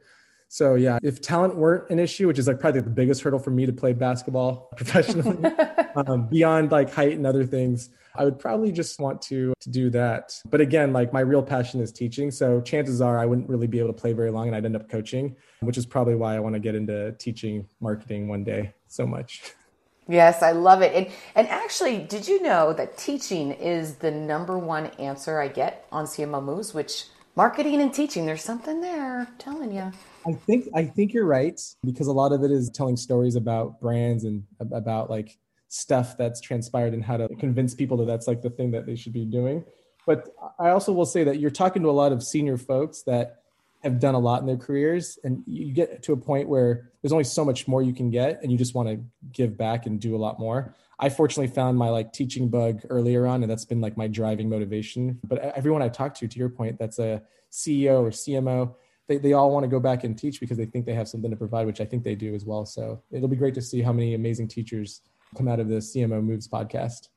So 0.49 0.75
yeah, 0.75 0.99
if 1.03 1.21
talent 1.21 1.55
weren't 1.55 1.89
an 1.89 1.99
issue, 1.99 2.27
which 2.27 2.39
is 2.39 2.47
like 2.47 2.59
probably 2.59 2.81
the 2.81 2.89
biggest 2.89 3.21
hurdle 3.21 3.39
for 3.39 3.51
me 3.51 3.65
to 3.65 3.73
play 3.73 3.93
basketball 3.93 4.69
professionally, 4.77 5.51
um, 5.95 6.27
beyond 6.27 6.71
like 6.71 6.93
height 6.93 7.13
and 7.13 7.27
other 7.27 7.45
things, 7.45 7.89
I 8.15 8.23
would 8.23 8.39
probably 8.39 8.71
just 8.71 8.99
want 8.99 9.21
to 9.23 9.53
to 9.59 9.69
do 9.69 9.89
that. 9.91 10.33
But 10.49 10.61
again, 10.61 10.93
like 10.93 11.13
my 11.13 11.19
real 11.19 11.43
passion 11.43 11.81
is 11.81 11.91
teaching, 11.91 12.31
so 12.31 12.61
chances 12.61 13.01
are 13.01 13.19
I 13.19 13.25
wouldn't 13.25 13.49
really 13.49 13.67
be 13.67 13.79
able 13.79 13.89
to 13.89 13.99
play 14.01 14.13
very 14.13 14.31
long, 14.31 14.47
and 14.47 14.55
I'd 14.55 14.65
end 14.65 14.75
up 14.75 14.89
coaching, 14.89 15.35
which 15.59 15.77
is 15.77 15.85
probably 15.85 16.15
why 16.15 16.35
I 16.35 16.39
want 16.39 16.53
to 16.53 16.59
get 16.59 16.75
into 16.75 17.11
teaching 17.13 17.67
marketing 17.79 18.27
one 18.27 18.43
day 18.43 18.73
so 18.87 19.05
much. 19.05 19.53
Yes, 20.07 20.41
I 20.41 20.53
love 20.53 20.81
it. 20.81 20.93
And 20.95 21.07
and 21.35 21.47
actually, 21.49 21.99
did 21.99 22.27
you 22.27 22.41
know 22.41 22.73
that 22.73 22.97
teaching 22.97 23.51
is 23.51 23.95
the 23.95 24.11
number 24.11 24.57
one 24.57 24.87
answer 24.97 25.39
I 25.41 25.49
get 25.49 25.85
on 25.91 26.05
CMO 26.05 26.41
Moves, 26.41 26.73
which 26.73 27.05
marketing 27.35 27.81
and 27.81 27.93
teaching, 27.93 28.25
there's 28.25 28.41
something 28.41 28.81
there, 28.81 29.19
I'm 29.19 29.35
telling 29.37 29.71
you. 29.71 29.91
I 30.27 30.33
think 30.33 30.67
I 30.75 30.83
think 30.83 31.13
you're 31.13 31.25
right 31.25 31.59
because 31.85 32.07
a 32.07 32.11
lot 32.11 32.33
of 32.33 32.43
it 32.43 32.51
is 32.51 32.69
telling 32.69 32.97
stories 32.97 33.35
about 33.35 33.79
brands 33.79 34.25
and 34.25 34.43
about 34.59 35.09
like 35.09 35.37
stuff 35.69 36.17
that's 36.17 36.41
transpired 36.41 36.93
and 36.93 37.03
how 37.03 37.17
to 37.17 37.29
convince 37.35 37.73
people 37.73 37.97
that 37.97 38.05
that's 38.05 38.27
like 38.27 38.41
the 38.41 38.49
thing 38.49 38.71
that 38.71 38.85
they 38.85 38.95
should 38.95 39.13
be 39.13 39.25
doing. 39.25 39.63
But 40.05 40.29
I 40.59 40.69
also 40.69 40.91
will 40.91 41.05
say 41.05 41.23
that 41.23 41.39
you're 41.39 41.51
talking 41.51 41.81
to 41.83 41.89
a 41.89 41.91
lot 41.91 42.11
of 42.11 42.23
senior 42.23 42.57
folks 42.57 43.03
that 43.03 43.43
have 43.83 43.99
done 43.99 44.15
a 44.15 44.19
lot 44.19 44.41
in 44.41 44.47
their 44.47 44.57
careers 44.57 45.19
and 45.23 45.43
you 45.45 45.71
get 45.71 46.03
to 46.03 46.13
a 46.13 46.17
point 46.17 46.49
where 46.49 46.89
there's 47.01 47.11
only 47.11 47.23
so 47.23 47.45
much 47.45 47.67
more 47.67 47.81
you 47.81 47.93
can 47.93 48.09
get 48.09 48.41
and 48.41 48.51
you 48.51 48.57
just 48.57 48.73
want 48.73 48.89
to 48.89 48.99
give 49.31 49.57
back 49.57 49.85
and 49.85 49.99
do 49.99 50.15
a 50.15 50.17
lot 50.17 50.39
more. 50.39 50.73
I 50.99 51.09
fortunately 51.09 51.53
found 51.53 51.77
my 51.77 51.89
like 51.89 52.11
teaching 52.11 52.49
bug 52.49 52.81
earlier 52.89 53.27
on 53.27 53.43
and 53.43 53.51
that's 53.51 53.65
been 53.65 53.81
like 53.81 53.95
my 53.95 54.07
driving 54.07 54.49
motivation. 54.49 55.19
But 55.23 55.39
everyone 55.39 55.81
I 55.81 55.89
talk 55.89 56.15
to 56.15 56.27
to 56.27 56.39
your 56.39 56.49
point 56.49 56.79
that's 56.79 56.99
a 56.99 57.21
CEO 57.51 58.01
or 58.01 58.09
CMO 58.09 58.75
they, 59.07 59.17
they 59.17 59.33
all 59.33 59.51
want 59.51 59.63
to 59.63 59.67
go 59.67 59.79
back 59.79 60.03
and 60.03 60.17
teach 60.17 60.39
because 60.39 60.57
they 60.57 60.65
think 60.65 60.85
they 60.85 60.93
have 60.93 61.07
something 61.07 61.31
to 61.31 61.37
provide, 61.37 61.65
which 61.65 61.81
I 61.81 61.85
think 61.85 62.03
they 62.03 62.15
do 62.15 62.35
as 62.35 62.45
well. 62.45 62.65
So 62.65 63.01
it'll 63.11 63.27
be 63.27 63.35
great 63.35 63.53
to 63.55 63.61
see 63.61 63.81
how 63.81 63.93
many 63.93 64.13
amazing 64.13 64.49
teachers 64.49 65.01
come 65.35 65.47
out 65.47 65.59
of 65.59 65.69
the 65.69 65.77
CMO 65.77 66.23
Moves 66.23 66.47
podcast. 66.47 67.09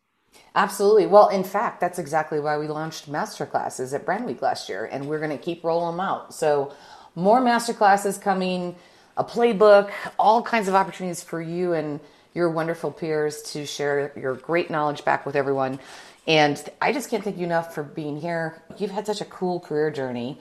Absolutely. 0.55 1.07
Well, 1.07 1.29
in 1.29 1.43
fact, 1.43 1.81
that's 1.81 1.99
exactly 1.99 2.39
why 2.39 2.57
we 2.59 2.69
launched 2.69 3.09
master 3.09 3.47
classes 3.47 3.93
at 3.93 4.05
Brand 4.05 4.27
Week 4.27 4.41
last 4.43 4.69
year, 4.69 4.85
and 4.85 5.09
we're 5.09 5.19
going 5.19 5.37
to 5.37 5.39
keep 5.39 5.65
rolling 5.65 5.97
them 5.97 6.01
out. 6.01 6.33
So, 6.35 6.73
more 7.17 7.41
master 7.41 7.73
classes 7.73 8.17
coming, 8.19 8.77
a 9.17 9.25
playbook, 9.25 9.91
all 10.19 10.43
kinds 10.43 10.69
of 10.69 10.77
opportunities 10.77 11.23
for 11.23 11.43
you 11.43 11.73
and 11.73 11.99
your 12.35 12.49
wonderful 12.51 12.93
peers 12.93 13.43
to 13.43 13.67
share 13.67 14.13
your 14.17 14.37
great 14.37 14.71
knowledge 14.71 15.05
back 15.05 15.27
with 15.27 15.35
everyone. 15.35 15.81
And 16.29 16.63
I 16.81 16.93
just 16.93 17.11
can't 17.11 17.25
thank 17.25 17.37
you 17.37 17.45
enough 17.45 17.75
for 17.75 17.83
being 17.83 18.21
here. 18.21 18.63
You've 18.79 18.93
had 18.93 19.07
such 19.07 19.21
a 19.21 19.25
cool 19.25 19.59
career 19.59 19.91
journey 19.91 20.39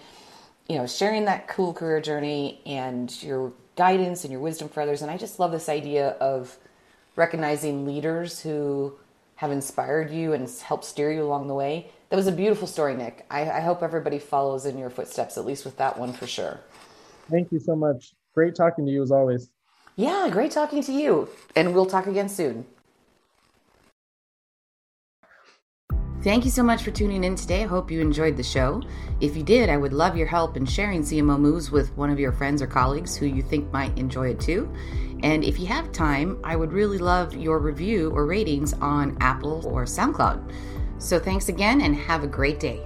you 0.70 0.78
know, 0.78 0.86
sharing 0.86 1.26
that 1.26 1.48
cool 1.48 1.74
career 1.74 2.00
journey 2.00 2.62
and 2.66 3.22
your 3.24 3.52
guidance 3.76 4.24
and 4.24 4.32
your 4.32 4.40
wisdom 4.40 4.70
for 4.70 4.82
others. 4.82 5.02
And 5.02 5.10
I 5.10 5.18
just 5.18 5.40
love 5.40 5.52
this 5.52 5.68
idea 5.68 6.10
of 6.22 6.58
recognizing 7.16 7.86
leaders 7.88 8.40
who 8.42 8.94
have 9.38 9.52
inspired 9.52 10.12
you 10.12 10.34
and 10.34 10.48
helped 10.64 10.86
steer 10.86 11.12
you 11.12 11.24
along 11.24 11.48
the 11.48 11.56
way. 11.56 11.90
That 12.10 12.18
was 12.18 12.28
a 12.28 12.32
beautiful 12.32 12.68
story, 12.68 12.96
Nick. 12.96 13.26
I, 13.32 13.50
I 13.50 13.60
hope 13.62 13.82
everybody 13.82 14.20
follows 14.20 14.66
in 14.66 14.78
your 14.78 14.90
footsteps, 14.90 15.38
at 15.38 15.46
least 15.46 15.66
with 15.66 15.78
that 15.78 15.98
one 15.98 16.14
for 16.14 16.28
sure. 16.28 16.60
Thank 17.32 17.52
you 17.52 17.60
so 17.60 17.76
much. 17.76 18.14
Great 18.36 18.54
talking 18.54 18.86
to 18.86 18.92
you 18.92 19.02
as 19.02 19.12
always. 19.12 19.50
Yeah, 19.96 20.30
great 20.32 20.52
talking 20.52 20.84
to 20.84 20.94
you. 20.94 21.30
And 21.56 21.74
we'll 21.74 21.86
talk 21.86 22.06
again 22.06 22.30
soon. 22.30 22.66
Thank 26.22 26.44
you 26.44 26.52
so 26.52 26.64
much 26.64 26.84
for 26.84 26.92
tuning 26.92 27.24
in 27.24 27.36
today. 27.36 27.64
I 27.64 27.68
hope 27.68 27.90
you 27.90 28.02
enjoyed 28.02 28.36
the 28.36 28.44
show. 28.44 28.82
If 29.22 29.38
you 29.38 29.44
did, 29.44 29.70
I 29.70 29.78
would 29.78 29.94
love 29.94 30.18
your 30.18 30.28
help 30.28 30.58
in 30.58 30.66
sharing 30.66 31.02
CMO 31.02 31.40
Moves 31.40 31.72
with 31.72 31.96
one 31.96 32.10
of 32.10 32.20
your 32.20 32.34
friends 32.34 32.62
or 32.62 32.68
colleagues 32.68 33.16
who 33.16 33.26
you 33.26 33.42
think 33.42 33.72
might 33.72 33.98
enjoy 33.98 34.32
it 34.32 34.40
too. 34.42 34.70
And 35.24 35.46
if 35.46 35.58
you 35.58 35.68
have 35.68 35.94
time, 35.94 36.38
I 36.44 36.58
would 36.58 36.74
really 36.74 36.98
love 36.98 37.34
your 37.36 37.60
review 37.60 38.12
or 38.12 38.26
ratings 38.26 38.74
on 38.74 39.18
Apple 39.22 39.66
or 39.66 39.86
SoundCloud. 39.86 40.52
So 40.98 41.20
thanks 41.20 41.48
again 41.48 41.80
and 41.80 41.96
have 41.96 42.26
a 42.26 42.28
great 42.28 42.60
day. 42.60 42.86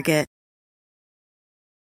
Target. 0.00 0.39